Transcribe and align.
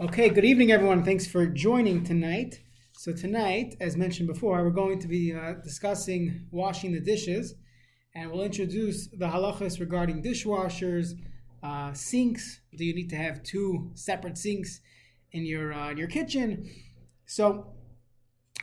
Okay, 0.00 0.28
good 0.28 0.44
evening, 0.44 0.72
everyone. 0.72 1.04
Thanks 1.04 1.24
for 1.24 1.46
joining 1.46 2.02
tonight. 2.02 2.60
So, 2.94 3.12
tonight, 3.12 3.76
as 3.80 3.96
mentioned 3.96 4.26
before, 4.26 4.64
we're 4.64 4.70
going 4.70 4.98
to 4.98 5.06
be 5.06 5.32
uh, 5.32 5.52
discussing 5.62 6.48
washing 6.50 6.92
the 6.92 6.98
dishes, 6.98 7.54
and 8.12 8.28
we'll 8.28 8.42
introduce 8.42 9.06
the 9.06 9.26
halachas 9.28 9.78
regarding 9.78 10.20
dishwashers, 10.20 11.12
uh, 11.62 11.92
sinks. 11.92 12.58
Do 12.76 12.84
you 12.84 12.92
need 12.92 13.08
to 13.10 13.16
have 13.16 13.44
two 13.44 13.92
separate 13.94 14.36
sinks 14.36 14.80
in 15.30 15.46
your 15.46 15.72
uh, 15.72 15.92
in 15.92 15.98
your 15.98 16.08
kitchen? 16.08 16.68
So, 17.26 17.74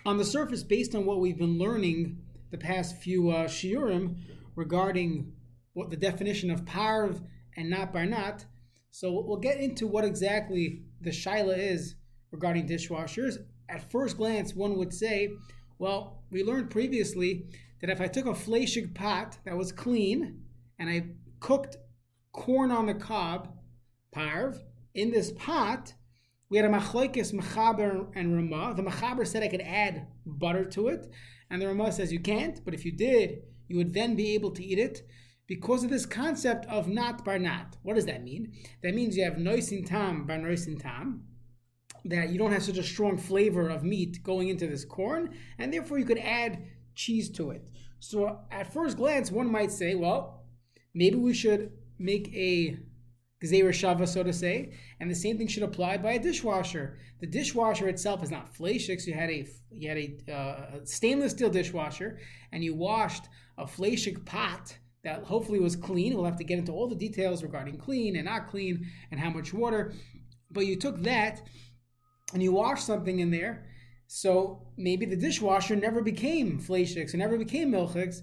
on 0.05 0.18
the 0.18 0.25
surface, 0.25 0.63
based 0.63 0.95
on 0.95 1.05
what 1.05 1.21
we've 1.21 1.38
been 1.38 1.57
learning 1.57 2.18
the 2.52 2.57
past 2.57 2.98
few 2.98 3.29
uh, 3.29 3.48
shiurim 3.48 4.18
regarding 4.57 5.32
what 5.71 5.91
the 5.91 5.98
definition 5.98 6.52
of 6.52 6.66
parv 6.66 7.23
and 7.55 7.70
not 7.70 7.93
barnat, 7.93 8.43
so 8.89 9.13
we'll 9.25 9.38
get 9.38 9.61
into 9.61 9.88
what 9.88 10.04
exactly 10.04 10.84
the 11.02 11.09
shaila 11.09 11.57
is 11.57 11.95
regarding 12.31 12.68
dishwashers. 12.68 13.37
At 13.69 13.89
first 13.92 14.18
glance, 14.18 14.55
one 14.55 14.78
would 14.78 14.93
say, 14.93 15.32
well, 15.79 16.23
we 16.29 16.43
learned 16.43 16.69
previously 16.69 17.46
that 17.82 17.89
if 17.89 18.00
I 18.01 18.07
took 18.07 18.25
a 18.25 18.33
fleshig 18.33 18.93
pot 18.93 19.37
that 19.45 19.57
was 19.57 19.71
clean 19.71 20.42
and 20.78 20.89
I 20.89 21.07
cooked 21.39 21.78
corn 22.32 22.71
on 22.71 22.86
the 22.86 22.93
cob, 22.93 23.54
parv, 24.15 24.59
in 24.93 25.11
this 25.11 25.32
pot, 25.32 25.93
we 26.50 26.57
had 26.57 26.65
a 26.65 26.69
machlokes 26.69 27.33
mechaber 27.33 28.11
and 28.14 28.36
Ramah. 28.36 28.73
The 28.75 28.83
mechaber 28.83 29.25
said 29.25 29.42
I 29.42 29.47
could 29.47 29.61
add 29.61 30.07
butter 30.25 30.65
to 30.65 30.89
it, 30.89 31.07
and 31.50 31.61
the 31.61 31.68
Ramah 31.68 31.93
says 31.93 32.11
you 32.11 32.20
can't. 32.20 32.64
But 32.64 32.73
if 32.73 32.86
you 32.86 32.92
did, 32.92 33.44
you 33.67 33.78
would 33.78 33.94
then 33.94 34.16
be 34.16 34.33
able 34.36 34.52
to 34.52 34.64
eat 34.64 34.78
it 34.78 35.02
because 35.52 35.83
of 35.83 35.89
this 35.89 36.05
concept 36.05 36.66
of 36.67 36.88
not 36.88 37.25
bar 37.25 37.38
not. 37.38 37.75
What 37.83 37.95
does 37.97 38.05
that 38.05 38.23
mean? 38.23 38.53
That 38.83 38.95
means 38.95 39.17
you 39.17 39.25
have 39.25 39.33
noisin 39.33 39.86
tam 39.86 40.25
bar 40.25 40.38
noisin 40.38 40.81
tam, 40.81 41.25
that 42.05 42.30
you 42.30 42.39
don't 42.39 42.53
have 42.53 42.64
such 42.64 42.78
a 42.78 42.83
strong 42.83 43.17
flavor 43.17 43.67
of 43.67 43.83
meat 43.83 44.23
going 44.23 44.47
into 44.47 44.66
this 44.66 44.86
corn, 44.86 45.36
and 45.59 45.73
therefore 45.73 46.00
you 46.00 46.06
could 46.06 46.20
add 46.20 46.64
cheese 46.95 47.30
to 47.31 47.52
it. 47.52 47.70
So 48.00 48.39
at 48.50 48.72
first 48.72 48.95
glance, 48.95 49.30
one 49.30 49.52
might 49.52 49.73
say, 49.73 49.94
well, 49.94 50.45
maybe 50.94 51.17
we 51.17 51.34
should 51.34 51.73
make 52.00 52.33
a 52.33 52.78
Gzeira 53.44 53.73
Shava, 53.73 54.08
so 54.08 54.23
to 54.23 54.31
say, 54.31 54.72
and 55.02 55.11
the 55.11 55.16
same 55.16 55.38
thing 55.38 55.48
should 55.48 55.64
apply 55.64 55.98
by 55.98 56.14
a 56.14 56.20
dishwasher. 56.20 56.98
The 57.20 57.28
dishwasher 57.28 57.89
itself 57.89 58.23
is 58.23 58.31
not 58.31 58.56
fleshik, 58.56 59.02
so 59.02 59.08
you 59.09 59.16
had 59.16 59.30
a 59.30 59.45
you 59.70 59.89
had 59.89 59.98
a, 59.98 60.33
uh, 60.33 60.80
stainless 60.86 61.33
steel 61.33 61.50
dishwasher, 61.50 62.20
and 62.54 62.64
you 62.64 62.73
washed 62.73 63.26
a 63.58 63.66
fleshik 63.66 64.26
pot 64.26 64.78
that 65.04 65.24
hopefully 65.24 65.60
was 65.60 65.76
clean. 65.76 66.16
We'll 66.16 66.26
have 66.26 66.38
to 66.38 66.44
get 66.44 66.60
into 66.60 66.72
all 66.72 66.88
the 66.88 66.96
details 66.96 67.44
regarding 67.44 67.78
clean 67.78 68.16
and 68.16 68.26
not 68.26 68.50
clean 68.50 68.88
and 69.10 69.20
how 69.20 69.30
much 69.30 69.54
water. 69.54 69.94
But 70.52 70.68
you 70.68 70.76
took 70.76 71.02
that 71.04 71.42
and 72.34 72.44
you 72.44 72.52
washed 72.52 72.86
something 72.86 73.20
in 73.20 73.32
there. 73.32 73.66
So 74.08 74.68
maybe 74.78 75.06
the 75.06 75.16
dishwasher 75.16 75.76
never 75.76 76.02
became 76.02 76.60
fleishiks 76.60 77.12
and 77.12 77.20
never 77.20 77.38
became 77.38 77.72
milchiks. 77.72 78.18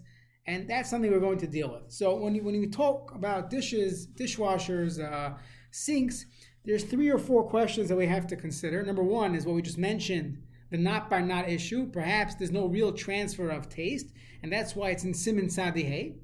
And 0.47 0.69
that's 0.69 0.89
something 0.89 1.11
we're 1.11 1.21
going 1.21 1.39
to 1.39 1.47
deal 1.47 1.71
with. 1.71 1.93
So 1.93 2.15
when 2.15 2.34
you 2.34 2.43
when 2.43 2.55
you 2.55 2.71
talk 2.71 3.12
about 3.15 3.51
dishes, 3.51 4.06
dishwashers, 4.06 4.99
uh, 5.01 5.37
sinks, 5.73 6.25
there's 6.65 6.84
three 6.84 7.11
or 7.11 7.19
four 7.19 7.49
questions 7.49 7.89
that 7.89 7.97
we 7.97 8.06
have 8.06 8.27
to 8.29 8.37
consider. 8.37 8.83
Number 8.83 9.03
one 9.03 9.34
is 9.34 9.47
what 9.47 9.56
we 9.56 9.62
just 9.62 9.79
mentioned, 9.79 10.43
the 10.71 10.79
not 10.79 11.11
by 11.11 11.21
not 11.21 11.49
issue. 11.49 11.91
Perhaps 11.91 12.37
there's 12.37 12.51
no 12.51 12.67
real 12.67 12.93
transfer 12.93 13.49
of 13.51 13.69
taste, 13.69 14.06
and 14.43 14.53
that's 14.53 14.75
why 14.77 14.91
it's 14.91 15.05
in 15.05 15.12
Siman 15.12 15.47
Sadihei. 15.47 16.15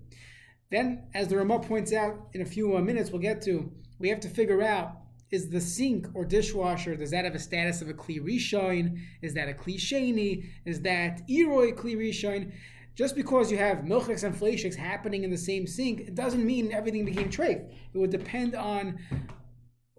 Then, 0.74 1.04
as 1.14 1.28
the 1.28 1.36
Ramah 1.36 1.60
points 1.60 1.92
out 1.92 2.30
in 2.32 2.40
a 2.40 2.44
few 2.44 2.76
uh, 2.76 2.80
minutes, 2.80 3.12
we'll 3.12 3.22
get 3.22 3.40
to, 3.42 3.70
we 4.00 4.08
have 4.08 4.18
to 4.18 4.28
figure 4.28 4.60
out 4.60 4.96
is 5.30 5.48
the 5.48 5.60
sink 5.60 6.08
or 6.14 6.24
dishwasher, 6.24 6.96
does 6.96 7.12
that 7.12 7.24
have 7.24 7.36
a 7.36 7.38
status 7.38 7.80
of 7.80 7.88
a 7.88 7.94
Kli 7.94 8.20
Rishon? 8.20 8.98
Is 9.22 9.34
that 9.34 9.48
a 9.48 9.52
Kli 9.52 9.76
Sheni? 9.76 10.46
Is 10.64 10.80
that 10.80 11.20
Eroi 11.28 11.76
Kli 11.76 11.96
Rishon? 11.96 12.50
Just 12.96 13.14
because 13.14 13.52
you 13.52 13.56
have 13.56 13.78
milchiks 13.78 14.24
and 14.24 14.34
fleishiks 14.34 14.74
happening 14.74 15.22
in 15.22 15.30
the 15.30 15.38
same 15.38 15.64
sink, 15.64 16.00
it 16.00 16.16
doesn't 16.16 16.44
mean 16.44 16.72
everything 16.72 17.04
became 17.04 17.30
treif. 17.30 17.64
It 17.92 17.98
would 17.98 18.10
depend 18.10 18.56
on 18.56 18.98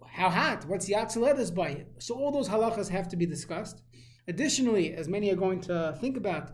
how 0.06 0.28
hot, 0.28 0.66
what's 0.66 0.90
Yatzeledas 0.90 1.54
by 1.54 1.68
it. 1.68 1.86
So 2.00 2.16
all 2.16 2.30
those 2.30 2.50
halachas 2.50 2.90
have 2.90 3.08
to 3.08 3.16
be 3.16 3.24
discussed. 3.24 3.80
Additionally, 4.28 4.92
as 4.92 5.08
many 5.08 5.30
are 5.32 5.36
going 5.36 5.62
to 5.62 5.96
think 6.02 6.18
about, 6.18 6.52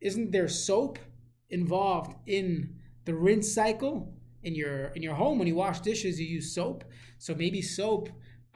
isn't 0.00 0.30
there 0.30 0.48
soap 0.48 0.98
involved 1.50 2.14
in 2.26 2.78
the 3.04 3.14
rinse 3.14 3.52
cycle 3.52 4.12
in 4.42 4.54
your 4.54 4.86
in 4.94 5.02
your 5.02 5.14
home. 5.14 5.38
When 5.38 5.48
you 5.48 5.54
wash 5.54 5.80
dishes 5.80 6.20
you 6.20 6.26
use 6.26 6.54
soap. 6.54 6.84
So 7.18 7.34
maybe 7.34 7.62
soap 7.62 8.08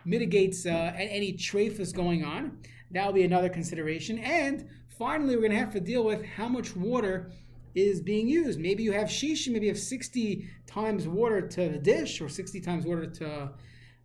mitigates 0.05 0.67
uh, 0.67 0.93
any 0.97 1.33
trephus 1.33 1.93
going 1.93 2.25
on. 2.25 2.59
That'll 2.91 3.13
be 3.13 3.25
another 3.25 3.49
consideration. 3.49 4.19
And 4.19 4.69
finally 4.99 5.35
we're 5.35 5.43
going 5.43 5.53
to 5.53 5.59
have 5.59 5.73
to 5.73 5.81
deal 5.81 6.05
with 6.05 6.25
how 6.25 6.49
much 6.49 6.77
water 6.77 7.31
is 7.75 8.01
being 8.01 8.29
used. 8.29 8.59
Maybe 8.59 8.83
you 8.83 8.93
have 8.93 9.09
shishi 9.09 9.53
maybe 9.53 9.67
you 9.67 9.73
have 9.73 9.81
60 9.81 10.49
times 10.67 11.07
water 11.07 11.47
to 11.47 11.69
the 11.69 11.79
dish 11.79 12.21
or 12.21 12.29
60 12.29 12.61
times 12.61 12.87
water 12.87 13.07
to 13.07 13.51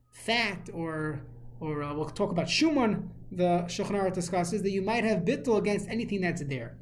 fat 0.09 0.69
or 0.73 1.21
or 1.59 1.83
uh, 1.83 1.93
we'll 1.93 2.05
talk 2.05 2.31
about 2.31 2.47
shuman. 2.47 3.07
The 3.31 3.63
Shulchan 3.67 4.11
discusses 4.13 4.61
that 4.63 4.71
you 4.71 4.81
might 4.81 5.05
have 5.05 5.19
bittul 5.19 5.57
against 5.57 5.87
anything 5.87 6.19
that's 6.21 6.43
there 6.43 6.77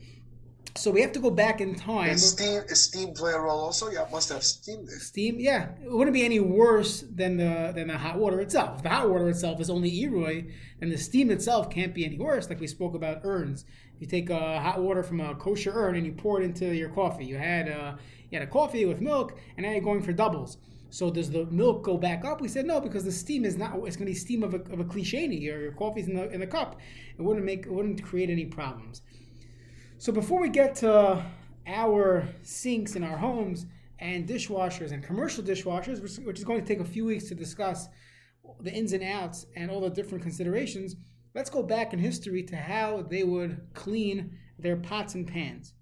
so 0.76 0.92
we 0.92 1.02
have 1.02 1.12
to 1.14 1.20
go 1.20 1.30
back 1.30 1.62
in 1.62 1.76
time. 1.76 2.12
And 2.12 2.20
steam, 2.20 2.62
is 2.68 2.82
steam 2.82 3.14
play 3.14 3.34
a 3.34 3.40
role 3.40 3.60
also? 3.60 3.90
Yeah, 3.90 4.06
must 4.12 4.30
have 4.30 4.44
steam 4.44 4.86
there. 4.86 5.00
Steam, 5.00 5.40
yeah, 5.40 5.70
it 5.84 5.92
wouldn't 5.92 6.14
be 6.14 6.24
any 6.24 6.40
worse 6.40 7.02
than 7.02 7.38
the 7.38 7.72
than 7.76 7.88
the 7.88 7.98
hot 7.98 8.18
water 8.18 8.40
itself. 8.40 8.78
If 8.78 8.84
the 8.84 8.90
hot 8.90 9.10
water 9.10 9.30
itself 9.30 9.60
is 9.60 9.70
only 9.70 9.92
Eroi, 9.92 10.52
then 10.80 10.90
the 10.90 10.98
steam 10.98 11.32
itself 11.32 11.70
can't 11.70 11.94
be 11.94 12.06
any 12.06 12.18
worse. 12.18 12.50
Like 12.50 12.60
we 12.60 12.68
spoke 12.68 12.96
about 12.96 13.22
urns. 13.24 13.66
You 14.00 14.08
take 14.08 14.30
uh, 14.30 14.60
hot 14.60 14.82
water 14.82 15.04
from 15.04 15.20
a 15.20 15.36
kosher 15.36 15.72
urn 15.74 15.96
and 15.96 16.06
you 16.06 16.14
pour 16.14 16.42
it 16.42 16.46
into 16.46 16.74
your 16.74 16.90
coffee. 16.90 17.26
You 17.26 17.38
had 17.38 17.70
uh, 17.70 17.96
you 18.30 18.40
had 18.40 18.48
a 18.48 18.52
coffee 18.52 18.86
with 18.86 19.02
milk, 19.02 19.38
and 19.58 19.66
now 19.66 19.72
you're 19.72 19.82
going 19.82 20.02
for 20.02 20.14
doubles. 20.14 20.58
So 20.92 21.12
does 21.12 21.30
the 21.30 21.46
milk 21.46 21.84
go 21.84 21.98
back 21.98 22.26
up? 22.26 22.42
We 22.42 22.48
said 22.48 22.66
no 22.66 22.80
because 22.80 23.04
the 23.04 23.12
steam 23.12 23.46
is 23.46 23.58
not. 23.58 23.76
It's 23.86 23.96
going 23.96 24.08
to 24.08 24.12
be 24.12 24.16
steam 24.16 24.44
of 24.44 24.54
a, 24.54 24.62
of 24.74 24.80
a 24.80 24.84
cliche. 24.84 25.26
Your, 25.26 25.62
your 25.62 25.72
coffee's 25.74 26.08
in 26.08 26.16
the 26.16 26.30
in 26.32 26.40
the 26.40 26.48
cup. 26.48 26.80
It 27.18 27.22
wouldn't 27.22 27.46
make. 27.46 27.66
It 27.66 27.72
wouldn't 27.72 28.02
create 28.04 28.30
any 28.30 28.46
problems. 28.46 29.02
So 30.00 30.14
before 30.14 30.40
we 30.40 30.48
get 30.48 30.76
to 30.76 31.26
our 31.68 32.26
sinks 32.42 32.96
in 32.96 33.04
our 33.04 33.18
homes 33.18 33.66
and 34.00 34.26
dishwashers 34.26 34.94
and 34.94 35.04
commercial 35.04 35.44
dishwashers, 35.44 36.02
which 36.26 36.38
is 36.38 36.46
going 36.46 36.62
to 36.62 36.66
take 36.66 36.80
a 36.80 36.86
few 36.86 37.04
weeks 37.04 37.26
to 37.26 37.36
discuss 37.36 37.90
the 38.62 38.72
ins 38.72 38.94
and 38.94 39.04
outs 39.04 39.46
and 39.58 39.70
all 39.70 39.82
the 39.82 39.90
different 39.90 40.24
considerations, 40.24 40.96
let's 41.36 41.50
go 41.50 41.62
back 41.62 41.92
in 41.92 42.00
history 42.00 42.44
to 42.44 42.56
how 42.56 43.06
they 43.10 43.24
would 43.24 43.60
clean 43.74 44.38
their 44.58 44.78
pots 44.78 45.16
and 45.16 45.28
pans. 45.28 45.74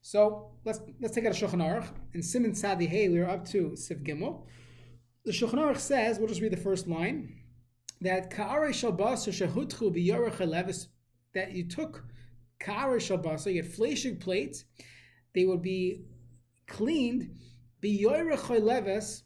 So 0.00 0.52
let's 0.64 0.78
let's 1.00 1.16
take 1.16 1.26
out 1.26 1.32
a 1.32 1.44
Shulchan 1.44 1.60
Aruch 1.60 1.88
and 2.14 2.22
Siman 2.22 2.56
Sadi 2.56 2.86
Hey. 2.86 3.08
We're 3.08 3.28
up 3.28 3.44
to 3.48 3.70
Siv 3.70 4.06
Gimel. 4.06 4.44
The 5.24 5.32
Shulchan 5.32 5.54
Aruch 5.54 5.78
says, 5.78 6.20
we'll 6.20 6.28
just 6.28 6.40
read 6.40 6.52
the 6.52 6.56
first 6.56 6.86
line, 6.86 7.34
that 8.00 8.30
Ka'are 8.30 8.68
Shalbas 8.68 9.26
Shehutchu 9.26 9.92
B'Yorach 9.92 10.86
that 11.34 11.50
you 11.50 11.66
took 11.66 12.04
kara 12.58 12.98
shabasa, 12.98 13.52
you 13.52 13.62
get 13.62 13.72
fleshig 13.72 14.20
plates, 14.20 14.64
they 15.34 15.44
would 15.44 15.62
be 15.62 16.02
cleaned 16.66 17.30
leves 17.82 19.22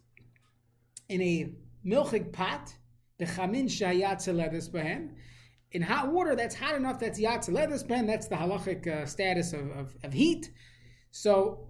in 1.09 1.23
a 1.23 1.53
milchig 1.87 2.33
pot, 2.33 2.75
bechamin 3.21 3.67
chamin 3.69 3.99
shayat 3.99 4.71
behem. 4.71 5.11
In 5.73 5.83
hot 5.83 6.13
water, 6.13 6.35
that's 6.35 6.55
hot 6.55 6.75
enough. 6.75 6.99
That's 6.99 7.21
yatzeledes 7.21 7.87
behem. 7.87 8.07
That's 8.07 8.27
the 8.27 8.35
halachic 8.35 8.87
uh, 8.87 9.07
status 9.07 9.53
of, 9.53 9.71
of, 9.71 9.95
of, 10.03 10.13
heat. 10.13 10.51
So 11.13 11.69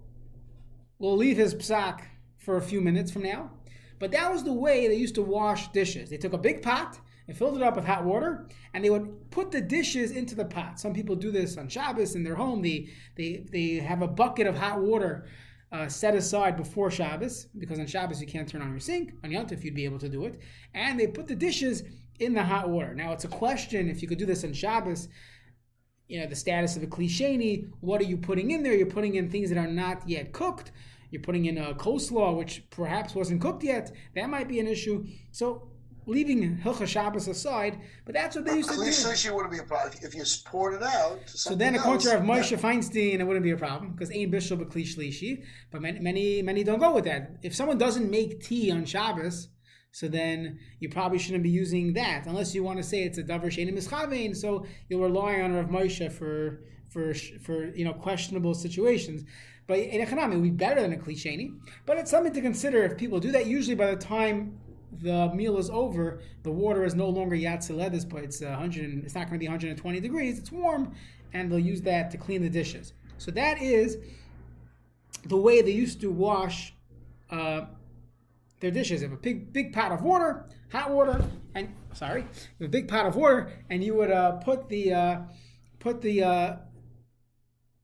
we'll 0.97 1.17
leave 1.17 1.37
his 1.37 1.53
psak 1.53 2.01
for 2.37 2.57
a 2.57 2.61
few 2.61 2.81
minutes 2.81 3.11
from 3.11 3.23
now. 3.23 3.51
But 3.99 4.11
that 4.11 4.31
was 4.31 4.43
the 4.43 4.53
way 4.53 4.87
they 4.87 4.95
used 4.95 5.15
to 5.15 5.21
wash 5.21 5.71
dishes. 5.71 6.09
They 6.09 6.17
took 6.17 6.33
a 6.33 6.37
big 6.39 6.63
pot, 6.63 6.99
and 7.27 7.37
filled 7.37 7.57
it 7.57 7.63
up 7.63 7.75
with 7.75 7.85
hot 7.85 8.03
water, 8.03 8.47
and 8.73 8.83
they 8.83 8.89
would 8.89 9.29
put 9.31 9.51
the 9.51 9.61
dishes 9.61 10.11
into 10.11 10.35
the 10.35 10.45
pot. 10.45 10.79
Some 10.79 10.93
people 10.93 11.15
do 11.15 11.31
this 11.31 11.57
on 11.57 11.67
Shabbos 11.69 12.15
in 12.15 12.23
their 12.23 12.35
home. 12.35 12.61
They 12.61 12.89
they 13.15 13.45
they 13.51 13.75
have 13.75 14.01
a 14.01 14.07
bucket 14.07 14.47
of 14.47 14.57
hot 14.57 14.81
water 14.81 15.27
uh, 15.71 15.87
set 15.87 16.15
aside 16.15 16.57
before 16.57 16.91
Shabbos 16.91 17.47
because 17.57 17.79
on 17.79 17.87
Shabbos 17.87 18.19
you 18.19 18.27
can't 18.27 18.47
turn 18.47 18.61
on 18.61 18.71
your 18.71 18.79
sink. 18.79 19.13
On 19.23 19.31
Yom 19.31 19.45
Tov 19.45 19.63
you'd 19.63 19.75
be 19.75 19.85
able 19.85 19.99
to 19.99 20.09
do 20.09 20.25
it, 20.25 20.39
and 20.73 20.99
they 20.99 21.07
put 21.07 21.27
the 21.27 21.35
dishes 21.35 21.83
in 22.19 22.33
the 22.33 22.43
hot 22.43 22.69
water. 22.69 22.93
Now 22.93 23.13
it's 23.13 23.25
a 23.25 23.29
question 23.29 23.89
if 23.89 24.01
you 24.01 24.07
could 24.07 24.17
do 24.17 24.25
this 24.25 24.43
on 24.43 24.53
Shabbos. 24.53 25.07
You 26.07 26.19
know 26.19 26.27
the 26.27 26.35
status 26.35 26.75
of 26.75 26.83
a 26.83 26.87
cliche. 26.87 27.65
What 27.79 28.01
are 28.01 28.05
you 28.05 28.17
putting 28.17 28.51
in 28.51 28.63
there? 28.63 28.75
You're 28.75 28.87
putting 28.87 29.15
in 29.15 29.29
things 29.29 29.49
that 29.49 29.57
are 29.57 29.67
not 29.67 30.07
yet 30.07 30.33
cooked. 30.33 30.71
You're 31.09 31.21
putting 31.21 31.45
in 31.45 31.57
a 31.57 31.73
coleslaw 31.73 32.37
which 32.37 32.63
perhaps 32.69 33.15
wasn't 33.15 33.41
cooked 33.41 33.63
yet. 33.63 33.91
That 34.15 34.29
might 34.29 34.47
be 34.47 34.59
an 34.59 34.67
issue. 34.67 35.05
So 35.31 35.71
leaving 36.05 36.57
Hilcha 36.57 36.87
Shabbos 36.87 37.27
aside, 37.27 37.79
but 38.05 38.13
that's 38.13 38.35
what 38.35 38.45
they 38.45 38.55
used 38.57 38.69
to 38.69 38.75
do. 38.75 38.81
sushi 38.81 39.33
wouldn't 39.33 39.51
be 39.51 39.59
a 39.59 39.63
problem 39.63 39.93
if 40.01 40.15
you 40.15 40.23
poured 40.45 40.75
it 40.75 40.83
out. 40.83 41.21
So 41.27 41.55
then, 41.55 41.75
according 41.75 42.01
to 42.01 42.17
Rav 42.17 42.23
Moshe 42.23 42.51
yeah. 42.51 42.57
Feinstein, 42.57 43.19
it 43.19 43.23
wouldn't 43.23 43.43
be 43.43 43.51
a 43.51 43.57
problem 43.57 43.91
because 43.91 44.11
ain't 44.11 44.31
bishul 44.31 44.57
b'kli 44.57 44.83
shlishi. 44.83 45.43
But 45.71 45.81
many, 45.81 45.99
many, 45.99 46.41
many 46.41 46.63
don't 46.63 46.79
go 46.79 46.93
with 46.93 47.05
that. 47.05 47.37
If 47.43 47.55
someone 47.55 47.77
doesn't 47.77 48.09
make 48.09 48.41
tea 48.41 48.71
on 48.71 48.85
Shabbos, 48.85 49.49
So 49.93 50.07
then 50.07 50.59
you 50.79 50.89
probably 50.89 51.19
shouldn't 51.19 51.43
be 51.43 51.49
using 51.49 51.93
that 51.93 52.25
unless 52.25 52.55
you 52.55 52.63
want 52.63 52.77
to 52.77 52.83
say 52.83 53.03
it's 53.03 53.17
a 53.17 53.23
davar 53.23 53.47
shenim 53.47 53.77
ischavein. 53.77 54.35
So 54.35 54.65
you'll 54.87 55.01
rely 55.01 55.41
on 55.41 55.53
Rav 55.53 55.67
Moshe 55.67 56.11
for 56.11 56.61
for 56.89 57.13
for 57.45 57.67
you 57.75 57.85
know 57.85 57.93
questionable 57.93 58.53
situations. 58.53 59.23
But 59.67 59.79
in 59.79 60.01
economy, 60.01 60.35
it 60.35 60.39
would 60.39 60.43
be 60.43 60.65
better 60.65 60.81
than 60.81 60.93
a 60.93 60.97
klisheni. 60.97 61.57
But 61.85 61.97
it's 61.97 62.11
something 62.11 62.33
to 62.33 62.41
consider 62.41 62.83
if 62.83 62.97
people 62.97 63.19
do 63.19 63.31
that. 63.31 63.45
Usually, 63.45 63.75
by 63.75 63.91
the 63.91 64.01
time 64.01 64.57
the 64.99 65.31
meal 65.33 65.57
is 65.57 65.69
over, 65.69 66.21
the 66.43 66.51
water 66.51 66.83
is 66.83 66.95
no 66.95 67.09
longer 67.09 67.35
yatzeledes, 67.35 68.07
but 68.07 68.23
it's 68.23 68.41
100. 68.41 69.03
It's 69.03 69.15
not 69.15 69.27
going 69.27 69.39
to 69.39 69.39
be 69.39 69.47
120 69.47 69.99
degrees. 69.99 70.37
It's 70.37 70.51
warm, 70.51 70.93
and 71.33 71.51
they'll 71.51 71.59
use 71.59 71.81
that 71.81 72.11
to 72.11 72.17
clean 72.17 72.41
the 72.41 72.49
dishes. 72.49 72.93
So 73.17 73.31
that 73.31 73.61
is 73.61 73.97
the 75.25 75.37
way 75.37 75.61
they 75.61 75.71
used 75.71 76.01
to 76.01 76.11
wash 76.11 76.73
uh, 77.29 77.65
their 78.59 78.71
dishes. 78.71 79.01
They 79.01 79.07
have 79.07 79.13
a 79.13 79.21
big 79.21 79.53
big 79.53 79.73
pot 79.73 79.91
of 79.91 80.01
water, 80.01 80.45
hot 80.71 80.91
water, 80.91 81.23
and 81.55 81.73
sorry, 81.93 82.25
a 82.59 82.67
big 82.67 82.87
pot 82.87 83.05
of 83.05 83.15
water, 83.15 83.51
and 83.69 83.83
you 83.83 83.95
would 83.95 84.11
uh, 84.11 84.33
put 84.33 84.69
the 84.69 84.93
uh, 84.93 85.21
put 85.79 86.01
the 86.01 86.23
uh, 86.23 86.55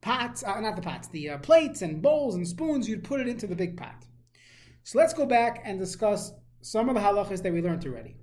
pots, 0.01 0.44
uh, 0.44 0.60
not 0.60 0.75
the 0.75 0.81
pots, 0.81 1.07
the 1.10 1.30
uh, 1.30 1.38
plates 1.38 1.81
and 1.81 2.01
bowls 2.01 2.36
and 2.36 2.48
spoons. 2.48 2.89
You'd 2.89 3.03
put 3.03 3.19
it 3.19 3.27
into 3.27 3.48
the 3.48 3.56
big 3.56 3.77
pot. 3.77 4.06
So 4.83 5.00
let's 5.00 5.13
go 5.13 5.25
back 5.25 5.62
and 5.65 5.77
discuss 5.77 6.31
some 6.62 6.89
of 6.89 6.95
the 6.95 7.01
halachas 7.01 7.42
that 7.44 7.54
we 7.54 7.62
learned 7.62 7.86
already. 7.86 8.15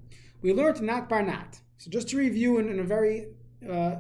We 0.43 0.53
learned 0.53 0.83
not 0.83 1.09
bar 1.09 1.23
not. 1.23 1.61
So 1.79 1.91
just 1.91 2.09
to 2.11 2.19
review 2.19 2.59
in, 2.59 2.69
in 2.69 2.79
a 2.81 2.85
very 2.85 3.29
uh, 3.71 3.97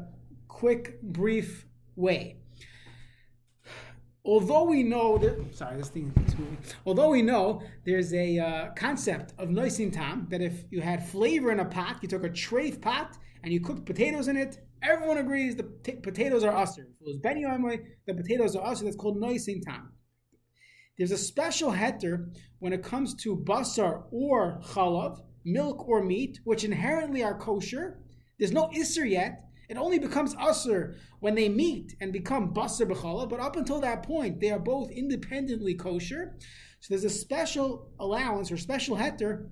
quick, 0.48 1.00
brief 1.02 1.66
way. 1.96 2.36
Although 4.26 4.64
we 4.64 4.82
know 4.82 5.19
that, 5.19 5.54
sorry, 5.54 5.76
this 5.76 5.88
thing 5.88 6.10
is 6.26 6.38
moving. 6.38 6.56
Although 6.86 7.10
we 7.10 7.20
know 7.20 7.62
there's 7.84 8.14
a 8.14 8.38
uh, 8.38 8.70
concept 8.75 9.34
of 9.38 9.50
noisin 9.50 9.92
tam 9.92 10.26
that 10.31 10.40
if 10.40 10.64
you 10.70 10.80
had 10.80 11.06
flavor 11.06 11.52
in 11.52 11.60
a 11.60 11.64
pot, 11.64 11.98
you 12.00 12.08
took 12.08 12.25
a 12.25 12.30
treif 12.30 12.80
pot 12.80 13.19
and 13.42 13.52
you 13.52 13.60
cooked 13.60 13.84
potatoes 13.84 14.28
in 14.28 14.38
it, 14.38 14.66
everyone 14.82 15.19
agrees 15.19 15.56
the 15.56 15.69
t- 15.82 15.92
potatoes 15.92 16.42
are 16.42 16.56
usher. 16.56 16.82
If 16.82 17.00
it 17.02 17.06
was 17.06 17.16
ben 17.19 17.42
the 18.06 18.14
potatoes 18.14 18.56
are 18.56 18.66
usher. 18.66 18.84
That's 18.84 18.96
called 18.96 19.19
noisin 19.19 19.62
tam. 19.62 19.92
There's 20.96 21.11
a 21.11 21.19
special 21.19 21.73
heter 21.73 22.32
when 22.61 22.73
it 22.73 22.85
comes 22.85 23.14
to 23.17 23.37
basar 23.37 24.05
or 24.12 24.61
chalav, 24.62 25.20
milk 25.44 25.88
or 25.88 26.05
meat, 26.05 26.38
which 26.44 26.62
inherently 26.64 27.23
are 27.23 27.37
kosher. 27.37 27.99
There's 28.38 28.52
no 28.52 28.69
isser 28.69 29.08
yet. 29.08 29.44
It 29.69 29.76
only 29.76 29.99
becomes 29.99 30.35
usser 30.37 30.96
when 31.20 31.35
they 31.35 31.49
meet 31.49 31.96
and 32.00 32.12
become 32.12 32.55
basar 32.55 32.87
b'chalav. 32.87 33.29
But 33.29 33.41
up 33.41 33.56
until 33.56 33.81
that 33.81 34.05
point, 34.05 34.41
they 34.41 34.50
are 34.50 34.58
both 34.58 34.91
independently 34.91 35.75
kosher. 35.75 36.37
So 36.81 36.88
there's 36.91 37.05
a 37.05 37.11
special 37.11 37.90
allowance 37.99 38.52
or 38.52 38.56
special 38.56 38.97
heter 38.97 39.49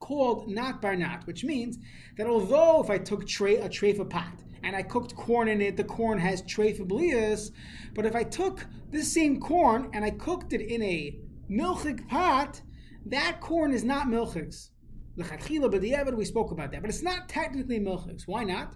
called 0.00 0.48
not 0.48 0.82
bar 0.82 0.96
not, 0.96 1.26
which 1.26 1.44
means 1.44 1.78
that 2.16 2.26
although 2.26 2.82
if 2.82 2.90
I 2.90 2.98
took 2.98 3.26
tray, 3.28 3.56
a 3.56 3.68
trefa 3.68 4.08
pot 4.08 4.42
and 4.64 4.74
I 4.74 4.82
cooked 4.82 5.14
corn 5.14 5.48
in 5.48 5.60
it, 5.60 5.76
the 5.76 5.84
corn 5.84 6.18
has 6.18 6.42
trefablias. 6.42 7.50
but 7.94 8.06
if 8.06 8.16
I 8.16 8.24
took 8.24 8.66
this 8.90 9.12
same 9.12 9.38
corn 9.38 9.90
and 9.92 10.04
I 10.04 10.10
cooked 10.10 10.52
it 10.52 10.60
in 10.60 10.82
a 10.82 11.18
milchik 11.50 12.08
pot, 12.08 12.62
that 13.06 13.40
corn 13.40 13.72
is 13.72 13.84
not 13.84 14.06
milchiks. 14.06 14.70
We 15.16 16.24
spoke 16.24 16.50
about 16.50 16.72
that, 16.72 16.80
but 16.80 16.90
it's 16.90 17.02
not 17.02 17.28
technically 17.28 17.78
milchiks. 17.78 18.22
Why 18.26 18.42
not? 18.44 18.74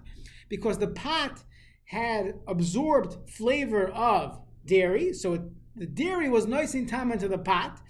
Because 0.48 0.78
the 0.78 0.88
pot 0.88 1.42
had 1.86 2.34
absorbed 2.46 3.30
flavor 3.30 3.88
of 3.88 4.40
dairy, 4.66 5.14
so 5.14 5.34
it, 5.34 5.42
the 5.74 5.86
dairy 5.86 6.28
was 6.28 6.46
nice 6.46 6.74
and 6.74 6.86
tam 6.86 7.10
into 7.10 7.28
the 7.28 7.38
pot, 7.38 7.80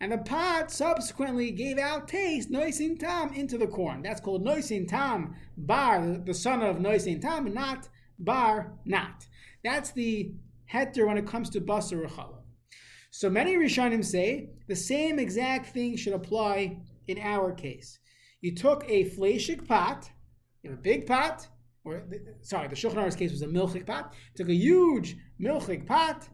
and 0.00 0.12
the 0.12 0.18
pot 0.18 0.70
subsequently 0.70 1.50
gave 1.50 1.78
out 1.78 2.08
taste, 2.08 2.50
noisin 2.50 2.98
tam, 2.98 3.32
into 3.32 3.58
the 3.58 3.66
corn. 3.66 4.02
That's 4.02 4.20
called 4.20 4.44
noisin 4.44 4.88
tam 4.88 5.36
bar, 5.56 6.18
the 6.24 6.34
son 6.34 6.62
of 6.62 6.76
noisin 6.76 7.20
tam, 7.20 7.52
not 7.52 7.88
bar 8.18 8.74
not. 8.84 9.26
That's 9.64 9.90
the 9.92 10.32
heter 10.72 11.06
when 11.06 11.18
it 11.18 11.26
comes 11.26 11.50
to 11.50 11.60
basar 11.60 12.04
or 12.04 12.42
So 13.10 13.30
many 13.30 13.56
Rishonim 13.56 14.04
say 14.04 14.50
the 14.68 14.76
same 14.76 15.18
exact 15.18 15.72
thing 15.72 15.96
should 15.96 16.12
apply 16.12 16.80
in 17.06 17.18
our 17.18 17.52
case. 17.52 17.98
You 18.40 18.54
took 18.54 18.84
a 18.88 19.10
fleshik 19.10 19.66
pot, 19.66 20.10
you 20.62 20.70
have 20.70 20.78
a 20.78 20.82
big 20.82 21.06
pot, 21.06 21.48
or 21.84 22.04
sorry, 22.42 22.68
the 22.68 22.76
Shulchan 22.76 22.96
Aruch's 22.96 23.16
case 23.16 23.30
was 23.30 23.42
a 23.42 23.46
milchik 23.46 23.86
pot. 23.86 24.12
Took 24.34 24.48
a 24.48 24.54
huge 24.54 25.16
milchik 25.40 25.86
pot, 25.86 26.28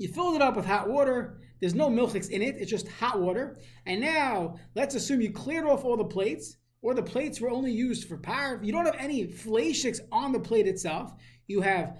you 0.00 0.08
filled 0.08 0.36
it 0.36 0.42
up 0.42 0.56
with 0.56 0.64
hot 0.64 0.88
water. 0.88 1.40
There's 1.60 1.74
no 1.74 1.88
milchiks 1.88 2.30
in 2.30 2.42
it. 2.42 2.56
It's 2.58 2.70
just 2.70 2.88
hot 2.88 3.20
water. 3.20 3.58
And 3.86 4.00
now 4.00 4.56
let's 4.74 4.94
assume 4.94 5.20
you 5.20 5.30
cleared 5.30 5.66
off 5.66 5.84
all 5.84 5.96
the 5.96 6.04
plates, 6.04 6.56
or 6.82 6.94
the 6.94 7.02
plates 7.02 7.40
were 7.40 7.50
only 7.50 7.72
used 7.72 8.08
for 8.08 8.16
power. 8.16 8.58
You 8.62 8.72
don't 8.72 8.86
have 8.86 8.96
any 8.98 9.26
fleishiks 9.26 10.00
on 10.10 10.32
the 10.32 10.40
plate 10.40 10.66
itself. 10.66 11.12
You 11.46 11.60
have 11.60 11.98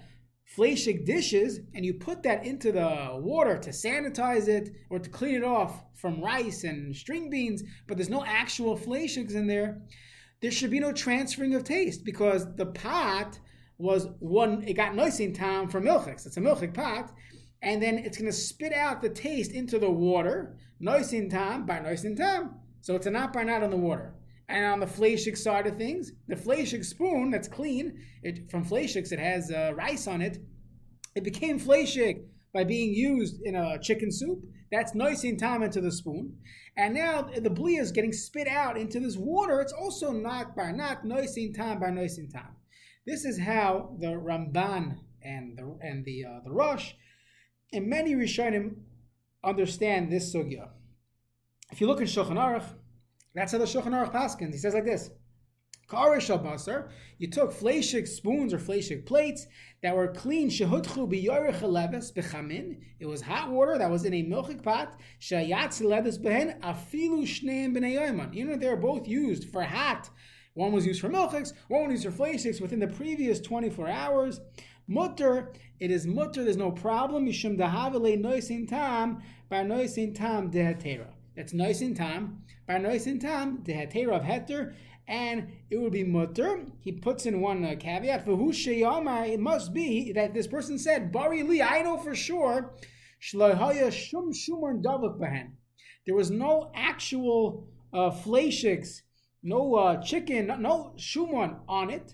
fleishik 0.57 1.05
dishes, 1.05 1.59
and 1.75 1.85
you 1.85 1.93
put 1.93 2.23
that 2.23 2.45
into 2.45 2.71
the 2.71 3.11
water 3.13 3.57
to 3.57 3.69
sanitize 3.69 4.47
it 4.47 4.71
or 4.89 4.99
to 4.99 5.09
clean 5.09 5.35
it 5.35 5.43
off 5.43 5.83
from 5.93 6.21
rice 6.21 6.63
and 6.63 6.95
string 6.95 7.29
beans. 7.29 7.63
But 7.87 7.97
there's 7.97 8.09
no 8.09 8.25
actual 8.25 8.75
fleishiks 8.77 9.35
in 9.35 9.45
there. 9.47 9.81
There 10.41 10.51
should 10.51 10.71
be 10.71 10.79
no 10.79 10.91
transferring 10.91 11.53
of 11.53 11.63
taste 11.63 12.03
because 12.03 12.53
the 12.55 12.65
pot 12.65 13.39
was 13.77 14.07
one. 14.19 14.63
It 14.63 14.73
got 14.73 14.95
nice 14.95 15.19
in 15.19 15.33
time 15.33 15.69
for 15.69 15.79
milchiks. 15.79 16.25
It's 16.25 16.37
a 16.37 16.41
milchik 16.41 16.73
pot 16.73 17.13
and 17.61 17.81
then 17.81 17.97
it's 17.97 18.17
going 18.17 18.29
to 18.29 18.35
spit 18.35 18.73
out 18.73 19.01
the 19.01 19.09
taste 19.09 19.51
into 19.51 19.77
the 19.77 19.89
water. 19.89 20.57
Noisin 20.81 21.29
tam 21.29 21.65
by 21.65 21.79
noisin 21.79 22.17
tam. 22.17 22.55
So 22.81 22.95
it's 22.95 23.05
a 23.05 23.11
not 23.11 23.33
by 23.33 23.43
not 23.43 23.63
on 23.63 23.69
the 23.69 23.77
water. 23.77 24.15
And 24.49 24.65
on 24.65 24.79
the 24.79 24.87
fleshik 24.87 25.37
side 25.37 25.67
of 25.67 25.77
things, 25.77 26.11
the 26.27 26.35
fleshik 26.35 26.83
spoon 26.83 27.29
that's 27.29 27.47
clean, 27.47 27.99
it, 28.23 28.49
from 28.49 28.65
fleshiks 28.65 29.11
it 29.11 29.19
has 29.19 29.51
uh, 29.51 29.73
rice 29.75 30.07
on 30.07 30.21
it. 30.21 30.39
It 31.15 31.23
became 31.23 31.59
fleshik 31.59 32.23
by 32.53 32.63
being 32.63 32.93
used 32.93 33.41
in 33.43 33.55
a 33.55 33.79
chicken 33.79 34.11
soup. 34.11 34.39
That's 34.71 34.93
noisin 34.93 35.37
tam 35.37 35.63
into 35.63 35.81
the 35.81 35.91
spoon. 35.91 36.37
And 36.77 36.95
now 36.95 37.21
the 37.21 37.49
blia 37.49 37.79
is 37.79 37.91
getting 37.91 38.13
spit 38.13 38.47
out 38.47 38.77
into 38.77 38.99
this 38.99 39.17
water. 39.17 39.61
It's 39.61 39.73
also 39.73 40.11
not 40.11 40.55
by 40.55 40.71
not 40.71 41.03
noisin 41.03 41.53
tam 41.53 41.79
by 41.79 41.89
noisin 41.89 42.31
tam. 42.31 42.55
This 43.05 43.23
is 43.25 43.39
how 43.39 43.95
the 43.99 44.07
Ramban 44.07 44.97
and 45.23 45.57
the 45.57 45.77
and 45.81 46.05
the 46.05 46.25
uh, 46.25 46.39
the 46.43 46.51
Rosh 46.51 46.93
and 47.73 47.87
many 47.87 48.15
Rishonim 48.15 48.75
understand 49.43 50.11
this 50.11 50.33
sugya. 50.33 50.69
If 51.71 51.81
you 51.81 51.87
look 51.87 52.01
in 52.01 52.07
Shulchan 52.07 52.37
Aruch, 52.37 52.65
that's 53.33 53.53
how 53.53 53.57
the 53.57 53.65
Shulchan 53.65 53.91
Aruch 53.91 54.13
paskins. 54.13 54.51
He 54.51 54.57
says 54.57 54.73
like 54.73 54.85
this: 54.85 55.09
Karish 55.91 56.29
basar, 56.41 56.89
you 57.17 57.27
took 57.29 57.51
fleshik 57.53 58.07
spoons 58.07 58.53
or 58.53 58.57
fleshik 58.57 59.05
plates 59.05 59.47
that 59.83 59.95
were 59.95 60.07
clean. 60.07 60.49
Shehutchu 60.49 61.09
biyorich 61.11 61.61
leves 61.61 62.11
bechamin. 62.11 62.77
It 62.99 63.05
was 63.05 63.21
hot 63.21 63.51
water 63.51 63.77
that 63.77 63.91
was 63.91 64.05
in 64.05 64.13
a 64.13 64.23
milchik 64.23 64.63
pot. 64.63 64.97
Shayatz 65.19 65.83
leves 65.83 66.17
behen 66.17 66.59
afilu 66.61 67.23
shneim 67.23 67.75
b'nei 67.75 68.33
You 68.33 68.45
know 68.45 68.55
they're 68.55 68.77
both 68.77 69.07
used 69.07 69.49
for 69.49 69.63
hot. 69.63 70.09
One 70.53 70.71
was 70.71 70.85
used 70.85 71.01
for 71.01 71.09
milchiks, 71.09 71.53
one 71.67 71.89
was 71.89 72.03
used 72.03 72.17
for 72.17 72.23
fleishiks 72.23 72.61
within 72.61 72.79
the 72.79 72.87
previous 72.87 73.39
24 73.39 73.87
hours. 73.89 74.41
Mutter, 74.87 75.53
it 75.81 75.89
is 75.89 76.05
mutter, 76.05 76.43
there's 76.43 76.57
no 76.57 76.71
problem. 76.71 77.25
Mishum 77.25 77.57
dahavale 77.57 78.15
noisin 78.15 78.69
tam, 78.69 79.23
bar 79.49 79.63
noisin 79.63 80.15
tam 80.15 80.51
dehetera. 80.51 81.07
That's 81.35 81.53
noisin 81.53 81.95
tam, 81.95 82.43
bar 82.67 82.77
noisin 82.77 83.19
tam, 83.19 83.63
dehetera 83.63 84.17
of 84.17 84.21
heter, 84.21 84.75
and 85.07 85.47
it 85.71 85.77
would 85.77 85.91
be 85.91 86.03
mutter. 86.03 86.65
He 86.81 86.91
puts 86.91 87.25
in 87.25 87.41
one 87.41 87.65
uh, 87.65 87.73
caveat, 87.79 88.25
for 88.25 88.35
who 88.35 88.51
it 88.51 89.39
must 89.39 89.73
be 89.73 90.11
that 90.13 90.35
this 90.35 90.45
person 90.45 90.77
said, 90.77 91.11
Bari 91.11 91.41
li, 91.41 91.63
I 91.63 91.81
know 91.81 91.97
for 91.97 92.13
sure, 92.13 92.75
shlohaya 93.19 93.91
shum 93.91 94.31
shumar 94.31 94.79
davuk 94.83 95.19
bahen. 95.19 95.53
There 96.05 96.15
was 96.15 96.29
no 96.29 96.71
actual 96.75 97.67
uh, 97.91 98.11
no 99.43 99.75
uh, 99.75 100.03
chicken, 100.03 100.45
no 100.59 100.93
shuman 100.95 101.57
on 101.67 101.89
it. 101.89 102.13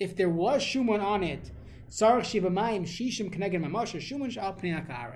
If 0.00 0.16
there 0.16 0.30
was 0.30 0.62
shuman 0.62 1.02
on 1.02 1.22
it, 1.22 1.50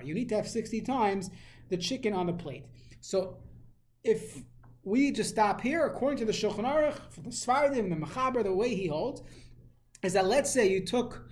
you 0.03 0.13
need 0.13 0.29
to 0.29 0.35
have 0.35 0.47
60 0.47 0.81
times 0.81 1.31
the 1.69 1.77
chicken 1.77 2.13
on 2.13 2.27
the 2.27 2.33
plate. 2.33 2.65
So 3.01 3.37
if 4.03 4.43
we 4.83 5.11
just 5.11 5.31
stop 5.31 5.59
here, 5.61 5.85
according 5.85 6.19
to 6.19 6.25
the 6.25 6.31
Shulchan 6.31 6.65
Aruch, 6.65 6.99
the 7.15 7.31
Svardim, 7.31 7.89
the 7.89 7.95
Mechaber, 7.95 8.43
the 8.43 8.53
way 8.53 8.75
he 8.75 8.87
holds, 8.87 9.23
is 10.03 10.13
that 10.13 10.27
let's 10.27 10.51
say 10.51 10.69
you 10.69 10.85
took, 10.85 11.27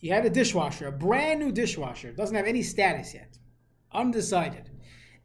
you 0.00 0.12
had 0.12 0.26
a 0.26 0.30
dishwasher, 0.30 0.88
a 0.88 0.92
brand 0.92 1.40
new 1.40 1.52
dishwasher, 1.52 2.12
doesn't 2.12 2.36
have 2.36 2.46
any 2.46 2.62
status 2.62 3.14
yet, 3.14 3.38
undecided, 3.92 4.70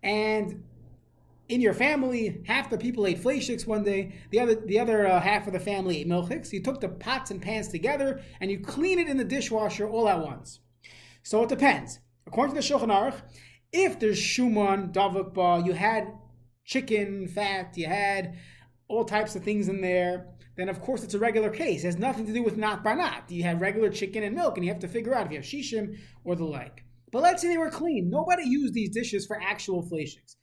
and 0.02 0.64
in 1.50 1.62
your 1.62 1.74
family, 1.74 2.42
half 2.46 2.70
the 2.70 2.78
people 2.78 3.08
ate 3.08 3.22
fleishiks 3.22 3.66
one 3.66 3.84
day, 3.84 4.14
the 4.32 4.40
other 4.40 4.56
the 4.56 4.80
other 4.80 5.08
uh, 5.08 5.20
half 5.20 5.48
of 5.48 5.54
the 5.54 5.60
family 5.60 6.00
ate 6.00 6.08
milchiks. 6.08 6.52
You 6.52 6.62
took 6.62 6.82
the 6.82 6.90
pots 6.90 7.32
and 7.32 7.42
pans 7.42 7.70
together 7.70 8.22
and 8.42 8.52
you 8.52 8.60
clean 8.60 9.00
it 9.00 9.08
in 9.08 9.18
the 9.18 9.24
dishwasher 9.24 9.88
all 9.88 10.10
at 10.10 10.20
once. 10.20 10.60
So 11.24 11.44
it 11.44 11.50
depends. 11.50 12.00
According 12.26 12.56
to 12.56 12.62
the 12.62 12.68
Shulchan 12.68 12.92
Aruch, 12.92 13.22
if 13.72 14.00
there's 14.00 14.20
shuman 14.20 14.94
davukba, 14.94 15.66
you 15.66 15.74
had 15.74 16.08
chicken 16.66 17.28
fat, 17.28 17.78
you 17.78 17.88
had 17.88 18.36
all 18.90 19.06
types 19.06 19.36
of 19.36 19.44
things 19.44 19.70
in 19.70 19.82
there, 19.82 20.28
then 20.58 20.68
of 20.70 20.82
course 20.82 21.04
it's 21.04 21.14
a 21.14 21.20
regular 21.20 21.50
case. 21.50 21.84
It 21.84 21.88
has 21.88 21.98
nothing 21.98 22.26
to 22.26 22.34
do 22.34 22.44
with 22.44 22.58
not 22.58 22.84
by 22.84 22.96
not. 22.96 23.30
You 23.30 23.44
have 23.44 23.62
regular 23.62 23.90
chicken 23.90 24.24
and 24.24 24.36
milk, 24.36 24.58
and 24.58 24.66
you 24.66 24.72
have 24.72 24.82
to 24.82 24.88
figure 24.88 25.16
out 25.16 25.28
if 25.28 25.32
you 25.32 25.38
have 25.38 25.46
shishim 25.46 25.98
or 26.26 26.36
the 26.36 26.46
like. 26.46 26.84
But 27.12 27.22
let's 27.22 27.42
say 27.42 27.48
they 27.48 27.58
were 27.58 27.70
clean. 27.70 28.10
Nobody 28.10 28.44
used 28.46 28.74
these 28.74 28.90
dishes 28.90 29.26
for 29.26 29.42
actual 29.42 29.84
fleishiks. 29.84 30.36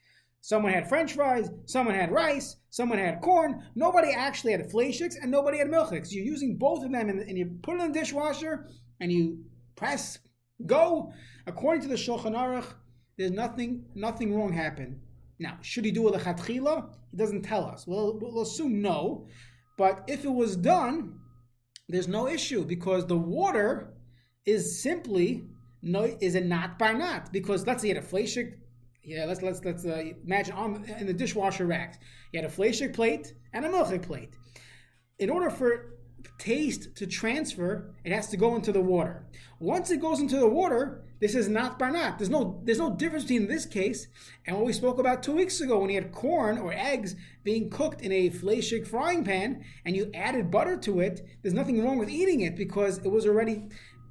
Someone 0.45 0.75
had 0.75 0.91
french 0.91 1.15
fries, 1.15 1.49
someone 1.65 1.95
had 1.95 2.13
rice, 2.13 2.57
someone 2.69 2.99
had 2.99 3.23
corn. 3.23 3.63
Nobody 3.75 4.11
actually 4.13 4.53
had 4.53 4.71
fleishiks, 4.71 5.15
and 5.19 5.31
nobody 5.31 5.57
had 5.57 5.69
milchiks. 5.69 6.13
You're 6.13 6.27
using 6.27 6.59
both 6.59 6.85
of 6.85 6.93
them, 6.93 7.09
and, 7.09 7.19
and 7.21 7.39
you 7.39 7.59
put 7.63 7.79
it 7.79 7.83
in 7.83 7.93
the 7.93 7.99
dishwasher, 7.99 8.69
and 9.01 9.11
you 9.11 9.43
press 9.75 10.19
go. 10.67 11.11
According 11.47 11.81
to 11.85 11.89
the 11.89 11.95
Shulchan 11.95 12.37
Aruch, 12.37 12.75
there's 13.17 13.31
nothing 13.31 13.87
nothing 13.95 14.37
wrong 14.37 14.53
happened. 14.53 15.01
Now, 15.39 15.57
should 15.63 15.87
he 15.87 15.91
do 15.91 16.09
a 16.09 16.13
lechatchila? 16.13 16.91
He 17.11 17.17
doesn't 17.17 17.41
tell 17.41 17.65
us. 17.65 17.87
We'll, 17.87 18.19
we'll 18.21 18.43
assume 18.43 18.83
no. 18.83 19.27
But 19.79 20.05
if 20.09 20.27
it 20.27 20.35
was 20.35 20.57
done, 20.57 21.21
there's 21.89 22.07
no 22.07 22.29
issue 22.29 22.67
because 22.67 23.07
the 23.07 23.17
water 23.17 23.95
is 24.45 24.83
simply 24.83 25.45
no 25.81 26.03
is 26.21 26.35
a 26.35 26.41
not 26.43 26.79
by 26.79 26.93
not 26.93 27.33
because 27.33 27.67
let's 27.67 27.81
say 27.81 27.89
you 27.89 27.95
had 27.95 28.05
a 28.05 28.07
fleshik. 28.07 28.59
Yeah, 29.05 29.27
let's 29.27 29.43
let's 29.43 29.63
let's 29.65 29.85
uh, 29.85 30.03
imagine 30.25 30.55
on 30.55 30.85
in 30.99 31.07
the 31.07 31.13
dishwasher 31.13 31.67
racks. 31.67 31.99
You 32.33 32.41
had 32.41 32.51
a 32.51 32.53
fleshik 32.53 32.95
plate 32.95 33.35
and 33.53 33.65
a 33.65 33.69
milchik 33.69 34.03
plate. 34.03 34.31
In 35.19 35.31
order 35.31 35.51
for 35.51 35.95
taste 36.39 36.97
to 36.97 37.07
transfer, 37.07 37.95
it 38.05 38.13
has 38.13 38.29
to 38.29 38.37
go 38.37 38.57
into 38.57 38.73
the 38.73 38.81
water. 38.81 39.27
Once 39.61 39.91
it 39.91 40.01
goes 40.01 40.21
into 40.21 40.39
the 40.39 40.49
water, 40.49 41.05
this 41.21 41.35
is 41.35 41.49
not 41.49 41.79
barnat. 41.79 42.19
There's 42.19 42.31
no 42.31 42.63
there's 42.65 42.79
no 42.79 42.95
difference 42.97 43.25
between 43.25 43.47
this 43.47 43.67
case 43.67 44.09
and 44.47 44.57
what 44.57 44.65
we 44.65 44.73
spoke 44.73 44.99
about 44.99 45.23
two 45.23 45.33
weeks 45.33 45.61
ago 45.61 45.79
when 45.81 45.91
you 45.91 46.01
had 46.01 46.13
corn 46.13 46.59
or 46.59 46.73
eggs 46.73 47.15
being 47.45 47.69
cooked 47.71 48.01
in 48.01 48.11
a 48.11 48.31
fleshik 48.31 48.87
frying 48.87 49.23
pan 49.23 49.65
and 49.85 49.95
you 49.95 50.11
added 50.15 50.51
butter 50.51 50.77
to 50.79 51.01
it. 51.01 51.27
There's 51.43 51.55
nothing 51.55 51.85
wrong 51.85 51.99
with 51.99 52.09
eating 52.09 52.41
it 52.41 52.57
because 52.57 52.99
it 52.99 53.09
was 53.09 53.27
already 53.27 53.69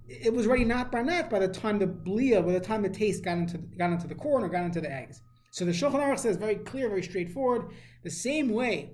it 0.08 0.34
was 0.34 0.48
already 0.48 0.66
not 0.66 0.92
barnat 0.92 1.30
by 1.30 1.40
the 1.40 1.48
time 1.48 1.80
the 1.80 1.88
blia, 1.88 2.42
by 2.46 2.52
the 2.52 2.60
time 2.60 2.82
the 2.82 2.90
taste 2.90 3.24
got 3.24 3.38
into 3.38 3.58
got 3.58 3.92
into 3.92 4.08
the 4.08 4.16
corn 4.16 4.44
or 4.44 4.50
got 4.50 4.66
into 4.66 4.82
the 4.82 4.92
eggs. 4.92 5.22
So 5.52 5.66
the 5.66 5.72
Shulchan 5.72 6.00
Aruch 6.00 6.20
says 6.20 6.38
very 6.38 6.56
clear, 6.56 6.90
very 6.90 7.04
straightforward. 7.04 7.72
The 8.04 8.10
same 8.10 8.50
way 8.50 8.94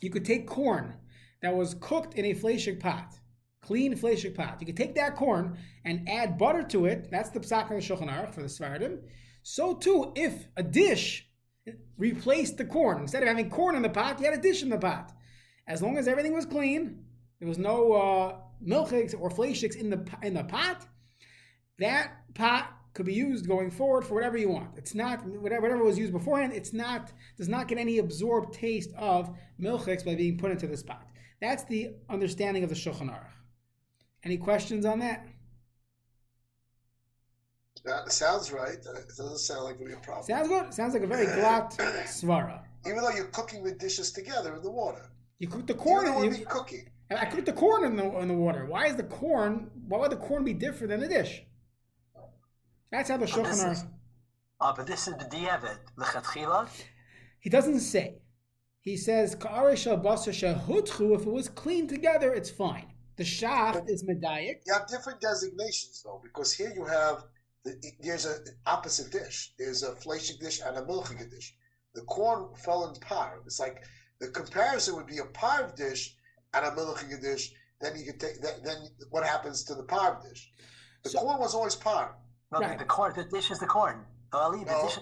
you 0.00 0.10
could 0.10 0.24
take 0.24 0.46
corn 0.46 0.94
that 1.42 1.54
was 1.54 1.74
cooked 1.80 2.14
in 2.14 2.24
a 2.26 2.34
fleshik 2.34 2.80
pot 2.80 3.18
clean 3.66 3.94
fleshik 3.98 4.34
pot. 4.34 4.58
You 4.60 4.66
could 4.66 4.76
take 4.76 4.94
that 4.94 5.16
corn 5.16 5.58
and 5.84 6.08
add 6.08 6.38
butter 6.38 6.62
to 6.68 6.86
it. 6.86 7.08
That's 7.10 7.30
the 7.30 7.40
psak 7.40 7.68
the 7.68 7.74
Shulchan 7.74 8.08
Aruch 8.08 8.32
for 8.32 8.42
the 8.42 8.48
Sfardim. 8.48 9.00
So 9.42 9.74
too, 9.74 10.12
if 10.14 10.46
a 10.56 10.62
dish 10.62 11.28
replaced 11.98 12.58
the 12.58 12.64
corn, 12.64 13.00
instead 13.00 13.22
of 13.22 13.28
having 13.28 13.50
corn 13.50 13.74
in 13.74 13.82
the 13.82 13.88
pot, 13.88 14.20
you 14.20 14.26
had 14.26 14.38
a 14.38 14.40
dish 14.40 14.62
in 14.62 14.68
the 14.68 14.78
pot. 14.78 15.12
As 15.66 15.82
long 15.82 15.98
as 15.98 16.06
everything 16.06 16.32
was 16.32 16.46
clean, 16.46 17.04
there 17.40 17.48
was 17.48 17.58
no 17.58 17.92
uh, 17.92 18.36
milchiks 18.64 19.14
or 19.18 19.30
fleshiks 19.30 19.76
in 19.76 19.90
the 19.90 20.04
in 20.22 20.34
the 20.34 20.44
pot. 20.44 20.86
That 21.78 22.12
pot 22.34 22.72
could 22.94 23.06
be 23.06 23.12
used 23.12 23.46
going 23.46 23.70
forward 23.70 24.04
for 24.04 24.14
whatever 24.14 24.38
you 24.38 24.48
want. 24.48 24.70
It's 24.76 24.94
not 24.94 25.24
whatever, 25.26 25.62
whatever 25.62 25.84
was 25.84 25.98
used 25.98 26.12
beforehand. 26.12 26.52
It's 26.54 26.72
not 26.72 27.12
does 27.36 27.48
not 27.48 27.68
get 27.68 27.78
any 27.78 27.98
absorbed 27.98 28.54
taste 28.54 28.90
of 28.96 29.36
milchiks 29.60 30.04
by 30.04 30.14
being 30.14 30.38
put 30.38 30.50
into 30.50 30.66
this 30.66 30.82
pot. 30.82 31.06
That's 31.40 31.64
the 31.64 31.90
understanding 32.08 32.64
of 32.64 32.70
the 32.70 32.74
Shulchan 32.74 33.10
Aruch. 33.10 33.26
Any 34.24 34.38
questions 34.38 34.86
on 34.86 34.98
that? 35.00 35.26
That 37.84 38.10
sounds 38.10 38.50
right. 38.50 38.78
Uh, 38.84 38.98
it 38.98 39.08
doesn't 39.08 39.38
sound 39.38 39.64
like 39.64 39.76
it'd 39.76 39.86
be 39.86 39.92
a 39.92 39.96
problem. 39.98 40.26
Sounds 40.26 40.48
good. 40.48 40.74
Sounds 40.74 40.94
like 40.94 41.04
a 41.04 41.06
very 41.06 41.26
glatt 41.26 41.76
svara. 42.06 42.60
Even 42.84 42.98
though 42.98 43.10
you're 43.10 43.26
cooking 43.26 43.62
the 43.62 43.72
dishes 43.72 44.10
together 44.10 44.56
in 44.56 44.62
the 44.62 44.70
water. 44.70 45.10
You 45.38 45.48
cook 45.48 45.66
the 45.66 45.74
corn. 45.74 46.06
You 46.06 46.22
in, 46.22 46.34
you, 46.34 46.46
cooking. 46.46 46.88
I 47.10 47.24
cooked 47.26 47.46
the 47.46 47.52
corn 47.52 47.84
in 47.84 47.96
the 47.96 48.18
in 48.18 48.28
the 48.28 48.34
water. 48.34 48.66
Why 48.66 48.86
is 48.86 48.96
the 48.96 49.04
corn? 49.04 49.70
Why 49.86 49.98
would 49.98 50.10
the 50.10 50.16
corn 50.16 50.44
be 50.44 50.54
different 50.54 50.90
than 50.90 51.00
the 51.00 51.08
dish? 51.08 51.42
That's 52.90 53.10
how 53.10 53.16
the 53.16 53.26
shulchan 53.26 53.64
Aruch. 53.64 53.86
Uh, 54.60 54.72
but 54.74 54.86
this 54.86 55.06
is 55.06 55.14
the 55.14 55.24
diavad, 55.24 55.78
lechatchila. 55.98 56.68
He 57.38 57.50
doesn't 57.50 57.80
say. 57.80 58.18
He 58.80 58.96
says 58.96 59.34
ka'arish 59.34 59.86
basar 60.02 61.14
If 61.14 61.26
it 61.26 61.32
was 61.32 61.48
clean 61.48 61.86
together, 61.86 62.32
it's 62.32 62.50
fine. 62.50 62.86
The 63.16 63.24
shach 63.24 63.88
is 63.88 64.04
medayik. 64.04 64.60
You 64.66 64.72
have 64.72 64.86
different 64.88 65.20
designations 65.20 66.02
though, 66.04 66.20
because 66.22 66.52
here 66.52 66.72
you 66.74 66.84
have 66.84 67.24
the, 67.64 67.74
there's 68.00 68.26
an 68.26 68.44
opposite 68.66 69.10
dish. 69.10 69.52
There's 69.58 69.82
a 69.82 69.92
fleshig 69.92 70.38
dish 70.38 70.60
and 70.64 70.76
a 70.76 70.82
milchig 70.82 71.30
dish. 71.30 71.54
The 71.94 72.02
corn 72.02 72.54
fell 72.54 72.88
in 72.88 73.00
par. 73.00 73.40
It's 73.44 73.58
like 73.58 73.82
the 74.20 74.28
comparison 74.28 74.96
would 74.96 75.06
be 75.06 75.18
a 75.18 75.24
parv 75.24 75.74
dish 75.76 76.14
and 76.54 76.64
a 76.64 76.70
milchig 76.70 77.20
dish. 77.20 77.52
Then 77.80 77.96
you 77.96 78.04
could 78.04 78.20
take 78.20 78.40
that, 78.42 78.64
then 78.64 78.76
what 79.10 79.24
happens 79.24 79.64
to 79.64 79.74
the 79.74 79.82
parv 79.82 80.22
dish? 80.28 80.50
The 81.02 81.10
so, 81.10 81.20
corn 81.20 81.40
was 81.40 81.54
always 81.54 81.76
parv. 81.76 82.08
No, 82.52 82.60
right. 82.60 82.78
the, 82.78 82.84
the 82.84 82.88
corn. 82.88 83.12
The 83.14 83.24
dish 83.24 83.50
is 83.50 83.58
the 83.58 83.66
corn. 83.66 84.04
no, 84.32 84.50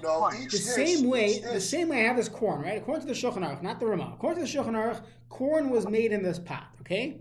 no, 0.02 0.30
the 0.30 0.48
dish, 0.50 0.60
same 0.60 1.08
way, 1.08 1.38
the 1.38 1.60
same 1.60 1.88
way 1.88 2.00
I 2.00 2.08
have 2.08 2.16
this 2.16 2.28
corn, 2.28 2.62
right? 2.62 2.78
According 2.78 3.06
to 3.06 3.14
the 3.14 3.18
Shulchan 3.18 3.38
Aruch, 3.38 3.62
not 3.62 3.80
the 3.80 3.86
Ramah. 3.86 4.12
According 4.14 4.44
to 4.44 4.52
the 4.52 4.58
Shulchan 4.58 4.74
Aruch, 4.74 5.02
corn 5.28 5.70
was 5.70 5.86
made 5.88 6.12
in 6.12 6.22
this 6.22 6.38
pot. 6.38 6.68
Okay, 6.80 7.20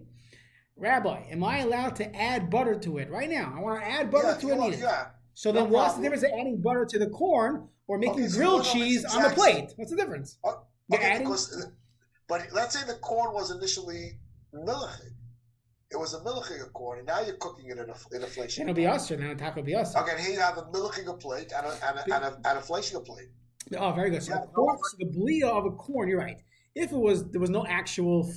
Rabbi, 0.76 1.24
am 1.30 1.44
I 1.44 1.60
allowed 1.60 1.96
to 1.98 2.16
add 2.16 2.50
butter 2.50 2.78
to 2.80 2.98
it 2.98 3.10
right 3.10 3.30
now? 3.30 3.54
I 3.56 3.62
want 3.62 3.82
to 3.82 3.88
add 3.88 4.12
butter 4.12 4.30
yeah, 4.30 4.38
to 4.38 4.50
it. 4.50 4.58
Want, 4.58 4.78
yeah. 4.78 5.06
So 5.34 5.50
no 5.50 5.54
then, 5.54 5.64
problem. 5.64 5.72
what's 5.72 5.96
the 5.96 6.02
difference 6.02 6.24
of 6.24 6.32
adding 6.40 6.62
butter 6.62 6.86
to 6.86 7.00
the 7.00 7.10
corn 7.10 7.68
or 7.88 7.98
making 7.98 8.26
okay, 8.26 8.34
grilled 8.34 8.66
so 8.66 8.74
cheese 8.74 9.06
on 9.06 9.24
the 9.24 9.30
plate? 9.30 9.74
What's 9.76 9.92
the 9.92 9.98
difference? 9.98 10.38
Uh, 10.44 10.54
okay, 10.94 11.04
adding... 11.04 11.28
because, 11.28 11.68
but 12.28 12.48
let's 12.54 12.80
say 12.80 12.86
the 12.86 13.00
corn 13.00 13.34
was 13.34 13.52
initially 13.52 14.20
milchig. 14.54 15.14
It 15.92 15.98
was 15.98 16.14
a 16.16 16.20
milchig 16.22 16.72
corn, 16.74 17.00
and 17.00 17.08
now 17.08 17.22
you're 17.22 17.36
cooking 17.36 17.68
it 17.68 17.78
in 17.78 17.90
a 17.90 18.16
in 18.16 18.24
a 18.24 18.28
fleshing. 18.28 18.64
It'll 18.64 18.74
be 18.76 18.88
usher. 18.88 19.16
Then 19.16 19.30
the 19.30 19.36
taco 19.36 19.58
will 19.58 19.66
be 19.66 19.76
usher. 19.76 20.00
Okay, 20.00 20.22
here 20.22 20.34
you 20.34 20.40
have 20.40 20.58
a 20.58 20.64
milchig 20.64 21.20
plate 21.20 21.52
and 21.56 21.66
a 21.66 21.88
and 21.88 22.00
a, 22.00 22.16
and 22.16 22.26
a, 22.26 22.50
and 22.50 22.58
a 22.58 22.62
fleshing 22.62 23.02
plate. 23.04 23.30
Oh, 23.78 23.92
very 23.92 24.10
good. 24.10 24.24
So, 24.24 24.34
yeah, 24.34 24.42
the, 24.42 24.48
corn, 24.48 24.78
so 24.78 24.98
the 25.00 25.18
blia 25.18 25.48
of 25.48 25.66
a 25.66 25.72
corn, 25.72 26.10
you're 26.10 26.20
right 26.20 26.38
if 26.76 26.92
it 26.92 26.98
was 26.98 27.30
there 27.32 27.42
was 27.42 27.50
no 27.50 27.66
actual 27.68 28.32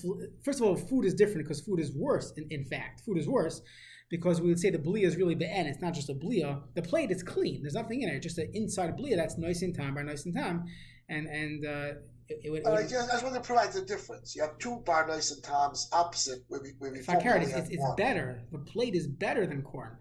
first 0.45 0.61
of 0.61 0.67
all 0.67 0.77
food 0.77 1.05
is 1.05 1.15
different 1.15 1.45
because 1.45 1.61
food 1.61 1.81
is 1.81 1.93
worse 1.97 2.33
in, 2.37 2.47
in 2.51 2.65
fact 2.65 3.01
food 3.01 3.17
is 3.17 3.27
worse 3.27 3.63
because 4.11 4.41
we 4.41 4.49
would 4.49 4.59
say 4.59 4.71
the 4.71 4.79
blia 4.79 5.05
is 5.05 5.17
really 5.17 5.35
be'en. 5.35 5.67
It's 5.67 5.81
not 5.81 5.93
just 5.93 6.09
a 6.11 6.15
blia. 6.15 6.63
The 6.75 6.83
plate 6.83 7.11
is 7.11 7.23
clean. 7.23 7.63
There's 7.63 7.75
nothing 7.75 8.03
in 8.03 8.09
it. 8.09 8.21
Just 8.21 8.39
an 8.39 8.51
inside 8.55 8.97
blia 8.97 9.17
that's 9.17 9.37
nice 9.37 9.63
in 9.63 9.73
time 9.73 9.95
by 9.95 10.03
nice 10.03 10.27
in 10.27 10.33
time, 10.33 10.65
and 11.09 11.27
and 11.27 11.67
uh, 11.67 11.89
it, 12.29 12.41
it 12.45 12.51
would. 12.51 12.67
Uh, 12.67 12.81
yeah, 12.89 13.07
I 13.09 13.13
just 13.13 13.23
want 13.23 13.35
to 13.35 13.41
provide 13.41 13.73
the 13.73 13.83
difference. 13.83 14.35
You 14.35 14.43
have 14.43 14.59
two 14.59 14.77
bar 14.85 15.09
and 15.11 15.43
times 15.43 15.89
opposite. 15.93 16.41
Where 16.49 16.61
we, 16.61 16.71
where 16.79 16.93
we 16.93 16.99
if 16.99 17.09
I 17.09 17.17
care, 17.17 17.37
it's, 17.37 17.53
it's, 17.53 17.71
it's 17.71 17.85
better. 17.97 18.43
The 18.53 18.59
plate 18.59 18.95
is 18.95 19.07
better 19.07 19.47
than 19.47 19.63
corn. 19.63 19.97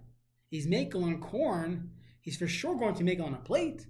He's 0.49 0.67
making 0.67 1.03
on 1.03 1.19
corn. 1.19 1.91
He's 2.21 2.37
for 2.37 2.47
sure 2.47 2.75
going 2.75 2.95
to 2.95 3.03
make 3.03 3.19
on 3.19 3.33
a 3.33 3.37
plate. 3.37 3.85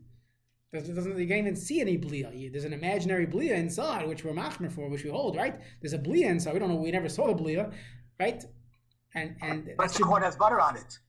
Doesn't, 0.74 1.18
you 1.18 1.28
can't 1.28 1.40
even 1.40 1.56
see 1.56 1.80
any 1.80 1.98
blia. 1.98 2.52
There's 2.52 2.66
an 2.66 2.74
imaginary 2.74 3.26
blia 3.26 3.54
inside, 3.56 4.08
which 4.08 4.26
we're 4.26 4.34
machmer 4.34 4.70
for, 4.70 4.90
which 4.90 5.06
we 5.06 5.10
hold, 5.10 5.38
right? 5.38 5.58
There's 5.82 5.94
a 5.94 5.98
blia 5.98 6.26
inside. 6.26 6.54
We 6.54 6.60
don't 6.60 6.70
know. 6.70 6.76
We 6.76 6.92
never 6.92 7.08
saw 7.08 7.28
the 7.28 7.34
blia, 7.34 7.72
right? 8.20 8.44
And 9.14 9.36
and 9.42 9.70
but 9.78 9.94
the 9.94 10.04
corn 10.04 10.24
has 10.24 10.36
butter 10.36 10.60
on 10.60 10.76
it. 10.76 11.00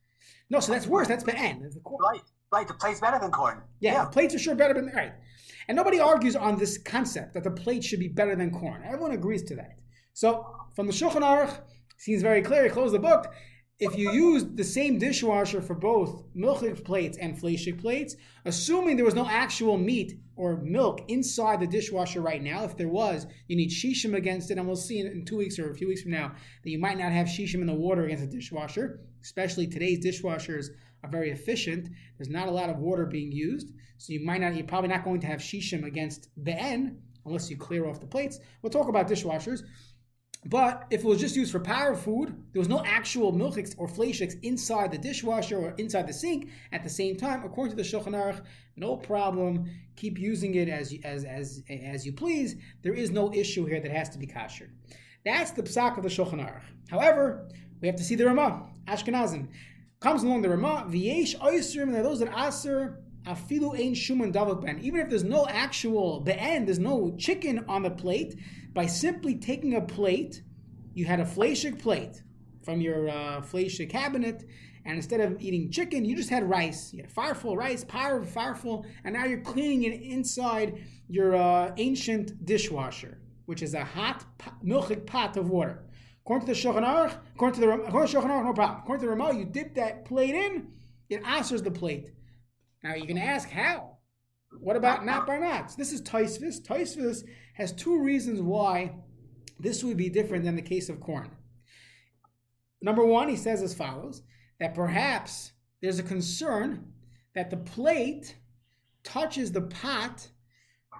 No, 0.50 0.60
so 0.60 0.72
that's 0.72 0.86
worse. 0.86 1.08
That's 1.08 1.24
the 1.24 1.36
end. 1.36 1.62
Right, 1.84 2.20
right. 2.52 2.68
The 2.68 2.74
plate's 2.74 3.00
better 3.00 3.18
than 3.18 3.32
corn. 3.32 3.62
Yeah, 3.80 3.94
yeah, 3.94 4.04
the 4.04 4.10
plates 4.10 4.34
are 4.36 4.38
sure 4.38 4.54
better 4.54 4.74
than 4.74 4.86
right. 4.94 5.12
And 5.68 5.76
nobody 5.76 5.98
argues 5.98 6.36
on 6.36 6.58
this 6.58 6.78
concept 6.78 7.34
that 7.34 7.44
the 7.44 7.50
plate 7.50 7.84
should 7.84 8.00
be 8.00 8.08
better 8.08 8.36
than 8.36 8.50
corn. 8.50 8.82
Everyone 8.84 9.12
agrees 9.12 9.42
to 9.44 9.56
that. 9.56 9.78
So 10.12 10.46
from 10.74 10.86
the 10.86 10.92
Shulchan 10.92 11.22
Aruch, 11.22 11.60
seems 11.98 12.22
very 12.22 12.42
clear. 12.42 12.64
He 12.64 12.70
closed 12.70 12.94
the 12.94 12.98
book 12.98 13.32
if 13.78 13.98
you 13.98 14.10
used 14.10 14.56
the 14.56 14.64
same 14.64 14.98
dishwasher 14.98 15.60
for 15.60 15.74
both 15.74 16.24
milchik 16.34 16.82
plates 16.82 17.18
and 17.18 17.36
fleshik 17.36 17.78
plates, 17.78 18.16
assuming 18.46 18.96
there 18.96 19.04
was 19.04 19.14
no 19.14 19.26
actual 19.26 19.76
meat 19.76 20.18
or 20.34 20.56
milk 20.62 21.02
inside 21.08 21.60
the 21.60 21.66
dishwasher 21.66 22.22
right 22.22 22.42
now, 22.42 22.64
if 22.64 22.76
there 22.76 22.88
was, 22.88 23.26
you 23.48 23.56
need 23.56 23.70
shishim 23.70 24.14
against 24.14 24.50
it, 24.50 24.56
and 24.56 24.66
we'll 24.66 24.76
see 24.76 25.00
in 25.00 25.24
two 25.26 25.36
weeks 25.36 25.58
or 25.58 25.70
a 25.70 25.74
few 25.74 25.88
weeks 25.88 26.02
from 26.02 26.10
now 26.10 26.32
that 26.64 26.70
you 26.70 26.78
might 26.78 26.98
not 26.98 27.12
have 27.12 27.26
shishim 27.26 27.60
in 27.60 27.66
the 27.66 27.74
water 27.74 28.06
against 28.06 28.24
a 28.24 28.26
dishwasher. 28.26 29.00
Especially 29.22 29.66
today's 29.66 30.04
dishwashers 30.04 30.68
are 31.06 31.10
very 31.10 31.30
efficient. 31.30 31.88
There's 32.18 32.28
not 32.28 32.48
a 32.48 32.50
lot 32.50 32.70
of 32.70 32.78
water 32.78 33.06
being 33.06 33.32
used, 33.32 33.72
so 33.98 34.12
you 34.12 34.24
might 34.24 34.40
not. 34.40 34.54
You're 34.54 34.66
probably 34.66 34.88
not 34.88 35.04
going 35.04 35.20
to 35.20 35.26
have 35.26 35.40
shishim 35.40 35.84
against 35.84 36.28
be'en 36.42 36.98
unless 37.24 37.50
you 37.50 37.56
clear 37.56 37.86
off 37.86 38.00
the 38.00 38.06
plates. 38.06 38.38
We'll 38.62 38.70
talk 38.70 38.88
about 38.88 39.08
dishwashers. 39.08 39.62
But 40.44 40.86
if 40.90 41.00
it 41.00 41.06
was 41.06 41.18
just 41.18 41.34
used 41.34 41.50
for 41.50 41.58
power 41.58 41.96
food, 41.96 42.28
there 42.52 42.60
was 42.60 42.68
no 42.68 42.80
actual 42.84 43.32
milchiks 43.32 43.74
or 43.78 43.88
fleshiks 43.88 44.34
inside 44.42 44.92
the 44.92 44.98
dishwasher 44.98 45.58
or 45.58 45.70
inside 45.72 46.06
the 46.06 46.12
sink 46.12 46.50
at 46.70 46.84
the 46.84 46.90
same 46.90 47.16
time. 47.16 47.42
According 47.44 47.76
to 47.76 47.82
the 47.82 47.88
Shulchan 47.88 48.14
Aruch, 48.14 48.44
no 48.76 48.96
problem. 48.96 49.68
Keep 49.96 50.18
using 50.18 50.54
it 50.54 50.68
as 50.68 50.94
as 51.02 51.24
as 51.24 51.62
as 51.68 52.06
you 52.06 52.12
please. 52.12 52.54
There 52.82 52.94
is 52.94 53.10
no 53.10 53.32
issue 53.32 53.64
here 53.64 53.80
that 53.80 53.90
has 53.90 54.08
to 54.10 54.18
be 54.18 54.26
kasher. 54.26 54.68
That's 55.24 55.50
the 55.50 55.62
psak 55.62 55.96
of 55.96 56.04
the 56.04 56.08
Shulchan 56.08 56.40
Aruch. 56.40 56.62
However, 56.88 57.48
we 57.80 57.88
have 57.88 57.96
to 57.96 58.04
see 58.04 58.14
the 58.14 58.26
Ramah. 58.26 58.68
Ashkenazim 58.86 59.48
comes 60.06 60.22
along 60.22 60.40
the 60.40 60.48
Ramah. 60.48 60.86
V'yesh 60.88 61.36
oisrim. 61.40 61.90
There 61.90 62.00
are 62.00 62.04
those 62.04 62.20
that 62.20 62.32
aser 62.38 63.00
afilu 63.26 63.74
ein 63.74 63.92
shuman 63.92 64.32
davak 64.32 64.64
ben. 64.64 64.78
Even 64.78 65.00
if 65.00 65.08
there's 65.08 65.24
no 65.24 65.48
actual 65.48 66.20
be'en, 66.20 66.64
there's 66.64 66.78
no 66.78 67.12
chicken 67.18 67.64
on 67.66 67.82
the 67.82 67.90
plate, 67.90 68.38
by 68.72 68.86
simply 68.86 69.34
taking 69.34 69.74
a 69.74 69.80
plate, 69.80 70.42
you 70.94 71.06
had 71.06 71.18
a 71.18 71.24
fleshik 71.24 71.80
plate 71.80 72.22
from 72.64 72.80
your 72.80 73.08
uh, 73.08 73.42
cabinet, 73.88 74.44
and 74.84 74.94
instead 74.96 75.18
of 75.20 75.42
eating 75.42 75.72
chicken, 75.72 76.04
you 76.04 76.14
just 76.14 76.30
had 76.30 76.48
rice. 76.48 76.92
You 76.92 77.02
had 77.02 77.10
a 77.10 77.12
fireful 77.12 77.56
rice, 77.56 77.82
fire, 77.82 78.22
fireful, 78.22 78.86
and 79.02 79.12
now 79.12 79.24
you're 79.24 79.40
cleaning 79.40 79.82
it 79.82 80.02
inside 80.02 80.84
your 81.08 81.34
uh, 81.34 81.72
ancient 81.78 82.46
dishwasher, 82.46 83.18
which 83.46 83.60
is 83.60 83.74
a 83.74 83.84
hot 83.84 84.24
milchik 84.64 85.04
pot 85.04 85.36
of 85.36 85.50
water. 85.50 85.85
According 86.26 86.48
to 86.48 86.54
the 86.54 86.58
Shulchan 86.58 86.82
Aruch, 86.82 87.16
according 87.36 87.60
to 87.60 87.66
the 87.66 87.72
according 87.72 88.10
to 88.10 88.18
Shulchan 88.18 88.30
Aruch, 88.30 88.44
no 88.46 88.52
problem. 88.52 88.80
According 88.82 89.00
to 89.02 89.06
the 89.06 89.10
Ramah, 89.10 89.38
you 89.38 89.44
dip 89.44 89.76
that 89.76 90.04
plate 90.04 90.34
in, 90.34 90.72
it 91.08 91.22
answers 91.24 91.62
the 91.62 91.70
plate. 91.70 92.10
Now 92.82 92.94
going 92.94 93.14
to 93.14 93.22
ask 93.22 93.48
how. 93.48 93.98
What 94.58 94.74
about 94.74 95.06
not 95.06 95.24
by 95.24 95.38
knots? 95.38 95.76
This 95.76 95.92
is 95.92 96.02
Taisvis. 96.02 96.66
Taisvis 96.66 97.22
has 97.54 97.70
two 97.70 98.02
reasons 98.02 98.42
why 98.42 98.96
this 99.60 99.84
would 99.84 99.96
be 99.96 100.08
different 100.08 100.44
than 100.44 100.56
the 100.56 100.62
case 100.62 100.88
of 100.88 100.98
corn. 100.98 101.30
Number 102.82 103.04
one, 103.04 103.28
he 103.28 103.36
says 103.36 103.62
as 103.62 103.72
follows 103.72 104.24
that 104.58 104.74
perhaps 104.74 105.52
there's 105.80 106.00
a 106.00 106.02
concern 106.02 106.92
that 107.36 107.50
the 107.50 107.56
plate 107.56 108.34
touches 109.04 109.52
the 109.52 109.62
pot 109.62 110.26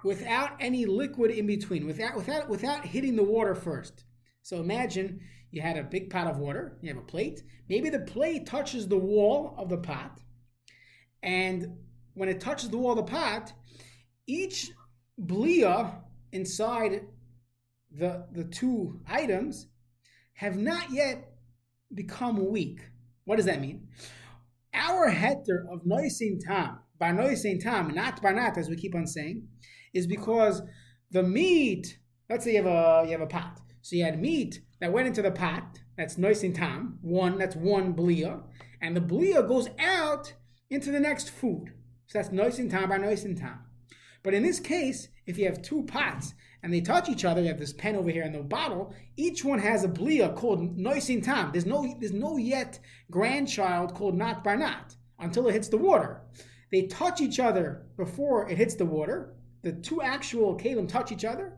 without 0.05 0.51
any 0.61 0.85
liquid 0.85 1.31
in 1.31 1.47
between, 1.47 1.85
without 1.85 2.15
without 2.15 2.47
without 2.47 2.85
hitting 2.85 3.17
the 3.17 3.23
water 3.23 3.55
first. 3.55 4.05
So 4.47 4.61
imagine 4.61 5.19
you 5.51 5.61
had 5.61 5.75
a 5.75 5.83
big 5.83 6.09
pot 6.09 6.27
of 6.27 6.37
water, 6.37 6.77
you 6.81 6.87
have 6.87 7.03
a 7.03 7.05
plate. 7.05 7.43
Maybe 7.67 7.89
the 7.89 7.99
plate 7.99 8.45
touches 8.45 8.87
the 8.87 8.97
wall 8.97 9.53
of 9.57 9.67
the 9.67 9.77
pot, 9.77 10.21
and 11.21 11.75
when 12.13 12.29
it 12.29 12.39
touches 12.39 12.69
the 12.69 12.77
wall 12.77 12.97
of 12.97 13.05
the 13.05 13.11
pot, 13.11 13.51
each 14.25 14.71
blia 15.21 15.95
inside 16.31 17.07
the 17.91 18.25
the 18.31 18.45
two 18.45 19.01
items 19.05 19.67
have 20.35 20.55
not 20.55 20.91
yet 20.91 21.29
become 21.93 22.49
weak. 22.49 22.79
What 23.25 23.35
does 23.35 23.47
that 23.47 23.59
mean? 23.59 23.89
Our 24.73 25.11
heter 25.11 25.67
of 25.69 25.83
noisin 25.83 26.39
tam, 26.39 26.79
by 26.97 27.11
noisin 27.11 27.61
tam, 27.61 27.93
not 27.93 28.21
by 28.21 28.31
not, 28.31 28.57
as 28.57 28.69
we 28.69 28.77
keep 28.77 28.95
on 28.95 29.07
saying, 29.07 29.45
is 29.93 30.07
because 30.07 30.61
the 31.11 31.23
meat. 31.23 31.99
Let's 32.29 32.45
say 32.45 32.51
you 32.51 32.63
have 32.63 32.65
a 32.65 33.03
you 33.07 33.11
have 33.11 33.19
a 33.19 33.27
pot. 33.27 33.59
So 33.87 33.95
you 33.95 34.03
had 34.03 34.21
meat 34.21 34.59
that 34.81 34.91
went 34.91 35.07
into 35.07 35.21
the 35.21 35.31
pot. 35.31 35.79
That's 35.95 36.17
noisin 36.17 36.53
tam. 36.53 36.99
One. 37.01 37.37
That's 37.37 37.55
one 37.55 37.93
blia, 37.93 38.43
and 38.81 38.93
the 38.93 38.99
blia 38.99 39.47
goes 39.47 39.69
out 39.79 40.33
into 40.69 40.91
the 40.91 40.99
next 40.99 41.29
food. 41.29 41.71
So 42.07 42.19
that's 42.19 42.27
noisin 42.27 42.69
tam 42.69 42.89
by 42.89 42.97
noisin 42.97 43.39
tam. 43.39 43.59
But 44.23 44.33
in 44.33 44.43
this 44.43 44.59
case, 44.59 45.07
if 45.25 45.37
you 45.37 45.45
have 45.45 45.61
two 45.61 45.83
pots 45.83 46.33
and 46.61 46.73
they 46.73 46.81
touch 46.81 47.07
each 47.07 47.23
other, 47.23 47.41
you 47.41 47.47
have 47.47 47.59
this 47.59 47.71
pen 47.71 47.95
over 47.95 48.09
here 48.09 48.23
and 48.23 48.35
the 48.35 48.43
bottle, 48.43 48.93
each 49.15 49.45
one 49.45 49.59
has 49.59 49.85
a 49.85 49.87
blia 49.87 50.35
called 50.35 50.77
noisin 50.77 51.23
tam. 51.23 51.53
There's 51.53 51.65
no 51.65 51.95
there's 51.97 52.11
no 52.11 52.35
yet 52.35 52.79
grandchild 53.09 53.93
called 53.93 54.17
not 54.17 54.43
by 54.43 54.57
not 54.57 54.97
until 55.17 55.47
it 55.47 55.53
hits 55.53 55.69
the 55.69 55.77
water. 55.77 56.23
They 56.73 56.87
touch 56.87 57.21
each 57.21 57.39
other 57.39 57.85
before 57.95 58.49
it 58.49 58.57
hits 58.57 58.75
the 58.75 58.85
water. 58.85 59.37
The 59.61 59.71
two 59.71 60.01
actual 60.01 60.57
kalim 60.57 60.89
touch 60.89 61.13
each 61.13 61.23
other, 61.23 61.57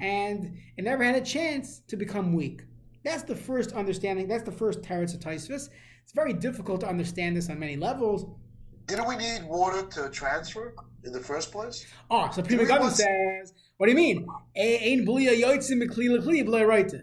and 0.00 0.56
it 0.76 0.84
never 0.84 1.04
had 1.04 1.14
a 1.16 1.20
chance 1.20 1.80
to 1.88 1.96
become 1.96 2.32
weak. 2.32 2.62
That's 3.04 3.22
the 3.22 3.36
first 3.36 3.72
understanding. 3.72 4.28
That's 4.28 4.44
the 4.44 4.52
first 4.52 4.82
teretz 4.82 5.14
of 5.14 5.20
Taisvis. 5.20 5.70
It's 6.02 6.12
very 6.14 6.32
difficult 6.32 6.80
to 6.80 6.88
understand 6.88 7.36
this 7.36 7.48
on 7.50 7.58
many 7.58 7.76
levels. 7.76 8.26
Didn't 8.86 9.06
we 9.06 9.16
need 9.16 9.44
water 9.44 9.86
to 9.86 10.08
transfer 10.08 10.74
in 11.04 11.12
the 11.12 11.20
first 11.20 11.52
place? 11.52 11.86
Oh, 12.10 12.30
so 12.32 12.42
Pri 12.42 12.56
Megadim 12.56 12.90
says, 12.90 13.52
what 13.76 13.86
do 13.86 13.92
you 13.92 13.96
mean? 13.96 14.26
Ein 14.56 15.04
blia 15.04 15.32
yoitzim 15.32 15.82
mikli 15.82 17.02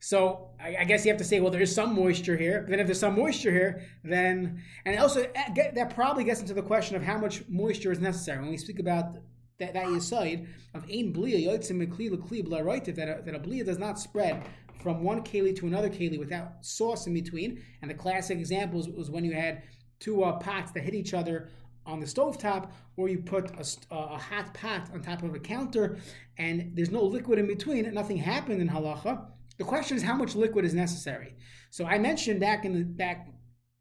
So 0.00 0.50
I, 0.60 0.76
I 0.80 0.84
guess 0.84 1.04
you 1.04 1.10
have 1.10 1.18
to 1.18 1.24
say, 1.24 1.40
well, 1.40 1.50
there 1.50 1.62
is 1.62 1.74
some 1.74 1.94
moisture 1.94 2.36
here. 2.36 2.66
Then 2.68 2.78
if 2.78 2.86
there's 2.86 3.00
some 3.00 3.16
moisture 3.16 3.50
here, 3.50 3.82
then 4.04 4.62
and 4.84 4.98
also 4.98 5.26
eh, 5.34 5.70
that 5.74 5.94
probably 5.94 6.24
gets 6.24 6.40
into 6.40 6.54
the 6.54 6.62
question 6.62 6.94
of 6.94 7.02
how 7.02 7.18
much 7.18 7.42
moisture 7.48 7.90
is 7.90 7.98
necessary 7.98 8.40
when 8.40 8.50
we 8.50 8.58
speak 8.58 8.78
about 8.78 9.16
that 9.62 9.74
that 9.74 10.02
side 10.02 10.46
of 10.74 10.84
ein 10.90 11.12
blia 11.12 11.38
yoitzim 11.46 11.86
mikli 11.86 12.10
l'kli 12.10 12.46
b'leiroitiv 12.46 12.94
that 12.96 13.08
a, 13.08 13.22
that 13.22 13.34
a 13.34 13.38
blia 13.38 13.64
does 13.64 13.78
not 13.78 13.98
spread 13.98 14.42
from 14.82 15.02
one 15.04 15.22
keli 15.22 15.54
to 15.56 15.66
another 15.66 15.88
keli 15.88 16.18
without 16.18 16.64
sauce 16.64 17.06
in 17.06 17.14
between. 17.14 17.62
And 17.80 17.90
the 17.90 17.94
classic 17.94 18.38
example 18.38 18.84
was, 18.96 19.10
when 19.10 19.24
you 19.24 19.32
had 19.32 19.62
two 20.00 20.24
uh, 20.24 20.32
pots 20.38 20.72
that 20.72 20.82
hit 20.82 20.94
each 20.94 21.14
other 21.14 21.48
on 21.86 22.00
the 22.00 22.06
stovetop, 22.06 22.70
or 22.96 23.08
you 23.08 23.18
put 23.18 23.50
a, 23.52 23.94
a, 23.94 24.18
hot 24.18 24.52
pot 24.54 24.88
on 24.92 25.02
top 25.02 25.22
of 25.22 25.34
a 25.34 25.38
counter 25.38 25.98
and 26.38 26.72
there's 26.74 26.90
no 26.90 27.02
liquid 27.02 27.38
in 27.38 27.46
between, 27.46 27.84
and 27.86 27.94
nothing 27.94 28.16
happened 28.16 28.60
in 28.60 28.68
halacha. 28.68 29.26
The 29.58 29.64
question 29.64 29.96
is 29.96 30.02
how 30.02 30.16
much 30.16 30.34
liquid 30.34 30.64
is 30.64 30.74
necessary. 30.74 31.34
So 31.70 31.86
I 31.86 31.98
mentioned 31.98 32.40
back 32.40 32.64
in 32.64 32.72
the 32.72 32.84
back 32.84 33.28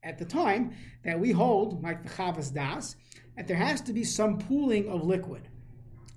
at 0.04 0.18
the 0.18 0.26
time 0.26 0.74
that 1.04 1.20
we 1.20 1.32
hold, 1.32 1.84
like 1.84 2.02
the 2.02 2.10
Chavas 2.10 2.54
Das, 2.54 2.96
that 3.38 3.48
there 3.48 3.58
has 3.58 3.82
to 3.82 3.94
be 3.94 4.04
some 4.04 4.40
pooling 4.40 4.90
of 4.90 5.04
liquid. 5.04 5.48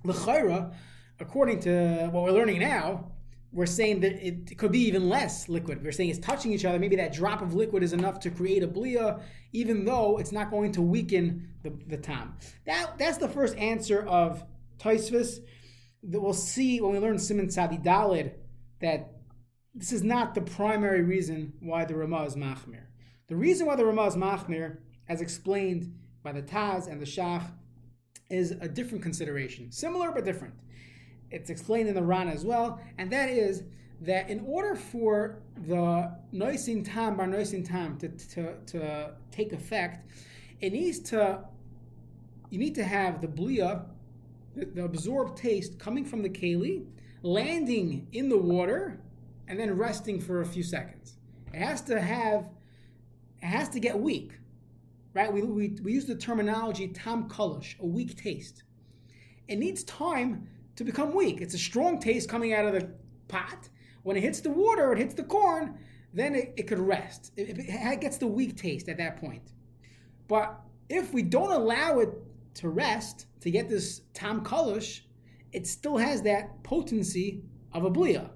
L'chaira, 0.05 0.73
according 1.19 1.59
to 1.61 2.09
what 2.11 2.23
we're 2.23 2.31
learning 2.31 2.59
now, 2.59 3.11
we're 3.51 3.65
saying 3.65 4.01
that 4.01 4.25
it 4.25 4.57
could 4.57 4.73
be 4.73 4.81
even 4.81 5.07
less 5.07 5.47
liquid. 5.47 5.81
We're 5.81 5.93
saying 5.93 6.09
it's 6.09 6.19
touching 6.19 6.51
each 6.51 6.65
other. 6.65 6.77
Maybe 6.77 6.97
that 6.97 7.13
drop 7.13 7.41
of 7.41 7.53
liquid 7.53 7.83
is 7.83 7.93
enough 7.93 8.19
to 8.21 8.29
create 8.29 8.63
a 8.63 8.67
blia, 8.67 9.21
even 9.53 9.85
though 9.85 10.17
it's 10.17 10.33
not 10.33 10.51
going 10.51 10.73
to 10.73 10.81
weaken 10.81 11.47
the, 11.63 11.71
the 11.87 11.95
tam. 11.95 12.35
That, 12.65 12.97
that's 12.97 13.17
the 13.17 13.29
first 13.29 13.55
answer 13.55 14.05
of 14.05 14.43
Taisvis. 14.77 15.39
That 16.03 16.19
we'll 16.19 16.33
see 16.33 16.81
when 16.81 16.91
we 16.91 16.99
learn 16.99 17.17
Simon 17.17 17.49
Sadi 17.49 17.77
Dalid 17.77 18.33
that 18.81 19.13
this 19.73 19.93
is 19.93 20.03
not 20.03 20.35
the 20.35 20.41
primary 20.41 21.01
reason 21.01 21.53
why 21.61 21.85
the 21.85 21.95
Ramah 21.95 22.25
is 22.25 22.35
Machmir. 22.35 22.83
The 23.27 23.35
reason 23.37 23.67
why 23.67 23.75
the 23.75 23.85
Ramah 23.85 24.07
is 24.07 24.15
Machmir, 24.15 24.77
as 25.07 25.21
explained 25.21 25.97
by 26.23 26.33
the 26.33 26.41
Taz 26.41 26.87
and 26.87 27.01
the 27.01 27.05
Shach, 27.05 27.51
is 28.35 28.51
a 28.51 28.67
different 28.67 29.03
consideration. 29.03 29.71
Similar 29.71 30.11
but 30.11 30.25
different 30.25 30.53
it's 31.31 31.49
explained 31.49 31.89
in 31.89 31.95
the 31.95 32.03
Ran 32.03 32.29
as 32.29 32.45
well, 32.45 32.79
and 32.97 33.11
that 33.11 33.29
is 33.29 33.63
that 34.01 34.29
in 34.29 34.41
order 34.45 34.75
for 34.75 35.41
the 35.67 36.11
noisin 36.33 36.83
tam 36.85 37.17
bar 37.17 37.27
noisin 37.27 37.67
tam 37.67 37.97
to, 37.97 38.09
to, 38.09 38.55
to 38.65 39.11
take 39.31 39.53
effect, 39.53 40.09
it 40.61 40.71
needs 40.71 40.99
to 40.99 41.39
you 42.49 42.59
need 42.59 42.75
to 42.75 42.83
have 42.83 43.21
the 43.21 43.27
blia, 43.27 43.85
the, 44.55 44.65
the 44.65 44.83
absorbed 44.83 45.37
taste 45.37 45.79
coming 45.79 46.05
from 46.05 46.21
the 46.21 46.29
keli, 46.29 46.85
landing 47.23 48.07
in 48.13 48.29
the 48.29 48.37
water, 48.37 49.01
and 49.47 49.59
then 49.59 49.75
resting 49.75 50.21
for 50.21 50.41
a 50.41 50.45
few 50.45 50.63
seconds. 50.63 51.17
It 51.53 51.59
has 51.59 51.81
to 51.83 51.99
have, 51.99 52.49
it 53.41 53.47
has 53.47 53.67
to 53.69 53.79
get 53.79 53.99
weak, 53.99 54.33
right? 55.15 55.31
We, 55.31 55.41
we, 55.41 55.77
we 55.81 55.93
use 55.93 56.05
the 56.05 56.13
terminology 56.13 56.89
tam 56.89 57.27
kolosh, 57.27 57.79
a 57.79 57.85
weak 57.85 58.21
taste. 58.21 58.63
It 59.47 59.55
needs 59.55 59.83
time 59.85 60.47
to 60.75 60.83
become 60.83 61.15
weak. 61.15 61.41
It's 61.41 61.55
a 61.55 61.57
strong 61.57 61.99
taste 61.99 62.29
coming 62.29 62.53
out 62.53 62.65
of 62.65 62.73
the 62.73 62.89
pot. 63.27 63.69
When 64.03 64.17
it 64.17 64.21
hits 64.21 64.41
the 64.41 64.51
water, 64.51 64.91
it 64.91 64.99
hits 64.99 65.15
the 65.15 65.23
corn, 65.23 65.79
then 66.13 66.35
it, 66.35 66.53
it 66.57 66.67
could 66.67 66.79
rest. 66.79 67.31
It, 67.37 67.57
it, 67.57 68.01
gets 68.01 68.17
the 68.17 68.27
weak 68.27 68.57
taste 68.57 68.89
at 68.89 68.97
that 68.97 69.17
point. 69.17 69.53
But 70.27 70.59
if 70.89 71.13
we 71.13 71.23
don't 71.23 71.51
allow 71.51 71.99
it 71.99 72.09
to 72.55 72.69
rest, 72.69 73.27
to 73.39 73.49
get 73.49 73.69
this 73.69 74.01
tam 74.13 74.43
kolosh, 74.43 75.01
it 75.53 75.65
still 75.65 75.97
has 75.97 76.21
that 76.23 76.61
potency 76.63 77.41
of 77.73 77.85
a 77.85 77.89
blia. 77.89 78.29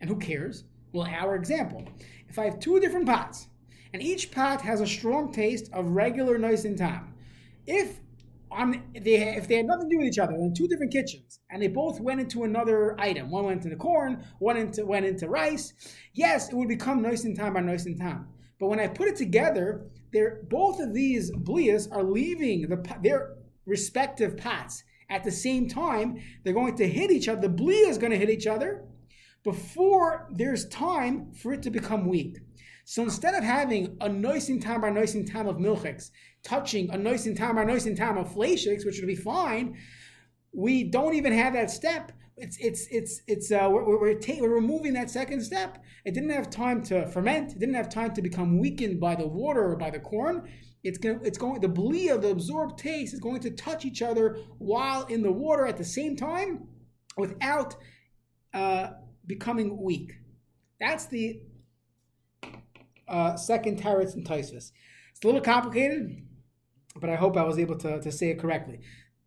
And 0.00 0.10
who 0.10 0.16
cares? 0.16 0.64
Well, 0.92 1.06
our 1.06 1.36
example. 1.36 1.84
If 2.28 2.38
I 2.38 2.44
have 2.44 2.58
two 2.58 2.80
different 2.80 3.06
pots, 3.06 3.48
and 3.92 4.02
each 4.02 4.30
pot 4.30 4.60
has 4.62 4.80
a 4.80 4.86
strong 4.86 5.32
taste 5.32 5.70
of 5.72 5.90
regular 5.90 6.38
noisin 6.38 6.76
tam, 6.76 7.14
if 7.66 8.00
on 8.50 8.82
they 8.94 9.36
if 9.36 9.46
they 9.46 9.56
had 9.56 9.66
nothing 9.66 9.88
to 9.88 9.94
do 9.94 9.98
with 9.98 10.08
each 10.08 10.18
other 10.18 10.34
in 10.34 10.54
two 10.54 10.66
different 10.68 10.92
kitchens 10.92 11.40
and 11.50 11.62
they 11.62 11.68
both 11.68 12.00
went 12.00 12.20
into 12.20 12.44
another 12.44 12.98
item. 12.98 13.30
One 13.30 13.44
went 13.44 13.64
into 13.64 13.76
corn 13.76 14.24
one 14.38 14.56
into 14.56 14.86
went 14.86 15.06
into 15.06 15.28
rice. 15.28 15.74
Yes 16.14 16.48
it 16.48 16.54
would 16.54 16.68
become 16.68 17.02
noisin 17.02 17.36
tam 17.36 17.54
by 17.54 17.60
noisin 17.60 17.98
tam 17.98 18.28
but 18.58 18.68
when 18.68 18.80
i 18.80 18.86
put 18.86 19.08
it 19.08 19.16
together 19.16 19.86
they're 20.12 20.40
both 20.48 20.80
of 20.80 20.94
these 20.94 21.30
blias 21.30 21.88
are 21.90 22.02
leaving 22.02 22.68
the 22.68 22.96
their 23.02 23.34
respective 23.66 24.36
pots 24.36 24.84
at 25.10 25.24
the 25.24 25.30
same 25.30 25.68
time 25.68 26.18
they're 26.42 26.54
going 26.54 26.76
to 26.76 26.88
hit 26.88 27.10
each 27.10 27.28
other 27.28 27.40
the 27.40 27.48
blia 27.48 27.88
is 27.88 27.98
going 27.98 28.12
to 28.12 28.18
hit 28.18 28.30
each 28.30 28.46
other 28.46 28.84
before 29.44 30.28
there's 30.30 30.66
time 30.68 31.32
for 31.32 31.52
it 31.52 31.62
to 31.62 31.70
become 31.70 32.06
weak 32.06 32.38
so 32.90 33.02
instead 33.02 33.34
of 33.34 33.44
having 33.44 33.98
a 34.00 34.08
noisin 34.08 34.62
tam 34.62 34.80
by 34.80 34.88
noisin 34.88 35.30
tam 35.30 35.46
of 35.46 35.56
milchiks 35.56 36.08
touching 36.42 36.88
a 36.88 36.96
noisin 36.96 37.36
tam 37.36 37.56
by 37.56 37.64
noisin 37.66 37.94
tam 37.94 38.16
of 38.16 38.32
fleishiks, 38.34 38.86
which 38.86 38.98
would 38.98 39.06
be 39.06 39.14
fine, 39.14 39.76
we 40.54 40.84
don't 40.84 41.12
even 41.12 41.34
have 41.34 41.52
that 41.52 41.70
step. 41.70 42.12
It's 42.38 42.56
it's 42.58 42.88
it's 42.90 43.20
it's 43.26 43.52
uh, 43.52 43.68
we're 43.70 43.84
we're, 44.00 44.18
ta- 44.18 44.38
we're 44.40 44.54
removing 44.54 44.94
that 44.94 45.10
second 45.10 45.42
step. 45.42 45.84
It 46.06 46.14
didn't 46.14 46.30
have 46.30 46.48
time 46.48 46.82
to 46.84 47.06
ferment. 47.08 47.52
It 47.52 47.58
didn't 47.58 47.74
have 47.74 47.90
time 47.90 48.14
to 48.14 48.22
become 48.22 48.58
weakened 48.58 48.98
by 48.98 49.16
the 49.16 49.26
water 49.26 49.62
or 49.70 49.76
by 49.76 49.90
the 49.90 50.00
corn. 50.00 50.48
it's 50.82 50.96
going 50.96 51.20
it's 51.22 51.36
going 51.36 51.60
the 51.60 51.68
blia, 51.68 52.14
of 52.14 52.22
the 52.22 52.30
absorbed 52.30 52.78
taste 52.78 53.12
is 53.12 53.20
going 53.20 53.40
to 53.40 53.50
touch 53.50 53.84
each 53.84 54.00
other 54.00 54.38
while 54.56 55.04
in 55.04 55.20
the 55.22 55.32
water 55.32 55.66
at 55.66 55.76
the 55.76 55.84
same 55.84 56.16
time 56.16 56.68
without 57.18 57.76
uh, 58.54 58.92
becoming 59.26 59.76
weak. 59.82 60.10
That's 60.80 61.04
the 61.04 61.42
uh, 63.08 63.36
second 63.36 63.80
teretz 63.80 64.14
and 64.14 64.26
Taisvis. 64.26 64.70
It's 65.12 65.24
a 65.24 65.26
little 65.26 65.40
complicated, 65.40 66.22
but 67.00 67.10
I 67.10 67.16
hope 67.16 67.36
I 67.36 67.42
was 67.44 67.58
able 67.58 67.76
to, 67.78 68.00
to 68.00 68.12
say 68.12 68.30
it 68.30 68.38
correctly. 68.38 68.80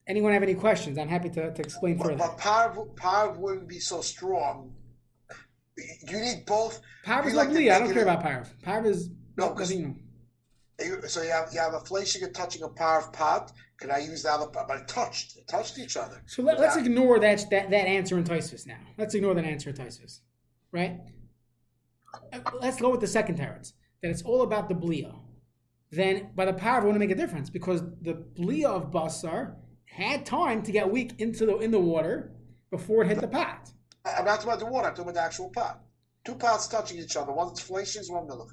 Anyone 0.08 0.34
have 0.34 0.44
any 0.44 0.56
questions? 0.56 0.98
I'm 0.98 1.08
happy 1.08 1.30
to, 1.30 1.54
to 1.54 1.62
explain 1.62 1.98
But, 1.98 2.04
further. 2.06 2.18
but 2.18 2.38
Parv, 2.38 2.96
Parv 2.96 3.38
wouldn't 3.38 3.68
be 3.68 3.80
so 3.80 4.02
strong. 4.02 4.74
You 6.08 6.20
need 6.20 6.46
both. 6.46 6.82
Parv 7.06 7.26
is 7.28 7.34
like. 7.34 7.50
I 7.50 7.80
don't 7.80 7.94
care 7.94 8.04
about 8.04 8.24
Parv. 8.24 8.48
Parv 8.64 8.86
is 8.86 9.10
No, 9.38 9.48
no, 9.50 9.54
'cause- 9.54 9.72
you 9.72 9.88
know. 9.88 9.96
So 11.08 11.22
you 11.22 11.30
have 11.30 11.50
you 11.54 11.60
have 11.60 11.76
a 11.76 11.80
fleishiger 11.80 12.34
touching 12.34 12.64
a 12.64 12.68
Parv 12.68 13.14
pot. 13.14 13.52
Can 13.80 13.92
I 13.92 14.00
use 14.00 14.24
the 14.24 14.32
other 14.32 14.48
pot? 14.48 14.68
But 14.68 14.78
it 14.82 14.88
touched. 14.88 15.38
It 15.38 15.48
touched 15.48 15.78
each 15.78 15.96
other. 15.96 16.22
So 16.26 16.42
let, 16.42 16.60
us 16.60 16.76
ignore 16.76 17.20
that, 17.20 17.46
that 17.52 17.70
that 17.70 17.88
answer 17.88 18.18
in 18.18 18.24
Taisvis 18.24 18.66
now. 18.66 18.80
Let's 18.98 19.14
ignore 19.14 19.36
that 19.36 19.46
answer 19.46 19.70
in 19.70 19.76
Taisvis, 19.76 20.20
right? 20.72 21.00
Uh, 22.14 22.40
Let's 22.60 22.80
go 22.82 22.90
with 22.92 23.02
the 23.02 23.08
second 23.08 23.38
teretz 23.38 23.74
that 24.02 24.10
it's 24.10 24.22
all 24.24 24.42
about 24.42 24.70
the 24.70 24.76
blia. 24.76 25.14
Then 25.92 26.30
by 26.36 26.46
the 26.46 26.54
power, 26.54 26.80
it 26.80 26.86
wouldn't 26.86 27.00
make 27.00 27.12
a 27.12 27.16
difference 27.16 27.50
because 27.50 27.82
the 28.02 28.14
blia 28.40 28.68
of 28.70 28.92
basar 28.92 29.56
had 29.86 30.26
time 30.26 30.64
to 30.64 30.72
get 30.72 30.90
weak 30.90 31.20
into 31.20 31.46
the 31.46 31.58
in 31.58 31.72
the 31.72 31.80
water 31.80 32.32
before 32.72 33.04
it 33.04 33.08
hit 33.08 33.20
the 33.22 33.28
pot. 33.28 33.70
I- 34.06 34.14
I'm 34.14 34.26
not 34.26 34.36
talking 34.36 34.48
about 34.50 34.60
the 34.60 34.66
water. 34.66 34.88
I'm 34.88 34.94
talking 34.96 35.10
about 35.12 35.16
the 35.16 35.26
actual 35.26 35.50
pot. 35.50 35.82
Two 36.24 36.36
pots 36.36 36.68
touching 36.68 36.98
each 37.00 37.16
other. 37.18 37.32
One's 37.32 37.60
fleishings, 37.60 38.10
one 38.10 38.28
milk. 38.28 38.50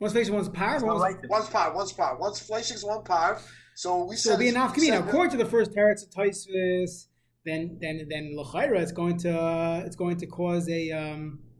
One's 0.00 0.12
face, 0.14 0.30
one's 0.30 0.48
power, 0.48 0.80
So 0.80 0.86
one's 0.86 1.00
like 1.00 1.30
One's 1.30 1.46
Parv, 1.48 1.74
one's 1.74 1.92
Parv. 1.92 2.18
One's 2.18 2.40
fleishings, 2.40 2.84
one 2.84 3.04
Parv. 3.04 3.40
So 3.76 4.04
we 4.04 4.16
So 4.16 4.30
said 4.30 4.32
it'll 4.34 4.40
be 4.40 4.48
enough 4.48 4.76
we 4.76 4.88
kamina. 4.90 5.06
According 5.06 5.30
to 5.32 5.36
the 5.36 5.48
first 5.48 5.70
teretz 5.72 6.02
of 6.02 6.10
Taisvis, 6.10 7.06
then 7.44 7.78
then 7.80 8.06
then 8.10 8.34
l'chayra, 8.36 8.80
it's 8.80 8.92
going 8.92 9.18
to 9.18 9.38
uh, 9.40 9.82
it's 9.86 9.96
going 9.96 10.16
to 10.16 10.26
cause 10.26 10.68
a 10.68 10.90
um, 10.90 11.38
it's 11.50 11.51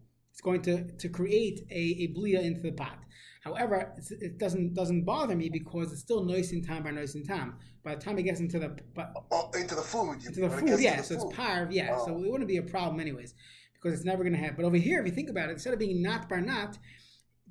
going 0.43 0.63
to 0.63 0.85
to 1.03 1.09
create 1.09 1.61
a, 1.71 1.83
a 2.05 2.07
blia 2.15 2.41
into 2.43 2.61
the 2.61 2.73
pot. 2.73 2.99
However, 3.45 3.93
it 4.21 4.39
doesn't 4.39 4.75
doesn't 4.75 5.05
bother 5.05 5.35
me 5.35 5.49
because 5.49 5.93
it's 5.93 6.01
still 6.03 6.23
nice 6.25 6.53
in 6.53 6.63
time 6.63 6.83
by 6.85 6.91
nice 6.93 7.15
in 7.15 7.25
time. 7.25 7.55
By 7.83 7.95
the 7.97 8.01
time 8.01 8.19
it 8.19 8.23
gets 8.23 8.41
into 8.41 8.59
the 8.59 8.77
but 8.95 9.13
Oh, 9.33 9.51
into 9.59 9.75
the 9.75 9.83
food. 9.83 10.25
into 10.25 10.41
the 10.41 10.47
it 10.47 10.53
food, 10.53 10.81
yeah. 10.81 10.97
to 10.97 11.03
So 11.03 11.15
the 11.15 11.15
it's 11.15 11.25
food. 11.25 11.35
parv, 11.35 11.73
yeah. 11.73 11.97
So 12.05 12.15
Oh. 12.15 12.23
it 12.25 12.31
wouldn't 12.31 12.49
be 12.49 12.59
a 12.59 12.63
problem 12.63 13.01
anyways, 13.01 13.35
because 13.75 13.93
it's 13.99 14.05
never 14.07 14.23
going 14.23 14.35
to 14.35 14.39
happen. 14.39 14.57
But 14.57 14.65
over 14.65 14.77
here, 14.77 15.01
if 15.01 15.07
you 15.07 15.13
think 15.13 15.29
about 15.31 15.49
it, 15.49 15.53
instead 15.53 15.73
of 15.73 15.81
being 15.81 16.01
not 16.03 16.29
bar 16.29 16.41
not, 16.41 16.79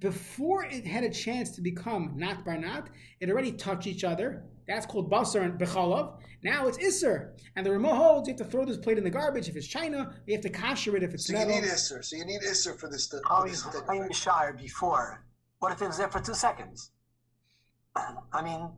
before 0.01 0.65
it 0.65 0.85
had 0.85 1.03
a 1.03 1.09
chance 1.09 1.51
to 1.51 1.61
become 1.61 2.13
not 2.15 2.43
bar 2.43 2.57
not, 2.57 2.89
it 3.19 3.29
already 3.29 3.51
touched 3.51 3.85
each 3.85 4.03
other. 4.03 4.43
That's 4.67 4.85
called 4.85 5.11
basar 5.11 5.43
and 5.43 5.59
bechalav. 5.59 6.19
Now 6.43 6.67
it's 6.67 6.79
isser, 6.79 7.33
and 7.55 7.63
the 7.63 7.71
Ramah 7.71 7.95
holds 7.95 8.27
you 8.27 8.33
have 8.33 8.39
to 8.39 8.45
throw 8.45 8.65
this 8.65 8.77
plate 8.77 8.97
in 8.97 9.03
the 9.03 9.11
garbage 9.11 9.47
if 9.47 9.55
it's 9.55 9.67
china. 9.67 10.15
You 10.25 10.33
have 10.33 10.41
to 10.41 10.49
kasher 10.49 10.95
it 10.95 11.03
if 11.03 11.13
it's 11.13 11.27
So 11.27 11.37
you 11.37 11.45
need 11.45 11.63
Isser. 11.63 12.03
So 12.03 12.15
you 12.15 12.25
need 12.25 12.41
Isser 12.41 12.77
for 12.79 12.89
this. 12.89 13.07
To, 13.09 13.17
oh, 13.17 13.21
how 13.29 13.41
for 13.41 13.47
he's 13.47 13.61
to 13.63 13.71
take 13.71 13.85
playing 13.85 14.01
effect. 14.03 14.15
Shire 14.15 14.53
before. 14.53 15.23
What 15.59 15.71
if 15.71 15.81
it 15.81 15.87
was 15.87 15.97
there 15.99 16.09
for 16.09 16.19
two 16.19 16.33
seconds? 16.33 16.91
I 17.95 18.41
mean, 18.41 18.69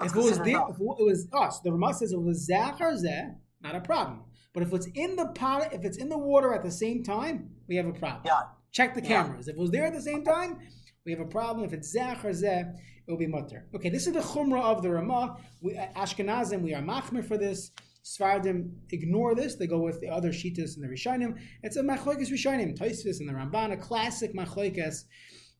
If 0.00 0.06
it 0.06 0.16
was 0.16 0.38
considered 0.38 0.46
there, 0.46 0.62
if 0.68 0.80
it 0.80 0.80
was 0.80 1.28
us, 1.32 1.60
the 1.60 1.70
Ramah 1.70 1.94
says 1.94 2.12
it 2.12 2.20
was 2.20 2.44
zachar 2.44 2.92
zeh, 2.94 3.36
not 3.60 3.76
a 3.76 3.80
problem. 3.80 4.22
But 4.52 4.64
if 4.64 4.72
it's 4.72 4.88
in 4.94 5.14
the 5.14 5.26
pot, 5.26 5.72
if 5.72 5.84
it's 5.84 5.96
in 5.96 6.08
the 6.08 6.18
water 6.18 6.52
at 6.52 6.64
the 6.64 6.72
same 6.72 7.04
time, 7.04 7.50
we 7.68 7.76
have 7.76 7.86
a 7.86 7.92
problem. 7.92 8.22
yeah, 8.24 8.42
Check 8.72 8.94
the 8.94 9.02
Yeah. 9.02 9.24
cameras. 9.24 9.48
If 9.48 9.54
it 9.56 9.60
was 9.60 9.70
there 9.70 9.84
at 9.84 9.92
the 9.92 10.00
same 10.00 10.24
time, 10.24 10.58
we 11.04 11.12
have 11.12 11.20
a 11.20 11.26
problem. 11.26 11.64
If 11.64 11.72
it's 11.72 11.90
zach 11.90 12.24
or 12.24 12.30
zeh, 12.30 12.74
it 13.06 13.10
will 13.10 13.18
be 13.18 13.26
mutter. 13.26 13.66
Okay, 13.74 13.90
this 13.90 14.06
is 14.06 14.14
the 14.14 14.20
chumrah 14.20 14.62
of 14.62 14.82
the 14.82 14.90
Ramah. 14.90 15.36
We 15.60 15.76
uh, 15.76 15.86
Ashkenazim, 15.94 16.62
we 16.62 16.74
are 16.74 16.82
machmir 16.82 17.24
for 17.24 17.36
this. 17.36 17.70
Sfardim 18.04 18.70
ignore 18.90 19.34
this. 19.34 19.54
They 19.56 19.66
go 19.66 19.80
with 19.80 20.00
the 20.00 20.08
other 20.08 20.30
shitas 20.30 20.76
and 20.76 20.82
the 20.82 20.88
Rishonim. 20.88 21.38
It's 21.62 21.76
a 21.76 21.82
machlokes 21.82 22.30
Rishonim, 22.30 22.76
Tosfos 22.76 23.20
and 23.20 23.28
the 23.28 23.32
Ramban, 23.32 23.72
a 23.72 23.76
classic 23.76 24.34
machlokes. 24.34 25.04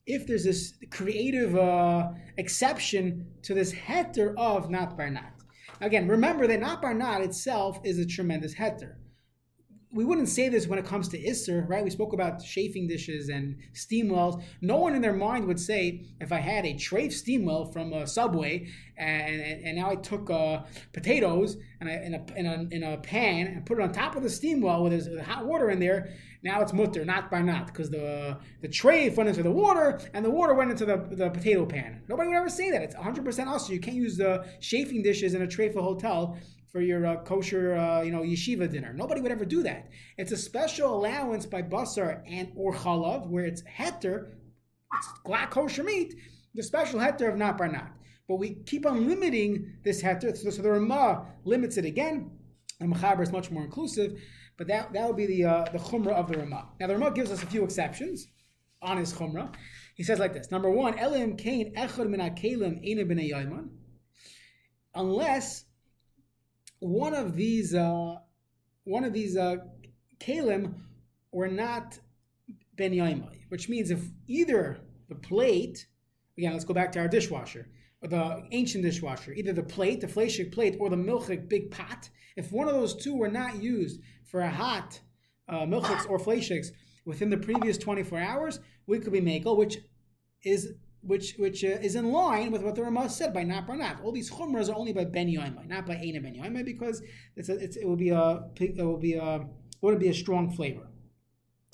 If 0.07 0.27
there's 0.27 0.43
this 0.45 0.75
creative 0.91 1.55
uh, 1.57 2.09
exception 2.39 3.27
to 3.43 3.55
this 3.55 3.73
heter 3.73 4.35
of 4.37 4.71
not 4.71 4.97
bar 4.97 5.11
not. 5.11 5.35
Again, 5.81 6.09
remember 6.09 6.49
that 6.49 6.61
not 6.61 6.83
bar 6.83 6.95
not 6.95 7.21
itself 7.21 7.79
is 7.85 7.99
a 7.99 8.07
tremendous 8.07 8.55
heter 8.55 8.95
we 9.93 10.05
wouldn't 10.05 10.29
say 10.29 10.49
this 10.49 10.67
when 10.67 10.79
it 10.79 10.87
comes 10.87 11.09
to 11.09 11.19
Isser, 11.23 11.69
right? 11.69 11.85
We 11.85 11.91
spoke 11.91 12.15
about 12.15 12.43
chafing 12.43 12.89
dishes 12.89 13.29
and 13.29 13.59
steam 13.75 14.09
wells. 14.09 14.43
No 14.63 14.77
one 14.77 14.95
in 14.95 15.03
their 15.03 15.13
mind 15.13 15.47
would 15.47 15.61
say, 15.61 16.07
if 16.19 16.33
I 16.33 16.39
had 16.39 16.65
a 16.65 16.75
trafe 16.75 17.13
steam 17.13 17.45
well 17.45 17.67
from 17.67 17.93
a 17.93 18.07
Subway 18.07 18.69
and, 18.97 19.43
and, 19.43 19.65
and 19.67 19.77
now 19.77 19.91
I 19.91 19.97
took 19.97 20.31
uh, 20.31 20.63
potatoes 20.95 21.59
and 21.81 21.91
I, 21.91 21.93
in, 21.93 22.15
a, 22.15 22.25
in, 22.37 22.47
a, 22.47 22.75
in 22.75 22.83
a 22.83 22.97
pan 22.99 23.49
and 23.49 23.67
put 23.67 23.79
it 23.79 23.83
on 23.83 23.93
top 23.93 24.17
of 24.17 24.23
the 24.23 24.31
steam 24.31 24.63
well 24.63 24.83
with, 24.83 25.21
hot 25.21 25.45
water 25.45 25.71
in 25.71 25.79
there, 25.79 26.09
now 26.43 26.61
it's 26.61 26.73
mutter, 26.73 27.05
not 27.05 27.31
by 27.31 27.41
not, 27.41 27.67
because 27.67 27.89
the 27.89 28.37
the 28.63 28.69
trafe 28.69 29.17
went 29.17 29.29
into 29.29 29.45
the 29.45 29.51
water 29.51 30.01
and 30.13 30.25
the 30.25 30.31
water 30.31 30.55
went 30.55 30.73
into 30.73 30.85
the, 30.85 30.97
the 31.13 31.31
potato 31.31 31.65
pan. 31.65 32.03
Nobody 32.09 32.31
would 32.31 32.37
ever 32.37 32.49
say 32.49 32.71
that. 32.73 32.83
It's 32.83 32.97
100% 32.97 33.47
us. 33.47 33.71
You 33.71 33.79
can't 33.79 33.97
use 33.97 34.17
the 34.17 34.45
chafing 34.61 35.03
dishes 35.03 35.35
in 35.35 35.43
a 35.43 35.47
trafe 35.47 35.75
hotel 35.75 36.37
for 36.73 36.81
your 36.81 37.05
uh, 37.07 37.17
kosher, 37.23 37.77
uh, 37.77 38.01
you 38.03 38.11
know, 38.11 38.23
yeshiva 38.23 38.71
dinner. 38.71 38.95
Nobody 38.95 39.21
would 39.21 39.31
ever 39.31 39.45
do 39.45 39.63
that. 39.63 39.91
It's 40.17 40.33
a 40.33 40.37
special 40.37 40.95
allowance 40.97 41.45
by 41.45 41.63
basar 41.63 42.23
and 42.27 42.51
or 42.57 42.75
chalav, 42.75 43.29
where 43.29 43.45
it's 43.45 43.63
heter, 43.63 44.31
it's 44.95 45.09
glatt 45.27 45.51
kosher 45.51 45.85
meat, 45.85 46.15
the 46.55 46.63
special 46.63 46.99
heter 46.99 47.31
of 47.31 47.37
not 47.37 47.59
bar 47.59 47.69
not. 47.69 47.93
But 48.27 48.37
we 48.37 48.55
keep 48.65 48.87
on 48.87 49.07
limiting 49.07 49.75
this 49.85 50.03
heter, 50.03 50.35
so, 50.35 50.49
so 50.49 50.63
the 50.63 50.71
Ramah 50.71 51.27
limits 51.45 51.77
it 51.77 51.85
again. 51.85 52.31
The 52.81 52.87
Mechaber 52.87 53.23
is 53.23 53.31
much 53.31 53.51
more 53.51 53.65
inclusive, 53.65 54.19
but 54.57 54.67
that 54.69 54.95
that 54.95 55.07
would 55.07 55.17
be 55.17 55.27
the 55.27 55.45
uh, 55.45 55.65
the 55.73 55.79
chumrah 55.79 56.15
of 56.15 56.29
the 56.29 56.39
Ramah. 56.39 56.69
Now 56.81 56.87
the 56.87 56.95
Ramah 56.95 57.13
gives 57.13 57.31
us 57.31 57.43
a 57.43 57.47
few 57.47 57.65
exceptions 57.65 58.29
on 58.81 58.97
his 58.97 59.13
chumrah. 59.13 59.53
He 59.95 60.03
says 60.03 60.19
like 60.19 60.33
this: 60.33 60.51
Number 60.51 60.71
one, 60.71 60.99
Elim 60.99 61.37
Kain 61.37 61.75
Echad 61.75 62.09
Min 62.09 62.21
Eina 62.21 63.05
B'nei 63.05 63.69
unless 64.95 65.65
one 66.83 67.15
of 67.15 67.37
these 67.37 67.75
uh, 67.75 68.17
one 68.85 69.05
of 69.05 69.13
these 69.13 69.37
uh, 69.37 69.57
kalim 70.19 70.75
were 71.31 71.49
not 71.49 71.99
ben 72.77 72.93
yaimai, 72.93 73.39
which 73.51 73.69
means 73.69 73.91
if 73.91 74.01
either 74.27 74.79
the 75.09 75.15
plate, 75.15 75.87
again, 76.37 76.53
let's 76.53 76.65
go 76.65 76.75
back 76.75 76.91
to 76.93 76.99
our 76.99 77.07
dishwasher, 77.07 77.69
or 78.03 78.09
the 78.09 78.43
ancient 78.51 78.83
dishwasher, 78.83 79.33
either 79.33 79.53
the 79.53 79.63
plate, 79.63 80.01
the 80.01 80.09
fleshik 80.09 80.53
plate, 80.53 80.77
or 80.81 80.91
the 80.91 80.97
milchik 80.97 81.49
big 81.49 81.71
pot, 81.71 82.09
if 82.37 82.51
one 82.51 82.67
of 82.67 82.75
those 82.75 82.97
two 82.97 83.15
were 83.15 83.31
not 83.31 83.63
used 83.63 84.01
for 84.25 84.41
a 84.41 84.51
hot 84.51 85.01
uh, 85.49 85.61
milchiks 85.61 86.09
or 86.11 86.19
fleshiks 86.19 86.73
within 87.05 87.31
the 87.31 87.37
previous 87.37 87.79
24 87.79 88.19
hours, 88.19 88.59
we 88.89 88.99
could 88.99 89.13
be 89.13 89.21
makel, 89.21 89.57
which 89.57 89.79
is 90.45 90.73
which 91.03 91.35
which 91.37 91.65
uh, 91.65 91.69
is 91.69 91.97
in 91.97 92.13
line 92.13 92.53
with 92.53 92.63
what 92.63 92.75
the 92.75 92.83
Ramah 92.83 93.11
said 93.11 93.35
by 93.35 93.43
not. 93.43 93.69
All 94.03 94.13
these 94.13 94.31
chumras 94.31 94.69
are 94.69 94.77
only 94.77 94.93
by 94.93 95.05
ben 95.05 95.29
yoimai, 95.29 95.69
not 95.69 95.87
by 95.87 95.95
Eina 95.95 96.23
ben 96.23 96.35
yoimai, 96.35 96.65
because 96.65 97.03
it's, 97.37 97.49
a, 97.49 97.55
it's 97.59 97.77
it 97.77 97.87
will 97.87 97.97
be 97.97 98.11
a 98.11 98.45
it 98.57 98.83
will 98.83 98.99
be 98.99 99.15
a 99.15 99.47
wouldn't 99.81 100.03
be 100.03 100.09
a 100.09 100.15
strong 100.15 100.51
flavor. 100.51 100.87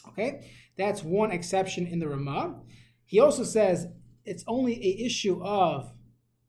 Okay, 0.09 0.51
that's 0.77 1.03
one 1.03 1.31
exception 1.31 1.87
in 1.87 1.99
the 1.99 2.09
Ramah. 2.09 2.61
He 3.05 3.21
also 3.21 3.45
says 3.45 3.88
it's 4.25 4.45
only 4.47 4.75
a 4.75 5.05
issue 5.05 5.43
of 5.43 5.93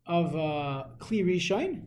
of 0.05 0.35
uh, 0.35 0.85
kli 0.99 1.23
rishon. 1.25 1.83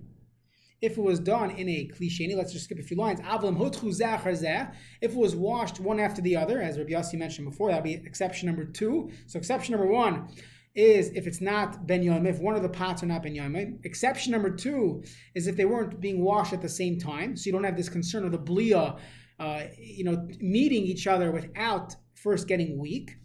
If 0.82 0.98
it 0.98 1.02
was 1.02 1.20
done 1.20 1.52
in 1.52 1.68
a 1.68 1.88
klisheni, 1.88 2.36
let's 2.36 2.52
just 2.52 2.64
skip 2.64 2.78
a 2.80 2.82
few 2.82 2.96
lines. 2.96 3.20
If 3.20 5.10
it 5.12 5.14
was 5.14 5.36
washed 5.36 5.78
one 5.78 6.00
after 6.00 6.20
the 6.20 6.36
other, 6.36 6.60
as 6.60 6.76
Rabbi 6.76 6.90
Yossi 6.90 7.14
mentioned 7.14 7.48
before, 7.48 7.70
that'd 7.70 7.84
be 7.84 7.94
exception 7.94 8.48
number 8.48 8.64
two. 8.64 9.08
So 9.26 9.38
exception 9.38 9.76
number 9.76 9.86
one 9.86 10.28
is 10.74 11.10
if 11.10 11.26
it's 11.26 11.40
not 11.40 11.86
ben 11.86 12.02
yom, 12.02 12.26
if 12.26 12.38
one 12.38 12.54
of 12.54 12.62
the 12.62 12.68
pots 12.68 13.02
are 13.02 13.06
not 13.06 13.22
ben 13.22 13.34
yom. 13.34 13.56
Exception 13.84 14.32
number 14.32 14.50
two 14.50 15.02
is 15.34 15.46
if 15.46 15.56
they 15.56 15.64
weren't 15.64 16.00
being 16.00 16.22
washed 16.22 16.52
at 16.52 16.62
the 16.62 16.68
same 16.68 16.98
time, 16.98 17.36
so 17.36 17.46
you 17.46 17.52
don't 17.52 17.64
have 17.64 17.76
this 17.76 17.88
concern 17.88 18.24
of 18.24 18.32
the 18.32 18.38
blia, 18.38 18.98
uh, 19.38 19.62
you 19.78 20.04
know, 20.04 20.26
meeting 20.40 20.84
each 20.84 21.06
other 21.06 21.30
without 21.30 21.94
first 22.14 22.48
getting 22.48 22.78
weak, 22.78 23.16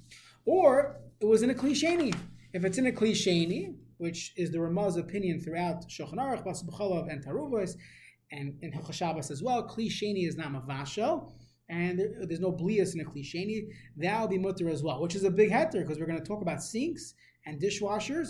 or 0.45 0.97
it 1.21 1.25
was 1.25 1.43
in 1.43 1.49
a 1.49 1.53
klisheni. 1.53 2.13
If 2.53 2.65
it's 2.65 2.77
in 2.77 2.88
a 2.88 2.91
klisheni, 2.91 3.75
which 3.97 4.33
is 4.36 4.51
the 4.51 4.60
Ramah's 4.60 4.97
opinion 4.97 5.39
throughout 5.39 5.88
Shulchan 5.88 6.15
Aruch, 6.15 6.43
Bas 6.43 6.63
B'chalav, 6.63 7.12
and 7.12 7.23
Taruvos, 7.25 7.75
and 8.31 8.55
in 8.62 8.71
Hilchah 8.71 8.93
Shabbos 8.93 9.31
as 9.31 9.41
well, 9.41 9.67
klisheni 9.67 10.27
is 10.27 10.36
not 10.36 10.51
mavashel 10.51 11.31
and 11.69 11.99
there, 11.99 12.10
there's 12.21 12.39
no 12.39 12.51
blias 12.51 12.93
in 12.93 13.01
a 13.01 13.03
klisheni, 13.03 13.67
that 13.97 14.19
will 14.21 14.27
be 14.27 14.38
mutter 14.38 14.69
as 14.69 14.83
well, 14.83 15.01
which 15.01 15.15
is 15.15 15.23
a 15.23 15.31
big 15.31 15.51
heter 15.51 15.81
because 15.81 15.99
we're 15.99 16.05
going 16.05 16.19
to 16.19 16.25
talk 16.25 16.41
about 16.41 16.63
sinks 16.63 17.13
and 17.47 17.60
dishwashers. 17.62 18.29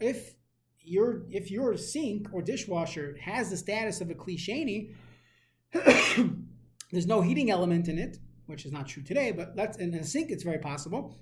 If 0.00 0.34
your 0.80 1.24
if 1.30 1.50
your 1.50 1.76
sink 1.76 2.28
or 2.32 2.40
dishwasher 2.40 3.16
has 3.20 3.50
the 3.50 3.56
status 3.56 4.00
of 4.00 4.10
a 4.10 4.14
klisheni, 4.14 4.94
there's 5.72 7.06
no 7.06 7.20
heating 7.20 7.50
element 7.50 7.88
in 7.88 7.98
it, 7.98 8.18
which 8.46 8.64
is 8.64 8.72
not 8.72 8.86
true 8.86 9.02
today, 9.02 9.32
but 9.32 9.52
let's 9.56 9.76
in 9.78 9.92
a 9.94 10.04
sink 10.04 10.30
it's 10.30 10.44
very 10.44 10.58
possible. 10.58 11.18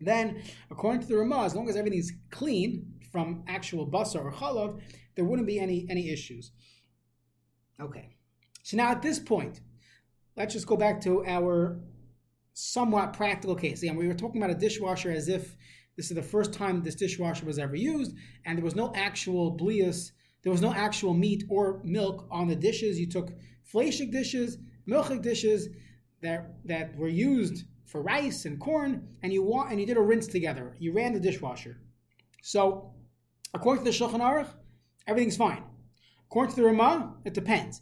then 0.00 0.42
according 0.70 1.00
to 1.00 1.06
the 1.06 1.16
Ramah, 1.16 1.44
as 1.44 1.54
long 1.54 1.68
as 1.68 1.76
everything's 1.76 2.12
clean 2.30 2.92
from 3.12 3.44
actual 3.46 3.86
basar 3.86 4.24
or 4.24 4.32
chalav, 4.32 4.80
there 5.14 5.24
wouldn't 5.24 5.46
be 5.46 5.60
any 5.60 5.86
any 5.88 6.10
issues. 6.10 6.50
Okay, 7.80 8.16
so 8.62 8.76
now 8.76 8.90
at 8.90 9.02
this 9.02 9.18
point, 9.18 9.60
let's 10.36 10.52
just 10.52 10.66
go 10.66 10.76
back 10.76 11.00
to 11.02 11.24
our 11.24 11.80
somewhat 12.54 13.12
practical 13.12 13.56
case. 13.56 13.82
Again, 13.82 13.96
we 13.96 14.06
were 14.06 14.14
talking 14.14 14.40
about 14.42 14.54
a 14.54 14.58
dishwasher 14.58 15.10
as 15.10 15.28
if 15.28 15.56
this 15.96 16.10
is 16.10 16.16
the 16.16 16.22
first 16.22 16.52
time 16.52 16.82
this 16.82 16.94
dishwasher 16.94 17.46
was 17.46 17.58
ever 17.58 17.76
used, 17.76 18.14
and 18.44 18.58
there 18.58 18.64
was 18.64 18.74
no 18.74 18.92
actual 18.94 19.56
blias, 19.56 20.12
there 20.42 20.52
was 20.52 20.60
no 20.60 20.72
actual 20.72 21.14
meat 21.14 21.44
or 21.48 21.80
milk 21.84 22.26
on 22.30 22.48
the 22.48 22.56
dishes. 22.56 22.98
You 22.98 23.08
took 23.08 23.32
fleshik 23.72 24.10
dishes, 24.12 24.58
milchig 24.88 25.22
dishes 25.22 25.68
that 26.20 26.54
that 26.64 26.96
were 26.96 27.08
used 27.08 27.64
for 27.86 28.02
rice 28.02 28.44
and 28.44 28.58
corn, 28.58 29.08
and 29.22 29.32
you 29.32 29.42
want 29.42 29.70
and 29.70 29.80
you 29.80 29.86
did 29.86 29.96
a 29.96 30.02
rinse 30.02 30.26
together. 30.26 30.76
You 30.78 30.92
ran 30.92 31.12
the 31.12 31.20
dishwasher. 31.20 31.80
So, 32.42 32.92
according 33.54 33.84
to 33.84 33.90
the 33.90 33.96
Shulchan 33.96 34.20
Aruch, 34.20 34.50
everything's 35.06 35.36
fine. 35.36 35.62
According 36.26 36.54
to 36.54 36.60
the 36.60 36.66
Ramah, 36.66 37.14
it 37.24 37.32
depends. 37.32 37.80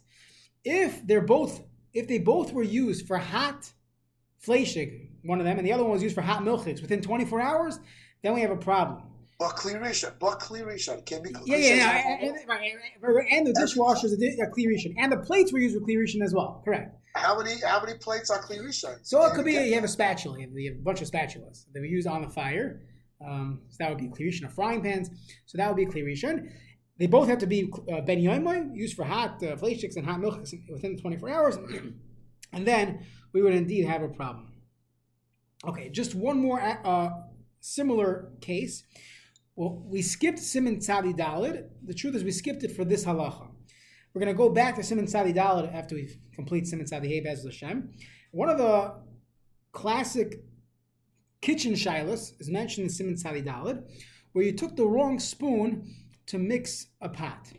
If 0.63 1.05
they're 1.05 1.21
both 1.21 1.63
if 1.93 2.07
they 2.07 2.19
both 2.19 2.53
were 2.53 2.63
used 2.63 3.07
for 3.07 3.17
hot 3.17 3.71
fleshig, 4.45 5.09
one 5.23 5.39
of 5.39 5.45
them, 5.45 5.57
and 5.57 5.65
the 5.65 5.73
other 5.73 5.83
one 5.83 5.93
was 5.93 6.03
used 6.03 6.15
for 6.15 6.21
hot 6.21 6.43
milchiks 6.43 6.81
within 6.81 7.01
24 7.01 7.41
hours, 7.41 7.79
then 8.21 8.33
we 8.33 8.41
have 8.41 8.51
a 8.51 8.57
problem. 8.57 9.03
But 9.39 9.55
clear 9.55 9.79
rishon, 9.79 10.13
but 10.19 10.39
clear 10.39 10.65
rishon, 10.65 11.05
can't 11.05 11.23
be 11.23 11.31
Yeah, 11.45 11.57
yeah, 11.57 11.75
yeah. 11.75 12.17
And, 13.31 13.47
the 13.47 13.53
dishwasher 13.53 14.07
is 14.07 14.13
a, 14.13 14.43
a 14.43 14.47
clear 14.47 14.69
rishon. 14.69 14.93
And 14.97 15.11
the 15.11 15.17
plates 15.17 15.51
were 15.51 15.59
used 15.59 15.75
with 15.75 15.83
clear 15.83 15.99
rishon 15.99 16.23
as 16.23 16.33
well. 16.33 16.61
Correct. 16.63 16.95
How 17.15 17.37
many 17.37 17.59
how 17.61 17.83
many 17.83 17.97
plates 17.97 18.29
are 18.29 18.41
clear 18.41 18.63
rishon? 18.63 18.99
So 19.01 19.25
it 19.25 19.33
could 19.33 19.45
be 19.45 19.53
you 19.53 19.75
have 19.75 19.83
a 19.83 19.87
spatula. 19.87 20.39
You 20.39 20.47
have, 20.47 20.53
you 20.55 20.71
have 20.71 20.79
a 20.79 20.83
bunch 20.83 21.01
of 21.01 21.09
spatulas 21.09 21.65
that 21.73 21.81
we 21.81 21.89
use 21.89 22.07
on 22.07 22.21
the 22.21 22.29
fire. 22.29 22.81
Um, 23.25 23.61
so 23.69 23.77
that 23.79 23.89
would 23.89 23.97
be 23.97 24.07
clear 24.07 24.29
rishon. 24.29 24.45
Or 24.45 24.49
frying 24.49 24.81
pans. 24.81 25.09
So 25.45 25.57
that 25.57 25.67
would 25.67 25.77
be 25.77 25.85
clear 25.87 26.05
rishon. 26.05 26.49
They 26.99 27.07
both 27.07 27.27
have 27.27 27.39
to 27.39 27.47
be 27.47 27.71
uh, 27.91 28.01
ben 28.01 28.19
yomoy, 28.19 28.69
used 28.75 28.95
for 28.95 29.03
hot 29.03 29.41
uh, 29.43 29.57
and 29.61 30.05
hot 30.05 30.21
milk 30.21 30.39
within 30.71 30.97
24 30.97 31.29
hours. 31.29 31.57
and 32.53 32.67
then 32.67 33.05
we 33.33 33.41
would 33.41 33.53
indeed 33.53 33.85
have 33.85 34.03
a 34.03 34.07
problem. 34.07 34.52
Okay, 35.65 35.89
just 35.89 36.13
one 36.13 36.41
more 36.41 36.61
uh, 36.61 37.09
similar 37.61 38.29
case. 38.41 38.83
Well, 39.55 39.83
we 39.85 40.01
skipped 40.01 40.39
Simon 40.39 40.77
Tzadi 40.77 41.15
Dalid. 41.15 41.69
The 41.85 41.93
truth 41.93 42.15
is, 42.15 42.23
we 42.23 42.31
skipped 42.31 42.63
it 42.63 42.75
for 42.75 42.83
this 42.83 43.05
halacha. 43.05 43.47
We're 44.13 44.19
going 44.19 44.33
to 44.33 44.37
go 44.37 44.49
back 44.49 44.75
to 44.75 44.83
Simon 44.83 45.05
Tzadi 45.05 45.33
Dalid 45.33 45.73
after 45.73 45.95
we 45.95 46.09
complete 46.33 46.67
Simon 46.67 46.85
Tzadi 46.85 47.07
Hey 47.07 47.21
Bez 47.21 47.43
Hashem. 47.43 47.91
One 48.31 48.49
of 48.49 48.57
the 48.57 48.95
classic 49.71 50.43
kitchen 51.41 51.73
shilas 51.73 52.33
is 52.39 52.49
mentioned 52.49 52.85
in 52.85 52.89
Simon 52.89 53.15
Tzadi 53.15 53.45
Dalid, 53.45 53.83
where 54.33 54.43
you 54.43 54.53
took 54.53 54.75
the 54.75 54.85
wrong 54.85 55.19
spoon 55.19 55.87
to 56.25 56.37
mix 56.39 56.87
a 57.01 57.09
pot. 57.09 57.51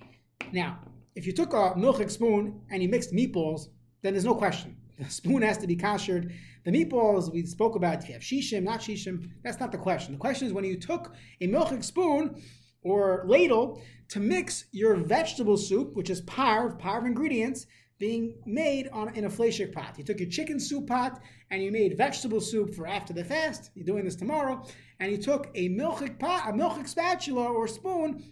Now, 0.53 0.79
if 1.15 1.27
you 1.27 1.33
took 1.33 1.53
a 1.53 1.75
milchik 1.77 2.11
spoon 2.11 2.61
and 2.71 2.83
you 2.83 2.89
mixed 2.89 3.13
meatballs, 3.13 3.69
then 4.03 4.13
there's 4.13 4.25
no 4.25 4.35
question. 4.35 4.77
The 4.99 5.05
spoon 5.09 5.43
has 5.43 5.59
to 5.59 5.67
be 5.67 5.77
kashered. 5.77 6.33
The 6.65 6.71
meatballs 6.71 7.31
we 7.33 7.45
spoke 7.45 7.77
about, 7.77 8.03
if 8.03 8.09
you 8.09 8.15
have 8.15 8.23
shishim, 8.23 8.63
not 8.63 8.81
shishim, 8.81 9.31
that's 9.43 9.61
not 9.61 9.71
the 9.71 9.79
question. 9.79 10.15
The 10.15 10.19
question 10.19 10.47
is 10.47 10.53
when 10.53 10.65
you 10.65 10.79
took 10.79 11.15
a 11.41 11.47
milchik 11.47 11.85
spoon 11.85 12.43
or 12.83 13.25
ladle 13.27 13.83
to 14.09 14.21
mix 14.21 14.65
your 14.73 14.97
vegetable 14.97 15.57
soup, 15.57 15.95
which 15.95 16.11
is 16.11 16.23
par, 16.23 16.71
par 16.77 17.01
of 17.01 17.07
ingredients, 17.07 17.67
being 17.99 18.35
made 18.45 18.89
on 18.89 19.15
in 19.15 19.25
a 19.25 19.31
fleshik 19.31 19.73
pot. 19.73 19.97
You 19.99 20.05
took 20.05 20.21
your 20.21 20.29
chicken 20.29 20.59
soup 20.59 20.87
pot 20.87 21.21
and 21.51 21.63
you 21.63 21.71
made 21.71 21.97
vegetable 21.97 22.41
soup 22.41 22.75
for 22.75 22.87
after 22.87 23.13
the 23.13 23.25
fast. 23.25 23.71
You're 23.75 23.87
doing 23.87 24.05
this 24.05 24.17
tomorrow, 24.17 24.67
and 25.01 25.13
you 25.13 25.19
took 25.19 25.51
a 25.55 25.69
milchik 25.69 26.19
pot, 26.19 26.49
a 26.49 26.53
milchik 26.53 26.89
spatula 26.89 27.45
or 27.45 27.69
spoon, 27.69 28.23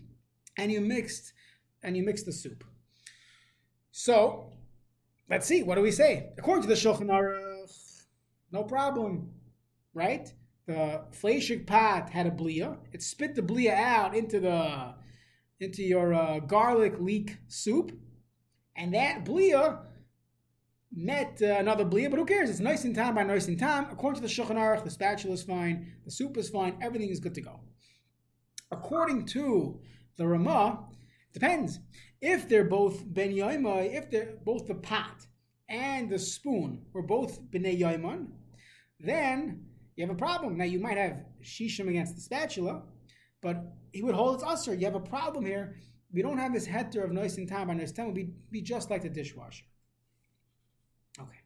and 0.59 0.73
you 0.73 0.81
mixed 0.81 1.33
and 1.83 1.97
you 1.97 2.03
mixed 2.03 2.27
the 2.27 2.33
soup. 2.33 2.65
So 3.93 4.53
let's 5.29 5.47
see. 5.47 5.63
What 5.63 5.77
do 5.77 5.83
we 5.83 5.91
say? 5.91 6.33
According 6.39 6.63
to 6.63 6.69
the 6.69 6.75
Shulchan 6.75 7.07
Aruch, 7.07 7.52
no 8.53 8.63
problem, 8.63 9.31
right? 9.95 10.33
The 10.67 11.03
fleshik 11.11 11.67
pot 11.67 12.11
had 12.11 12.27
a 12.27 12.31
blia. 12.31 12.77
It 12.93 13.03
spit 13.03 13.35
the 13.35 13.43
blia 13.43 13.73
out 13.73 14.15
into 14.15 14.39
the 14.39 14.95
into 15.59 15.83
your 15.83 16.13
uh, 16.13 16.41
garlic 16.41 16.99
leek 16.99 17.39
soup, 17.49 17.93
and 18.77 18.95
that 18.95 19.25
blia 19.25 19.81
met 20.93 21.41
uh, 21.43 21.57
another 21.59 21.85
blia. 21.85 22.11
But 22.11 22.19
who 22.19 22.27
cares? 22.27 22.51
It's 22.51 22.61
nice 22.61 22.85
in 22.85 22.95
time 22.95 23.15
by 23.15 23.23
nice 23.23 23.49
in 23.49 23.57
time. 23.57 23.87
According 23.91 24.21
to 24.21 24.29
the 24.29 24.33
Shulchan 24.33 24.57
Aruch, 24.57 24.85
the 24.85 24.91
spatula 24.91 25.35
is 25.35 25.43
fine, 25.43 25.93
the 26.05 26.11
soup 26.11 26.37
is 26.37 26.49
fine, 26.49 26.77
everything 26.81 27.09
is 27.09 27.21
good 27.21 27.35
to 27.35 27.41
go. 27.41 27.61
According 28.71 29.27
to 29.27 29.81
the 30.17 30.27
Ramah, 30.27 30.85
depends. 31.33 31.81
If 32.21 32.49
they're 32.49 32.65
both 32.65 33.03
ben 33.07 33.33
yaimai, 33.33 33.95
if 33.95 34.11
they're 34.11 34.35
both 34.45 34.67
the 34.67 34.75
pot 34.75 35.27
and 35.69 36.09
the 36.09 36.19
spoon 36.19 36.83
were 36.93 37.03
both 37.03 37.43
bnei 37.51 37.81
yaiman, 37.81 38.29
then 39.03 39.65
you 39.97 40.07
have 40.07 40.15
a 40.15 40.19
problem. 40.19 40.57
Now 40.57 40.65
you 40.65 40.79
might 40.79 40.97
have 40.97 41.25
shishim 41.43 41.89
against 41.89 42.15
the 42.15 42.21
spatula, 42.21 42.83
but 43.41 43.57
he 43.93 44.03
would 44.03 44.15
hold 44.15 44.37
its 44.37 44.45
usher. 44.45 44.75
You 44.75 44.87
have 44.87 44.95
a 44.95 45.01
problem 45.01 45.45
here. 45.45 45.77
We 46.13 46.23
don't 46.23 46.39
have 46.39 46.53
this 46.53 46.67
heter 46.67 47.05
of 47.05 47.13
nice 47.13 47.37
and 47.37 47.49
time 47.49 47.69
by 47.69 47.75
nice 47.75 47.93
time. 47.93 48.07
Would 48.07 48.15
be, 48.15 48.31
be 48.51 48.63
just 48.63 48.91
like 48.91 49.03
the 49.03 49.09
dishwasher. 49.09 49.65
Okay. 51.19 51.41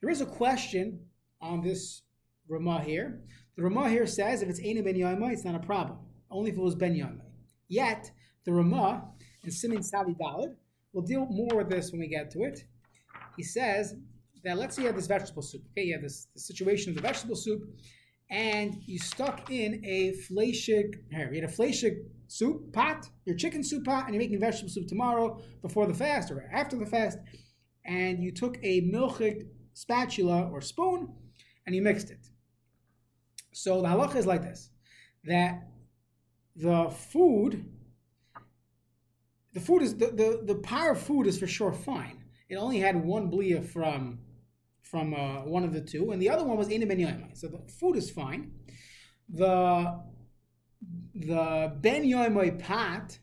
There 0.00 0.10
is 0.10 0.20
a 0.20 0.26
question 0.26 1.00
on 1.40 1.62
this 1.62 2.02
Ramah 2.48 2.82
here. 2.82 3.20
The 3.56 3.62
Ramah 3.62 3.88
here 3.88 4.06
says 4.06 4.42
if 4.42 4.48
it's 4.48 4.60
Eina 4.60 4.84
ben 4.84 4.94
Yaimai, 4.94 5.32
it's 5.32 5.44
not 5.44 5.54
a 5.54 5.66
problem. 5.66 5.98
Only 6.30 6.50
if 6.50 6.56
it 6.56 6.62
was 6.62 6.74
ben 6.74 6.94
Yaimai. 6.94 7.22
Yet, 7.68 8.10
the 8.44 8.52
Ramah 8.52 9.04
in 9.42 9.50
Simin 9.50 9.82
Sadi 9.82 10.14
Dalid, 10.14 10.54
we'll 10.92 11.04
deal 11.04 11.26
more 11.26 11.56
with 11.56 11.70
this 11.70 11.90
when 11.90 12.00
we 12.00 12.08
get 12.08 12.30
to 12.32 12.42
it. 12.42 12.64
He 13.36 13.42
says 13.42 13.94
that 14.46 14.56
let's 14.56 14.76
say 14.76 14.82
you 14.82 14.86
have 14.86 14.96
this 14.96 15.08
vegetable 15.08 15.42
soup. 15.42 15.62
Okay, 15.72 15.86
you 15.86 15.92
have 15.92 16.02
this, 16.02 16.28
this 16.32 16.46
situation 16.46 16.90
of 16.90 16.96
the 16.96 17.02
vegetable 17.02 17.34
soup, 17.34 17.68
and 18.30 18.80
you 18.86 18.96
stuck 18.96 19.50
in 19.50 19.84
a 19.84 20.12
fleshik, 20.30 20.94
here, 21.10 21.28
you 21.32 21.40
had 21.40 21.50
a 21.50 21.52
fleshik 21.52 21.96
soup 22.28 22.72
pot, 22.72 23.08
your 23.24 23.36
chicken 23.36 23.64
soup 23.64 23.84
pot, 23.84 24.04
and 24.04 24.14
you're 24.14 24.22
making 24.22 24.38
vegetable 24.38 24.70
soup 24.70 24.86
tomorrow 24.86 25.40
before 25.62 25.86
the 25.86 25.94
fast 25.94 26.30
or 26.30 26.48
after 26.52 26.76
the 26.76 26.86
fast, 26.86 27.18
and 27.84 28.22
you 28.22 28.30
took 28.30 28.56
a 28.62 28.82
milchig 28.82 29.48
spatula 29.74 30.48
or 30.52 30.60
spoon 30.60 31.12
and 31.66 31.74
you 31.74 31.82
mixed 31.82 32.10
it. 32.10 32.28
So 33.52 33.82
the 33.82 33.88
halacha 33.88 34.16
is 34.16 34.26
like 34.26 34.42
this 34.42 34.70
that 35.24 35.66
the 36.54 36.88
food, 36.88 37.68
the 39.52 39.60
food 39.60 39.82
is 39.82 39.96
the, 39.96 40.06
the, 40.06 40.40
the 40.44 40.60
power 40.60 40.92
of 40.92 41.00
food 41.00 41.26
is 41.26 41.36
for 41.36 41.48
sure 41.48 41.72
fine. 41.72 42.22
It 42.48 42.56
only 42.56 42.78
had 42.78 43.04
one 43.04 43.28
blia 43.28 43.64
from 43.64 44.20
from 44.90 45.14
uh, 45.14 45.42
one 45.42 45.64
of 45.64 45.72
the 45.72 45.80
two, 45.80 46.10
and 46.12 46.20
the 46.22 46.30
other 46.30 46.44
one 46.44 46.56
was 46.56 46.68
Eina 46.68 46.88
ben 46.88 46.98
Yoimai. 46.98 47.36
So 47.36 47.48
the 47.48 47.60
food 47.80 47.96
is 47.96 48.10
fine. 48.10 48.52
The 49.28 50.00
the 51.14 51.72
ben 51.80 52.04
Yoimai 52.04 52.62
pot 52.62 53.18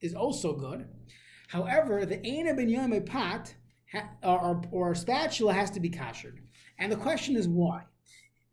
is 0.00 0.14
also 0.14 0.54
good. 0.54 0.88
However, 1.48 2.04
the 2.04 2.18
Eina 2.18 2.56
ben 2.56 2.68
Yoimai 2.68 3.06
pot 3.06 3.54
ha- 3.92 4.10
or, 4.22 4.62
or 4.72 4.94
spatula 4.94 5.52
has 5.52 5.70
to 5.72 5.80
be 5.80 5.90
kashered. 5.90 6.40
And 6.78 6.90
the 6.90 6.96
question 6.96 7.36
is 7.36 7.48
why? 7.48 7.82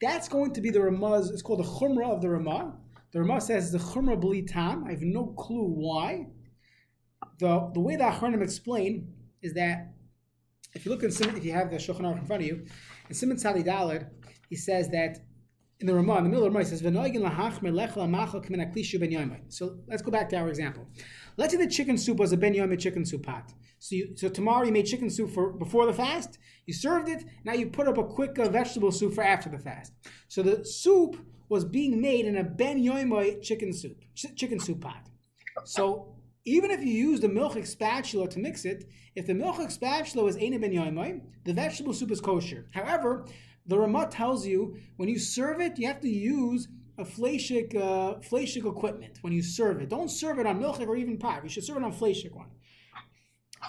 That's 0.01 0.27
going 0.27 0.53
to 0.53 0.61
be 0.61 0.69
the 0.69 0.81
Ramah's, 0.81 1.29
it's 1.29 1.41
called 1.41 1.59
the 1.59 1.63
Chumrah 1.63 2.11
of 2.15 2.21
the 2.21 2.29
Ramah. 2.29 2.75
The 3.11 3.21
Ramah 3.21 3.41
says 3.41 3.71
the 3.71 3.77
Chumrah 3.77 4.19
Bli 4.19 4.43
Tam. 4.43 4.85
I 4.85 4.91
have 4.91 5.01
no 5.01 5.27
clue 5.27 5.65
why. 5.65 6.27
The, 7.39 7.71
the 7.73 7.79
way 7.79 7.95
the 7.95 8.03
Achronim 8.03 8.43
explain 8.43 9.13
is 9.41 9.53
that 9.53 9.92
if 10.75 10.85
you 10.85 10.91
look 10.91 11.03
in 11.03 11.11
Simon, 11.11 11.35
if 11.37 11.45
you 11.45 11.53
have 11.53 11.69
the 11.69 11.77
Shulchan 11.77 12.01
Aruch 12.01 12.19
in 12.19 12.25
front 12.25 12.41
of 12.41 12.47
you, 12.47 12.65
in 13.09 13.15
Simon 13.15 13.37
Tzadi 13.37 13.63
Dalad, 13.65 14.09
he 14.49 14.55
says 14.55 14.89
that 14.89 15.19
in 15.79 15.87
the 15.87 15.93
Ramah, 15.93 16.17
in 16.19 16.23
the 16.23 16.29
middle 16.29 16.45
of 16.45 16.53
the 16.53 16.57
Ramah, 16.57 16.69
he 16.69 16.69
says, 16.69 16.81
So 19.49 19.77
let's 19.87 20.01
go 20.01 20.11
back 20.11 20.29
to 20.29 20.37
our 20.37 20.47
example. 20.47 20.87
Let's 21.35 21.53
say 21.53 21.59
the 21.59 21.69
chicken 21.69 21.97
soup 21.97 22.17
was 22.17 22.31
a 22.31 22.37
ben 22.37 22.53
yomah 22.53 22.79
chicken 22.79 23.05
soup 23.05 23.23
pot. 23.23 23.51
So, 23.79 23.95
you, 23.95 24.13
so 24.15 24.29
tomorrow 24.29 24.65
you 24.65 24.71
made 24.71 24.85
chicken 24.85 25.09
soup 25.09 25.31
for 25.31 25.51
before 25.51 25.85
the 25.85 25.93
fast. 25.93 26.37
You 26.65 26.73
served 26.73 27.09
it. 27.09 27.25
Now 27.43 27.53
you 27.53 27.67
put 27.67 27.87
up 27.87 27.97
a 27.97 28.03
quick 28.05 28.39
uh, 28.39 28.47
vegetable 28.47 28.91
soup 28.93 29.13
for 29.13 29.23
after 29.23 29.49
the 29.49 29.59
fast. 29.59 29.91
So 30.29 30.41
the 30.41 30.63
soup 30.63 31.17
was 31.49 31.65
being 31.65 31.99
made 31.99 32.25
in 32.25 32.37
a 32.37 32.43
ben 32.43 32.81
yomah 32.81 33.41
chicken 33.41 33.73
soup, 33.73 33.97
ch- 34.15 34.35
chicken 34.37 34.59
soup 34.59 34.79
pot. 34.79 35.09
So 35.65 36.12
even 36.45 36.71
if 36.71 36.81
you 36.81 36.91
use 36.91 37.21
the 37.21 37.27
milchik 37.27 37.65
spatula 37.65 38.27
to 38.29 38.39
mix 38.39 38.65
it, 38.65 38.85
if 39.15 39.25
the 39.27 39.33
milchik 39.33 39.71
spatula 39.71 40.25
is 40.25 40.35
Eina 40.37 40.59
ben 40.59 40.71
yomah, 40.71 41.21
the 41.45 41.53
vegetable 41.53 41.93
soup 41.93 42.11
is 42.11 42.19
kosher. 42.19 42.65
However, 42.71 43.25
the 43.65 43.79
Ramah 43.79 44.07
tells 44.07 44.45
you 44.45 44.77
when 44.97 45.07
you 45.07 45.17
serve 45.17 45.61
it, 45.61 45.79
you 45.79 45.87
have 45.87 46.01
to 46.01 46.09
use 46.09 46.67
a 46.97 47.05
fleshik, 47.05 47.75
uh, 47.75 48.19
fleshik 48.19 48.69
equipment 48.69 49.19
when 49.21 49.31
you 49.33 49.41
serve 49.41 49.81
it. 49.81 49.89
Don't 49.89 50.09
serve 50.09 50.39
it 50.39 50.45
on 50.45 50.59
milchik 50.59 50.87
or 50.87 50.97
even 50.97 51.17
pot. 51.17 51.43
You 51.43 51.49
should 51.49 51.63
serve 51.63 51.77
it 51.77 51.83
on 51.83 51.93
fleshik 51.93 52.35
one. 52.35 52.49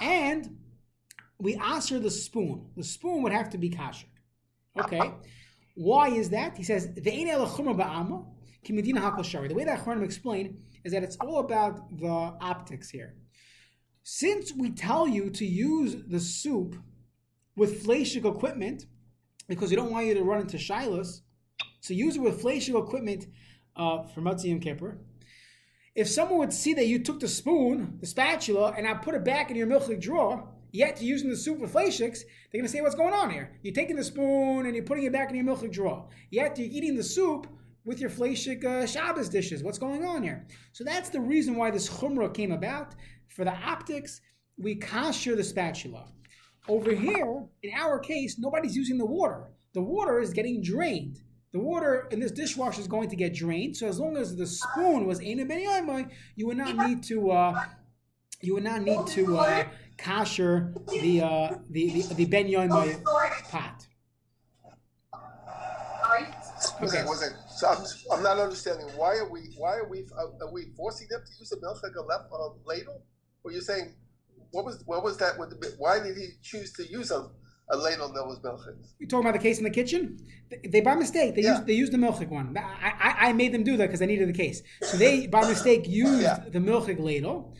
And 0.00 0.58
we 1.38 1.54
answer 1.54 2.00
the 2.00 2.10
spoon. 2.10 2.66
The 2.76 2.82
spoon 2.82 3.22
would 3.22 3.32
have 3.32 3.50
to 3.50 3.58
be 3.58 3.70
kosher. 3.70 4.08
Okay. 4.78 5.12
Why 5.76 6.08
is 6.08 6.30
that? 6.30 6.56
He 6.56 6.64
says, 6.64 6.92
The 6.94 7.10
way 7.10 7.24
that 7.24 7.38
Achronim 9.78 10.02
explain 10.02 10.58
is 10.84 10.92
that 10.92 11.02
it's 11.02 11.16
all 11.16 11.38
about 11.38 11.98
the 11.98 12.08
optics 12.08 12.90
here. 12.90 13.14
Since 14.02 14.52
we 14.54 14.70
tell 14.70 15.08
you 15.08 15.30
to 15.30 15.46
use 15.46 15.96
the 16.06 16.20
soup 16.20 16.76
with 17.56 17.84
fleshig 17.84 18.24
equipment, 18.24 18.86
because 19.48 19.70
we 19.70 19.76
don't 19.76 19.90
want 19.90 20.06
you 20.06 20.14
to 20.14 20.22
run 20.22 20.40
into 20.40 20.58
shilas, 20.58 21.20
so 21.80 21.94
use 21.94 22.16
it 22.16 22.22
with 22.22 22.42
fleshig 22.42 22.78
equipment 22.78 23.26
uh, 23.76 24.02
for 24.02 24.20
Motzei 24.20 24.46
Yom 24.46 24.60
Kippur. 24.60 24.98
If 25.94 26.08
someone 26.08 26.38
would 26.38 26.52
see 26.52 26.74
that 26.74 26.86
you 26.86 26.98
took 26.98 27.20
the 27.20 27.28
spoon, 27.28 27.98
the 28.00 28.06
spatula, 28.06 28.74
and 28.76 28.86
I 28.86 28.94
put 28.94 29.14
it 29.14 29.24
back 29.24 29.50
in 29.50 29.56
your 29.56 29.66
milchik 29.66 30.00
drawer, 30.00 30.48
yet 30.72 31.00
you're 31.00 31.08
using 31.08 31.30
the 31.30 31.36
soup 31.36 31.60
with 31.60 31.72
fleishiks, 31.72 32.20
they're 32.50 32.60
going 32.60 32.64
to 32.64 32.68
say, 32.68 32.80
what's 32.80 32.96
going 32.96 33.14
on 33.14 33.30
here? 33.30 33.56
You're 33.62 33.74
taking 33.74 33.96
the 33.96 34.04
spoon 34.04 34.66
and 34.66 34.74
you're 34.74 34.84
putting 34.84 35.04
it 35.04 35.12
back 35.12 35.30
in 35.30 35.36
your 35.36 35.44
milchik 35.44 35.72
drawer. 35.72 36.08
Yet 36.30 36.58
you're 36.58 36.68
eating 36.68 36.96
the 36.96 37.04
soup 37.04 37.46
with 37.84 38.00
your 38.00 38.10
fleishik 38.10 38.64
uh, 38.64 38.86
Shabbos 38.86 39.28
dishes. 39.28 39.62
What's 39.62 39.78
going 39.78 40.04
on 40.04 40.22
here? 40.22 40.46
So 40.72 40.84
that's 40.84 41.10
the 41.10 41.20
reason 41.20 41.56
why 41.56 41.70
this 41.70 41.88
chumrah 41.88 42.32
came 42.32 42.52
about. 42.52 42.94
For 43.28 43.44
the 43.44 43.52
optics, 43.52 44.20
we 44.56 44.76
kasher 44.76 45.36
the 45.36 45.44
spatula. 45.44 46.06
Over 46.68 46.92
here, 46.92 47.44
in 47.62 47.70
our 47.74 47.98
case, 47.98 48.38
nobody's 48.38 48.74
using 48.74 48.96
the 48.96 49.04
water. 49.06 49.50
The 49.74 49.82
water 49.82 50.20
is 50.20 50.32
getting 50.32 50.62
drained. 50.62 51.20
The 51.52 51.60
water 51.60 52.08
in 52.10 52.20
this 52.20 52.32
dishwasher 52.32 52.80
is 52.80 52.88
going 52.88 53.10
to 53.10 53.16
get 53.16 53.34
drained. 53.34 53.76
So 53.76 53.86
as 53.86 54.00
long 54.00 54.16
as 54.16 54.34
the 54.34 54.46
spoon 54.46 55.06
was 55.06 55.20
in 55.20 55.40
a 55.40 55.44
ben 55.44 56.10
you 56.36 56.46
would 56.46 56.56
not 56.56 56.76
need 56.88 57.02
to 57.04 57.30
uh, 57.30 57.64
you 58.40 58.54
would 58.54 58.64
not 58.64 58.82
need 58.82 59.06
to 59.08 59.38
uh, 59.38 59.64
kasher 59.96 60.74
the, 60.90 61.22
uh, 61.22 61.54
the 61.70 61.90
the 61.90 62.14
the 62.14 62.24
ben 62.24 62.48
yoimai 62.48 63.02
pot. 63.50 63.86
Okay. 66.82 67.04
Was 67.04 67.22
it, 67.22 67.32
so 67.64 68.12
I'm, 68.12 68.18
I'm 68.18 68.22
not 68.22 68.38
understanding 68.38 68.86
why 68.96 69.16
are 69.16 69.30
we 69.30 69.40
why 69.56 69.76
are 69.76 69.88
we 69.88 70.06
are 70.16 70.52
we 70.52 70.66
forcing 70.76 71.08
them 71.10 71.20
to 71.24 71.32
use 71.38 71.52
a 71.52 71.60
milk 71.60 71.82
like 71.82 71.94
a 71.96 72.02
left 72.02 72.24
uh, 72.32 72.50
ladle? 72.64 73.02
Or 73.42 73.52
you're 73.52 73.60
saying 73.60 73.94
what 74.50 74.64
was 74.64 74.82
what 74.86 75.02
was 75.02 75.16
that 75.18 75.38
with 75.38 75.50
the 75.50 75.74
why 75.78 76.00
did 76.00 76.16
he 76.16 76.28
choose 76.42 76.72
to 76.74 76.86
use 76.86 77.10
a 77.10 77.28
a 77.70 77.76
ladle 77.76 78.12
that 78.12 78.26
was 78.26 78.38
milchik. 78.40 78.76
You 78.98 79.06
talking 79.06 79.26
about 79.26 79.32
the 79.32 79.42
case 79.42 79.56
in 79.58 79.64
the 79.64 79.70
kitchen? 79.70 80.18
They, 80.50 80.68
they 80.68 80.80
by 80.80 80.94
mistake 80.96 81.34
they 81.34 81.42
yeah. 81.42 81.54
used 81.54 81.66
they 81.66 81.72
used 81.72 81.92
the 81.92 81.98
milchik 81.98 82.28
one. 82.28 82.56
I, 82.56 82.92
I, 83.00 83.28
I 83.28 83.32
made 83.32 83.52
them 83.52 83.64
do 83.64 83.76
that 83.78 83.86
because 83.86 84.02
I 84.02 84.06
needed 84.06 84.28
the 84.28 84.34
case. 84.34 84.62
So 84.82 84.96
they 84.96 85.26
by 85.26 85.48
mistake 85.48 85.88
used 85.88 86.22
yeah. 86.22 86.44
the 86.50 86.58
milchik 86.58 86.98
ladle. 86.98 87.54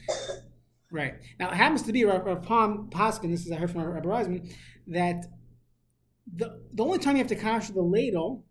Right 0.90 1.14
now 1.40 1.51
it 1.51 1.55
happens 1.55 1.83
to 1.83 1.93
be 1.93 2.05
Rav 2.05 2.43
Pam 2.43 2.88
Paskin. 2.90 3.31
This 3.31 3.47
is 3.47 3.53
I 3.53 3.57
heard 3.57 3.71
from 3.71 3.83
Rabbi 3.83 4.07
Reisman 4.07 4.55
that 4.88 5.25
the 6.33 6.61
the 6.73 6.85
only 6.85 6.99
time 6.99 7.17
you 7.17 7.23
have 7.23 7.29
to 7.29 7.37
kasher 7.37 7.73
the 7.75 7.83
ladle 7.83 8.45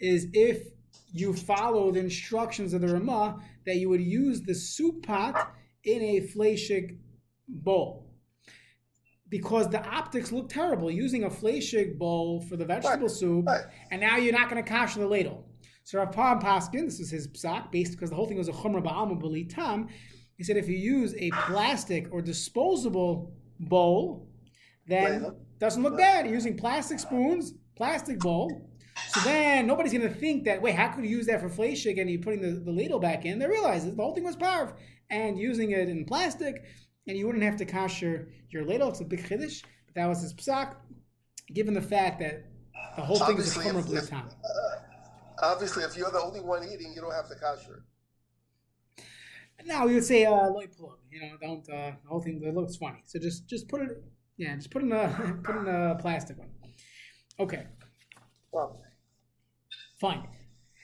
is 0.00 0.28
if 0.32 0.66
you 1.12 1.32
follow 1.32 1.90
the 1.90 2.00
instructions 2.00 2.74
of 2.74 2.80
the 2.80 2.88
Ramah 2.88 3.40
that 3.64 3.76
you 3.76 3.88
would 3.88 4.00
use 4.00 4.42
the 4.42 4.54
soup 4.54 5.06
pot 5.06 5.52
in 5.84 6.02
a 6.02 6.20
fleshig 6.20 6.98
bowl 7.48 8.06
because 9.28 9.68
the 9.68 9.84
optics 9.84 10.30
look 10.32 10.48
terrible 10.48 10.90
using 10.90 11.24
a 11.24 11.30
fleshig 11.30 11.98
bowl 11.98 12.40
for 12.42 12.56
the 12.56 12.64
vegetable 12.64 13.06
right. 13.06 13.10
soup, 13.10 13.46
right. 13.46 13.64
and 13.90 14.00
now 14.00 14.16
you're 14.16 14.32
not 14.32 14.48
going 14.48 14.62
to 14.62 14.68
kash 14.68 14.94
the 14.94 15.06
ladle. 15.06 15.44
So 15.84 15.98
Rav 15.98 16.12
Pam 16.12 16.40
Paskin, 16.40 16.84
this 16.84 17.00
is 17.00 17.10
his 17.10 17.28
psak, 17.28 17.70
based 17.70 17.92
because 17.92 18.10
the 18.10 18.16
whole 18.16 18.26
thing 18.26 18.38
was 18.38 18.48
a 18.48 18.52
chumrah 18.52 18.82
ba'alma 18.82 19.48
tam. 19.48 19.88
He 20.36 20.44
said 20.44 20.56
if 20.56 20.68
you 20.68 20.76
use 20.76 21.14
a 21.16 21.30
plastic 21.46 22.08
or 22.12 22.20
disposable 22.20 23.32
bowl, 23.60 24.28
then 24.86 25.32
doesn't 25.58 25.82
look 25.82 25.96
bad. 25.96 26.26
You're 26.26 26.34
using 26.34 26.56
plastic 26.56 26.98
spoons, 26.98 27.54
plastic 27.76 28.18
bowl. 28.18 28.65
So 29.08 29.20
then 29.20 29.66
nobody's 29.66 29.92
going 29.92 30.08
to 30.08 30.14
think 30.14 30.44
that, 30.44 30.60
wait, 30.62 30.74
how 30.74 30.88
could 30.88 31.04
you 31.04 31.10
use 31.10 31.26
that 31.26 31.40
for 31.40 31.48
fleshig 31.48 32.00
and 32.00 32.10
you're 32.10 32.20
putting 32.20 32.40
the, 32.40 32.60
the 32.60 32.70
ladle 32.70 32.98
back 32.98 33.24
in? 33.24 33.38
They 33.38 33.46
realize 33.46 33.84
the 33.84 34.02
whole 34.02 34.14
thing 34.14 34.24
was 34.24 34.36
parv. 34.36 34.72
And 35.10 35.38
using 35.38 35.70
it 35.70 35.88
in 35.88 36.04
plastic, 36.04 36.64
and 37.06 37.16
you 37.16 37.26
wouldn't 37.26 37.44
have 37.44 37.56
to 37.58 37.64
kasher 37.64 38.26
your 38.50 38.64
ladle. 38.64 38.88
It's 38.88 39.00
a 39.00 39.04
big 39.04 39.24
chiddush, 39.24 39.62
but 39.86 39.94
that 39.94 40.06
was 40.06 40.22
his 40.22 40.34
psak. 40.34 40.74
Given 41.52 41.74
the 41.74 41.82
fact 41.82 42.18
that 42.20 42.44
the 42.96 43.02
whole 43.02 43.22
obviously 43.22 43.64
thing 43.64 43.76
is 43.76 43.86
a 43.86 43.88
chomer 43.88 44.10
time. 44.10 44.28
Uh, 44.44 45.44
obviously, 45.44 45.84
if 45.84 45.96
you're 45.96 46.10
the 46.10 46.20
only 46.20 46.40
one 46.40 46.64
eating, 46.64 46.92
you 46.94 47.00
don't 47.00 47.12
have 47.12 47.28
to 47.28 47.34
kasher. 47.34 47.82
Now 49.64 49.86
we 49.86 49.94
would 49.94 50.04
say 50.04 50.24
uh, 50.24 50.50
light 50.50 50.76
plug. 50.76 50.98
You 51.10 51.20
know, 51.20 51.36
don't 51.40 51.68
uh, 51.68 51.92
the 52.02 52.08
whole 52.08 52.20
thing. 52.20 52.40
It 52.42 52.54
looks 52.54 52.76
funny. 52.76 53.02
So 53.04 53.18
just 53.18 53.48
just 53.48 53.68
put 53.68 53.82
it. 53.82 54.02
Yeah, 54.36 54.54
just 54.56 54.70
put 54.70 54.82
in 54.82 54.92
a 54.92 55.38
put 55.42 55.56
in 55.56 55.68
a 55.68 55.96
plastic 56.00 56.38
one. 56.38 56.48
Okay. 57.38 57.66
Well. 58.52 58.82
Fine. 60.00 60.28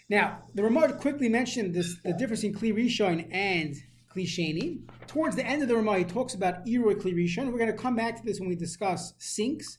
Now 0.09 0.44
the 0.55 0.62
Ramah 0.62 0.94
quickly 0.94 1.29
mentioned 1.29 1.75
this 1.75 1.96
the 2.03 2.12
difference 2.12 2.44
in 2.44 2.55
kli 2.55 2.75
rishon 2.75 3.29
and 3.31 3.77
Klisheni. 4.14 4.81
Towards 5.07 5.37
the 5.37 5.46
end 5.46 5.62
of 5.62 5.68
the 5.68 5.77
Ramah, 5.77 5.98
he 5.98 6.05
talks 6.05 6.35
about 6.35 6.66
Iroi 6.66 6.94
Klirishon. 6.94 7.51
We're 7.51 7.59
going 7.59 7.70
to 7.70 7.77
come 7.77 7.96
back 7.96 8.16
to 8.16 8.22
this 8.25 8.40
when 8.40 8.48
we 8.48 8.57
discuss 8.57 9.14
sinks. 9.18 9.79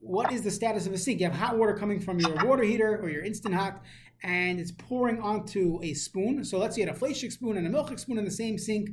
What 0.00 0.32
is 0.32 0.42
the 0.42 0.50
status 0.50 0.86
of 0.86 0.92
a 0.92 0.98
sink? 0.98 1.20
You 1.20 1.26
have 1.26 1.34
hot 1.34 1.58
water 1.58 1.74
coming 1.74 2.00
from 2.00 2.18
your 2.18 2.34
water 2.44 2.62
heater 2.62 3.00
or 3.00 3.08
your 3.08 3.24
instant 3.24 3.54
hot, 3.54 3.82
and 4.22 4.58
it's 4.58 4.72
pouring 4.72 5.20
onto 5.20 5.80
a 5.82 5.94
spoon. 5.94 6.44
So 6.44 6.58
let's 6.58 6.74
say 6.74 6.82
you 6.82 6.86
had 6.86 6.96
a 6.96 6.98
fleshik 6.98 7.32
spoon 7.32 7.56
and 7.56 7.66
a 7.66 7.70
milchik 7.70 7.98
spoon 7.98 8.18
in 8.18 8.24
the 8.24 8.30
same 8.30 8.58
sink. 8.58 8.90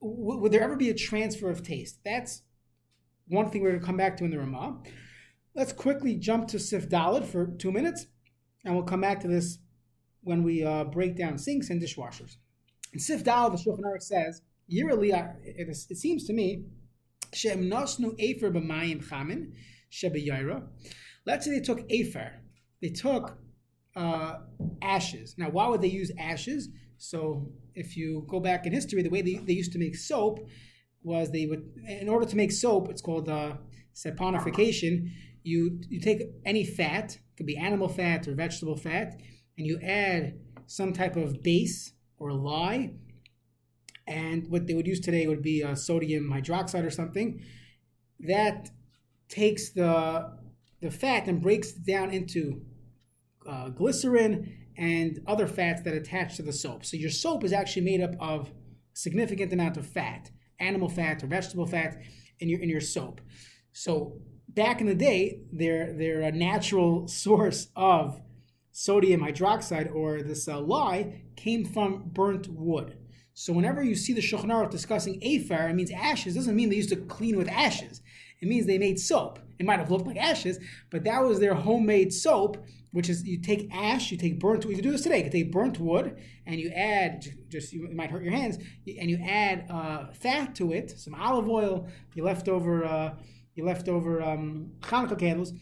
W- 0.00 0.38
would 0.38 0.52
there 0.52 0.62
ever 0.62 0.76
be 0.76 0.90
a 0.90 0.94
transfer 0.94 1.50
of 1.50 1.62
taste? 1.62 2.00
That's 2.04 2.42
one 3.28 3.50
thing 3.50 3.62
we're 3.62 3.70
going 3.70 3.80
to 3.80 3.86
come 3.86 3.96
back 3.96 4.16
to 4.18 4.24
in 4.24 4.30
the 4.30 4.38
Ramah. 4.38 4.78
Let's 5.54 5.72
quickly 5.72 6.14
jump 6.14 6.48
to 6.48 6.58
Sif 6.58 6.88
Dalid 6.88 7.24
for 7.24 7.46
two 7.46 7.70
minutes, 7.70 8.06
and 8.64 8.74
we'll 8.74 8.84
come 8.84 9.00
back 9.00 9.20
to 9.20 9.28
this 9.28 9.58
when 10.22 10.42
we 10.42 10.64
uh, 10.64 10.84
break 10.84 11.16
down 11.16 11.38
sinks 11.38 11.70
and 11.70 11.82
dishwashers. 11.82 12.36
In 12.92 12.98
Sif 12.98 13.24
Dal, 13.24 13.50
the 13.50 13.56
Shulchan 13.56 13.80
Aruch 13.80 14.02
says, 14.02 14.42
yearly, 14.66 15.10
it, 15.10 15.68
it 15.68 15.96
seems 15.96 16.26
to 16.26 16.32
me, 16.32 16.64
Shem 17.32 17.64
Nosnu 17.64 18.14
Efer 18.18 18.50
b'mayim 18.50 19.02
chamin 19.02 19.52
shebeyaira. 19.90 20.66
Let's 21.26 21.46
say 21.46 21.52
they 21.52 21.60
took 21.60 21.90
Efer. 21.90 22.32
They 22.80 22.90
took 22.90 23.38
uh, 23.96 24.34
ashes. 24.82 25.34
Now, 25.38 25.50
why 25.50 25.68
would 25.68 25.82
they 25.82 25.88
use 25.88 26.10
ashes? 26.18 26.68
So, 26.98 27.48
if 27.74 27.96
you 27.96 28.26
go 28.28 28.38
back 28.38 28.66
in 28.66 28.72
history, 28.72 29.02
the 29.02 29.08
way 29.08 29.22
they, 29.22 29.36
they 29.36 29.54
used 29.54 29.72
to 29.72 29.78
make 29.78 29.96
soap 29.96 30.46
was 31.02 31.30
they 31.30 31.46
would, 31.46 31.64
in 31.88 32.08
order 32.08 32.26
to 32.26 32.36
make 32.36 32.52
soap, 32.52 32.90
it's 32.90 33.02
called 33.02 33.28
uh, 33.28 33.54
saponification. 33.94 35.10
You 35.42 35.80
you 35.88 36.00
take 36.00 36.22
any 36.44 36.64
fat, 36.64 37.14
it 37.14 37.36
could 37.36 37.46
be 37.46 37.56
animal 37.56 37.88
fat 37.88 38.28
or 38.28 38.34
vegetable 38.34 38.76
fat, 38.76 39.20
and 39.58 39.66
you 39.66 39.78
add 39.82 40.38
some 40.66 40.92
type 40.92 41.16
of 41.16 41.42
base 41.42 41.92
or 42.18 42.32
lye. 42.32 42.94
And 44.06 44.48
what 44.48 44.66
they 44.66 44.74
would 44.74 44.86
use 44.86 45.00
today 45.00 45.26
would 45.26 45.42
be 45.42 45.62
uh, 45.62 45.74
sodium 45.74 46.30
hydroxide 46.32 46.84
or 46.84 46.90
something. 46.90 47.40
That 48.20 48.70
takes 49.28 49.70
the 49.72 50.30
the 50.80 50.90
fat 50.90 51.28
and 51.28 51.40
breaks 51.40 51.72
it 51.72 51.86
down 51.86 52.10
into 52.10 52.62
uh, 53.48 53.68
glycerin 53.68 54.58
and 54.76 55.20
other 55.26 55.46
fats 55.46 55.82
that 55.82 55.94
attach 55.94 56.36
to 56.36 56.42
the 56.42 56.52
soap. 56.52 56.84
So 56.84 56.96
your 56.96 57.10
soap 57.10 57.44
is 57.44 57.52
actually 57.52 57.82
made 57.82 58.00
up 58.00 58.14
of 58.20 58.52
significant 58.94 59.52
amount 59.52 59.76
of 59.76 59.86
fat, 59.86 60.30
animal 60.58 60.88
fat 60.88 61.22
or 61.22 61.26
vegetable 61.26 61.66
fat 61.66 61.98
in 62.40 62.48
your 62.48 62.60
in 62.60 62.68
your 62.68 62.80
soap. 62.80 63.20
So 63.72 64.20
back 64.54 64.80
in 64.80 64.86
the 64.86 64.94
day, 64.94 65.40
they're 65.52 65.92
they're 65.92 66.22
a 66.22 66.32
natural 66.32 67.08
source 67.22 67.68
of 67.76 68.20
sodium 68.72 69.20
hydroxide 69.20 69.94
or 69.94 70.22
this 70.22 70.48
uh, 70.48 70.60
lye 70.60 71.22
came 71.36 71.64
from 71.64 72.04
burnt 72.06 72.48
wood. 72.48 72.96
So 73.34 73.52
whenever 73.52 73.82
you 73.82 73.94
see 73.94 74.12
the 74.12 74.20
Shulchan 74.20 74.70
discussing 74.70 75.22
afar, 75.22 75.68
it 75.68 75.74
means 75.74 75.90
ashes. 75.90 76.34
It 76.34 76.40
doesn't 76.40 76.56
mean 76.56 76.68
they 76.68 76.76
used 76.76 76.90
to 76.90 76.96
clean 76.96 77.36
with 77.36 77.48
ashes. 77.48 78.02
It 78.40 78.48
means 78.48 78.66
they 78.66 78.78
made 78.78 78.98
soap. 78.98 79.38
It 79.58 79.64
might 79.64 79.78
have 79.78 79.90
looked 79.90 80.06
like 80.06 80.16
ashes, 80.16 80.58
but 80.90 81.04
that 81.04 81.22
was 81.22 81.38
their 81.38 81.54
homemade 81.54 82.12
soap, 82.12 82.64
which 82.90 83.08
is 83.08 83.24
you 83.24 83.40
take 83.40 83.72
ash, 83.72 84.10
you 84.10 84.18
take 84.18 84.38
burnt. 84.38 84.64
You 84.64 84.74
can 84.74 84.82
do 84.82 84.90
this 84.90 85.02
today. 85.02 85.18
You 85.18 85.22
can 85.24 85.32
take 85.32 85.52
burnt 85.52 85.78
wood 85.78 86.18
and 86.46 86.60
you 86.60 86.70
add 86.70 87.24
just 87.48 87.72
you, 87.72 87.84
it 87.84 87.94
might 87.94 88.10
hurt 88.10 88.22
your 88.22 88.32
hands, 88.32 88.58
and 88.98 89.10
you 89.10 89.18
add 89.24 89.66
uh, 89.70 90.12
fat 90.12 90.54
to 90.56 90.72
it, 90.72 90.90
some 90.98 91.14
olive 91.14 91.48
oil, 91.48 91.86
your 92.14 92.26
leftover 92.26 92.84
uh, 92.84 93.14
your 93.54 93.66
leftover 93.66 94.22
um, 94.22 94.72
Hanukkah 94.80 95.18
candles, 95.18 95.52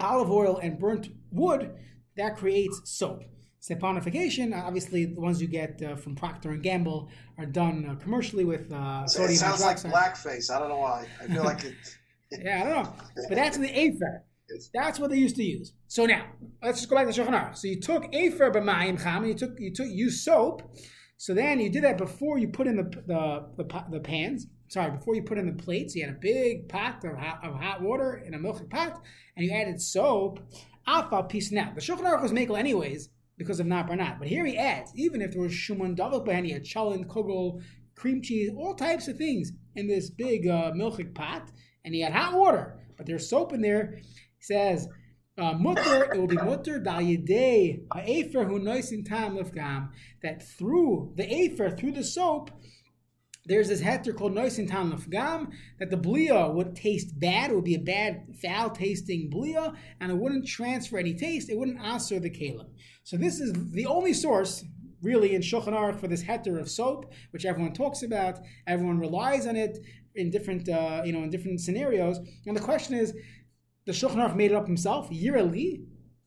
olive 0.00 0.30
oil 0.30 0.58
and 0.58 0.78
burnt 0.78 1.08
wood 1.30 1.74
that 2.16 2.36
creates 2.36 2.80
soap. 2.84 3.22
Saponification, 3.60 4.60
obviously, 4.60 5.04
the 5.04 5.20
ones 5.20 5.40
you 5.40 5.46
get 5.46 5.80
uh, 5.82 5.94
from 5.94 6.16
Procter 6.16 6.50
and 6.50 6.62
Gamble 6.64 7.08
are 7.38 7.46
done 7.46 7.86
uh, 7.88 7.94
commercially 7.94 8.44
with 8.44 8.72
uh, 8.72 9.06
sodium 9.06 9.34
It 9.34 9.36
sounds 9.36 9.62
hydroxide. 9.62 9.92
like 9.92 10.14
blackface. 10.16 10.50
I 10.50 10.58
don't 10.58 10.68
know 10.68 10.78
why. 10.78 11.06
I 11.22 11.26
feel 11.28 11.44
like 11.44 11.62
it. 11.64 11.74
yeah, 12.44 12.60
I 12.60 12.68
don't 12.68 12.82
know, 12.82 12.92
but 13.28 13.36
that's 13.36 13.56
the 13.58 13.70
afer. 13.78 14.24
That's 14.74 14.98
what 14.98 15.10
they 15.10 15.16
used 15.16 15.36
to 15.36 15.44
use. 15.44 15.72
So 15.86 16.06
now 16.06 16.24
let's 16.62 16.78
just 16.80 16.90
go 16.90 16.96
back 16.96 17.06
to 17.06 17.12
Shulchan 17.12 17.28
Aruch. 17.30 17.56
So 17.56 17.68
you 17.68 17.80
took 17.80 18.12
afer 18.12 18.50
b'mayim 18.50 19.00
cham, 19.00 19.18
and 19.22 19.28
you 19.28 19.34
took 19.34 19.58
you 19.60 19.72
took 19.72 19.86
you 19.88 20.10
soap. 20.10 20.62
So 21.16 21.32
then 21.32 21.60
you 21.60 21.70
did 21.70 21.84
that 21.84 21.98
before 21.98 22.38
you 22.38 22.48
put 22.48 22.66
in 22.66 22.76
the 22.76 22.82
the 23.06 23.46
the, 23.62 23.84
the 23.92 24.00
pans. 24.00 24.48
Sorry, 24.72 24.90
before 24.90 25.14
you 25.14 25.22
put 25.22 25.36
in 25.36 25.44
the 25.44 25.62
plates, 25.62 25.94
you 25.94 26.02
had 26.02 26.14
a 26.14 26.18
big 26.18 26.66
pot 26.66 27.04
of 27.04 27.18
hot, 27.18 27.40
of 27.44 27.60
hot 27.60 27.82
water 27.82 28.22
in 28.24 28.32
a 28.32 28.38
milk 28.38 28.70
pot, 28.70 29.02
and 29.36 29.44
you 29.44 29.52
added 29.52 29.82
soap 29.82 30.40
Alpha 30.86 31.24
piece 31.24 31.52
now. 31.52 31.70
The 31.74 31.82
Shulchan 31.82 32.04
Aruch 32.04 32.22
was 32.22 32.32
makel 32.32 32.58
anyways 32.58 33.10
because 33.36 33.60
of 33.60 33.66
not 33.66 33.94
not. 33.94 34.18
But 34.18 34.28
here 34.28 34.46
he 34.46 34.56
adds, 34.56 34.90
even 34.96 35.20
if 35.20 35.32
there 35.32 35.42
was 35.42 35.52
shuman 35.52 35.94
davak 35.94 36.24
behind, 36.24 36.46
he 36.46 36.52
had 36.52 36.64
cholent, 36.64 37.06
kugel, 37.06 37.60
cream 37.96 38.22
cheese, 38.22 38.50
all 38.56 38.74
types 38.74 39.08
of 39.08 39.18
things 39.18 39.52
in 39.76 39.88
this 39.88 40.08
big 40.08 40.48
uh, 40.48 40.72
milchik 40.72 41.14
pot, 41.14 41.50
and 41.84 41.94
he 41.94 42.00
had 42.00 42.14
hot 42.14 42.32
water, 42.32 42.80
but 42.96 43.04
there's 43.04 43.28
soap 43.28 43.52
in 43.52 43.60
there. 43.60 43.96
He 43.98 44.40
says, 44.40 44.88
uh, 45.36 45.52
mutter, 45.52 46.14
it 46.14 46.18
will 46.18 46.26
be 46.26 46.36
mutter 46.36 46.80
da'yidei 46.80 47.82
ha'efer 47.92 48.44
hu 48.44 48.58
noisin 48.58 49.06
tam 49.06 49.36
lifgam, 49.36 49.90
that 50.22 50.42
through 50.42 51.12
the 51.16 51.30
afer, 51.30 51.68
through 51.68 51.92
the 51.92 52.04
soap, 52.04 52.50
there's 53.46 53.68
this 53.68 53.80
heter 53.80 54.14
called 54.16 54.34
noisin 54.34 54.70
tam 54.70 54.92
lifgam, 54.92 55.52
that 55.78 55.90
the 55.90 55.96
blia 55.96 56.52
would 56.52 56.76
taste 56.76 57.18
bad, 57.18 57.50
it 57.50 57.54
would 57.54 57.64
be 57.64 57.74
a 57.74 57.80
bad, 57.80 58.36
foul 58.40 58.70
tasting 58.70 59.30
blia, 59.30 59.74
and 60.00 60.12
it 60.12 60.16
wouldn't 60.16 60.46
transfer 60.46 60.98
any 60.98 61.14
taste, 61.14 61.50
it 61.50 61.58
wouldn't 61.58 61.80
answer 61.80 62.20
the 62.20 62.30
kalim. 62.30 62.68
So 63.02 63.16
this 63.16 63.40
is 63.40 63.52
the 63.72 63.86
only 63.86 64.12
source, 64.12 64.64
really, 65.02 65.34
in 65.34 65.42
Shulchan 65.42 65.72
Aruch 65.72 65.98
for 65.98 66.06
this 66.06 66.22
heter 66.22 66.60
of 66.60 66.70
soap, 66.70 67.12
which 67.32 67.44
everyone 67.44 67.72
talks 67.72 68.02
about, 68.02 68.38
everyone 68.66 68.98
relies 68.98 69.46
on 69.46 69.56
it 69.56 69.78
in 70.14 70.30
different, 70.30 70.68
uh, 70.68 71.02
you 71.04 71.12
know, 71.12 71.22
in 71.24 71.30
different 71.30 71.60
scenarios. 71.60 72.18
And 72.46 72.56
the 72.56 72.60
question 72.60 72.94
is, 72.94 73.12
the 73.86 73.92
Shulchan 73.92 74.16
Aruch 74.16 74.36
made 74.36 74.52
it 74.52 74.54
up 74.54 74.66
himself. 74.66 75.10
Yirali. 75.10 75.84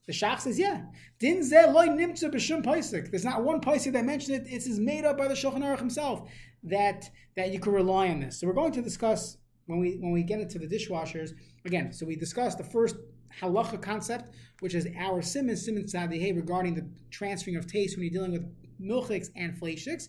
The 0.08 0.14
Shach 0.14 0.42
says, 0.42 0.60
yeah. 0.60 0.84
Din 1.20 1.40
loy 1.50 1.88
nimtza 1.88 2.32
b'shum 2.32 2.64
paisik. 2.64 3.10
There's 3.10 3.26
not 3.26 3.44
one 3.44 3.60
paisik 3.60 3.94
that 3.94 4.06
mentioned 4.06 4.46
it. 4.46 4.48
It 4.48 4.68
is 4.68 4.80
made 4.80 5.04
up 5.04 5.18
by 5.18 5.28
the 5.28 5.34
Shulchan 5.34 5.62
Aruch 5.64 5.80
himself 5.80 6.30
that 6.66 7.10
that 7.36 7.52
you 7.52 7.60
can 7.60 7.74
rely 7.74 8.10
on 8.10 8.20
this. 8.20 8.40
So 8.40 8.48
we're 8.48 8.54
going 8.54 8.72
to 8.74 8.82
discuss 8.82 9.38
when 9.68 9.80
we 9.80 9.98
when 10.00 10.12
we 10.12 10.24
get 10.24 10.40
into 10.40 10.60
the 10.60 10.68
dishwashers 10.68 11.32
again. 11.66 11.94
So 11.94 12.06
we 12.06 12.16
discussed 12.16 12.58
the 12.58 12.64
first 12.64 12.96
halacha 13.42 13.82
concept, 13.82 14.34
which 14.60 14.76
is 14.76 14.88
our 14.98 15.22
simon 15.22 15.58
simon 15.58 15.84
tzadihei 15.84 16.36
regarding 16.36 16.76
the 16.76 16.88
transferring 17.12 17.58
of 17.58 17.68
taste 17.68 17.96
when 17.96 18.06
you're 18.06 18.14
dealing 18.14 18.32
with 18.32 18.46
milchiks 18.82 19.30
and 19.36 19.60
fleishiks. 19.60 20.08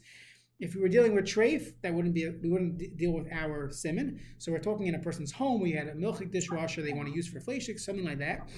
If 0.58 0.74
we 0.74 0.80
were 0.80 0.88
dealing 0.88 1.14
with 1.14 1.26
treif, 1.26 1.74
that 1.82 1.92
wouldn't 1.92 2.14
be 2.14 2.28
we 2.42 2.48
wouldn't 2.48 2.78
d- 2.78 2.90
deal 2.96 3.12
with 3.12 3.30
our 3.30 3.70
simon. 3.70 4.20
So 4.38 4.52
we're 4.52 4.58
talking 4.58 4.86
in 4.86 4.94
a 4.94 4.98
person's 4.98 5.32
home. 5.32 5.60
We 5.60 5.72
had 5.72 5.88
a 5.88 5.94
milchik 5.94 6.32
dishwasher 6.32 6.82
they 6.82 6.94
want 6.94 7.08
to 7.08 7.14
use 7.14 7.28
for 7.28 7.40
fleishik, 7.40 7.78
something 7.78 8.04
like 8.04 8.18
that. 8.18 8.48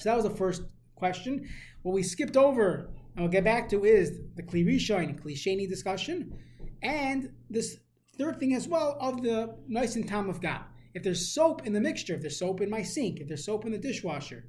So 0.00 0.10
that 0.10 0.16
was 0.16 0.24
the 0.24 0.36
first 0.36 0.62
question. 0.96 1.48
What 1.82 1.92
we 1.92 2.02
skipped 2.02 2.36
over, 2.36 2.90
and 3.14 3.24
we'll 3.24 3.28
get 3.28 3.44
back 3.44 3.70
to, 3.70 3.84
is 3.84 4.20
the 4.34 4.42
kli 4.42 4.66
rishon 4.66 5.08
and 5.08 5.22
kli 5.22 5.68
discussion, 5.68 6.38
and 6.82 7.32
this 7.48 7.78
third 8.18 8.38
thing 8.38 8.54
as 8.54 8.68
well 8.68 8.96
of 9.00 9.22
the 9.22 9.56
noisin 9.70 10.06
tam 10.08 10.32
lifgam. 10.32 10.62
If 10.94 11.02
there's 11.02 11.32
soap 11.32 11.66
in 11.66 11.72
the 11.72 11.80
mixture, 11.80 12.14
if 12.14 12.20
there's 12.20 12.38
soap 12.38 12.60
in 12.60 12.68
my 12.68 12.82
sink, 12.82 13.20
if 13.20 13.28
there's 13.28 13.44
soap 13.44 13.64
in 13.64 13.72
the 13.72 13.78
dishwasher, 13.78 14.44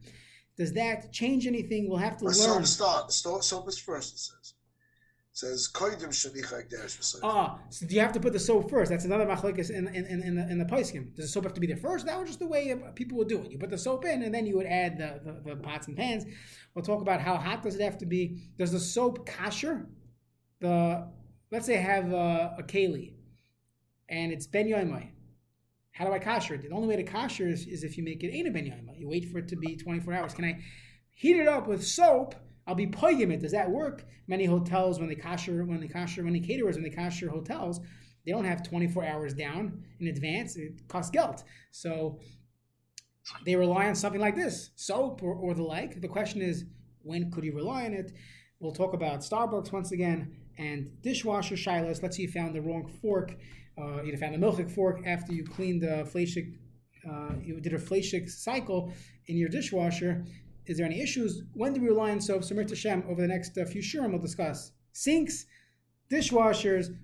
does 0.57 0.73
that 0.73 1.11
change 1.13 1.45
anything? 1.47 1.87
We'll 1.87 1.99
have 1.99 2.17
to 2.17 2.25
Or 2.25 2.29
learn. 2.31 2.65
soap 2.65 3.11
start. 3.11 3.43
Soap 3.43 3.67
is 3.69 3.77
first, 3.77 4.13
it 4.13 4.19
says. 4.19 4.53
It 5.33 5.37
says, 5.37 5.69
Koidim 5.73 6.09
shenicha 6.09 6.67
ekdesh 6.67 6.97
v'soif. 6.99 7.19
Ah, 7.23 7.59
so 7.69 7.85
do 7.85 7.95
you 7.95 8.01
have 8.01 8.11
to 8.13 8.19
put 8.19 8.33
the 8.33 8.39
soap 8.39 8.69
first? 8.69 8.91
That's 8.91 9.05
another 9.05 9.25
machlekes 9.25 9.69
in, 9.69 9.87
in, 9.87 10.05
in, 10.05 10.21
in 10.23 10.35
the 10.35 10.49
in 10.49 10.57
the 10.57 10.65
Paiskim. 10.65 11.15
Does 11.15 11.25
the 11.25 11.31
soap 11.31 11.45
have 11.45 11.53
to 11.53 11.61
be 11.61 11.67
there 11.67 11.77
first? 11.77 12.05
That 12.05 12.19
was 12.19 12.27
just 12.27 12.39
the 12.39 12.47
way 12.47 12.75
people 12.95 13.17
would 13.19 13.29
do 13.29 13.41
it. 13.43 13.51
You 13.51 13.57
put 13.57 13.69
the 13.69 13.77
soap 13.77 14.03
in, 14.05 14.23
and 14.23 14.33
then 14.35 14.45
you 14.45 14.57
would 14.57 14.65
add 14.65 14.97
the, 14.97 15.21
the, 15.23 15.55
the 15.55 15.61
pots 15.61 15.87
and 15.87 15.95
pans. 15.95 16.25
We'll 16.73 16.83
talk 16.83 17.01
about 17.01 17.21
how 17.21 17.37
hot 17.37 17.63
does 17.63 17.75
it 17.75 17.81
have 17.81 17.97
to 17.99 18.05
be. 18.05 18.41
Does 18.57 18.71
the 18.73 18.79
soap 18.79 19.25
kasher? 19.25 19.85
The 20.59 21.07
let's 21.51 21.65
say 21.65 21.77
I 21.77 21.81
have 21.81 22.13
a, 22.13 22.55
a 22.59 22.63
keli, 22.63 23.13
and 24.09 24.31
it's 24.31 24.47
ben 24.47 24.67
yoimai. 24.67 25.09
How 25.91 26.05
do 26.05 26.13
I 26.13 26.19
kasher 26.19 26.55
it? 26.55 26.61
The 26.61 26.69
only 26.69 26.87
way 26.87 26.95
to 26.95 27.03
kasher 27.03 27.51
is, 27.51 27.67
is 27.67 27.83
if 27.83 27.97
you 27.97 28.03
make 28.03 28.23
it 28.23 28.33
ain't 28.33 28.47
a 28.47 28.51
ben 28.51 28.65
yoimai. 28.65 28.97
You 28.97 29.09
wait 29.09 29.29
for 29.29 29.39
it 29.39 29.47
to 29.49 29.57
be 29.57 29.75
24 29.75 30.13
hours. 30.13 30.33
Can 30.33 30.45
I 30.45 30.59
heat 31.11 31.37
it 31.37 31.47
up 31.47 31.67
with 31.67 31.85
soap? 31.85 32.35
I'll 32.65 32.75
be 32.75 32.87
poigim 32.87 33.31
it. 33.31 33.41
Does 33.41 33.51
that 33.51 33.69
work? 33.69 34.05
Many 34.27 34.45
hotels, 34.45 34.99
when 34.99 35.09
they 35.09 35.15
kasher, 35.15 35.65
when 35.67 35.81
they 35.81 35.87
kasher, 35.87 36.23
many 36.23 36.39
caterers, 36.39 36.75
when 36.75 36.83
they 36.83 36.89
kasher 36.89 37.27
hotels, 37.27 37.81
they 38.25 38.31
don't 38.31 38.45
have 38.45 38.63
24 38.63 39.03
hours 39.05 39.33
down 39.33 39.83
in 39.99 40.07
advance. 40.07 40.55
It 40.55 40.87
costs 40.87 41.11
guilt. 41.11 41.43
So 41.71 42.19
they 43.45 43.55
rely 43.55 43.87
on 43.87 43.95
something 43.95 44.21
like 44.21 44.35
this, 44.35 44.69
soap 44.75 45.21
or, 45.23 45.33
or 45.33 45.53
the 45.53 45.63
like. 45.63 46.01
The 46.01 46.07
question 46.07 46.41
is, 46.41 46.65
when 47.01 47.31
could 47.31 47.43
you 47.43 47.53
rely 47.53 47.85
on 47.85 47.93
it? 47.93 48.13
We'll 48.59 48.71
talk 48.71 48.93
about 48.93 49.21
Starbucks 49.21 49.71
once 49.71 49.91
again 49.91 50.37
and 50.57 50.89
dishwasher 51.01 51.55
shilas. 51.55 52.01
Let's 52.01 52.17
say 52.17 52.23
you 52.23 52.31
found 52.31 52.55
the 52.55 52.61
wrong 52.61 52.87
fork. 53.01 53.35
Uh, 53.77 54.01
you 54.03 54.15
found 54.17 54.35
a 54.35 54.37
milchik 54.37 54.69
fork 54.69 55.01
after 55.05 55.33
you 55.33 55.43
cleaned 55.43 55.81
the 55.81 56.07
fleshik, 56.11 56.57
uh, 57.09 57.33
you 57.41 57.59
did 57.59 57.73
a 57.73 57.79
fleshik 57.79 58.29
cycle 58.29 58.93
in 59.27 59.37
your 59.37 59.49
dishwasher. 59.49 60.25
Is 60.67 60.77
there 60.77 60.85
any 60.85 61.01
issues? 61.01 61.43
When 61.53 61.73
do 61.73 61.81
we 61.81 61.87
rely 61.87 62.11
on 62.11 62.21
soap? 62.21 62.41
Samir 62.43 62.69
Tashem, 62.69 63.09
over 63.09 63.21
the 63.21 63.27
next 63.27 63.57
uh, 63.57 63.65
few 63.65 63.81
shurim, 63.81 64.11
we'll 64.11 64.21
discuss 64.21 64.71
sinks, 64.91 65.45
dishwashers, 66.11 66.95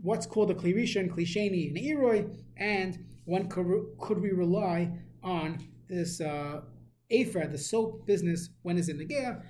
what's 0.00 0.26
called 0.26 0.50
a 0.50 0.54
klirisha 0.54 1.08
klisheni 1.08 1.68
and 1.68 1.76
eroi, 1.76 2.36
and 2.56 3.04
when 3.24 3.48
could, 3.48 4.20
we 4.20 4.30
rely 4.30 4.90
on 5.22 5.58
this 5.88 6.20
uh, 6.20 6.62
afer, 7.10 7.46
the 7.46 7.58
soap 7.58 8.06
business, 8.06 8.50
when 8.62 8.78
is 8.78 8.88
it 8.88 8.98
negea? 8.98 9.42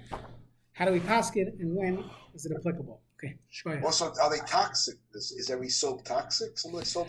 How 0.73 0.85
do 0.85 0.93
we 0.93 1.01
pass 1.01 1.35
it, 1.37 1.55
and 1.59 1.75
when 1.75 2.05
is 2.37 2.47
it 2.47 2.53
applicable? 2.57 3.01
Okay, 3.19 3.35
shkoya. 3.51 3.83
Also, 3.83 4.13
are 4.23 4.31
they 4.31 4.45
toxic? 4.47 4.97
Is, 5.15 5.33
is 5.33 5.51
every 5.51 5.71
soap 5.71 6.05
toxic? 6.05 6.59
Some 6.59 6.75
of 6.75 6.81
the 6.81 6.87
soap 6.87 7.05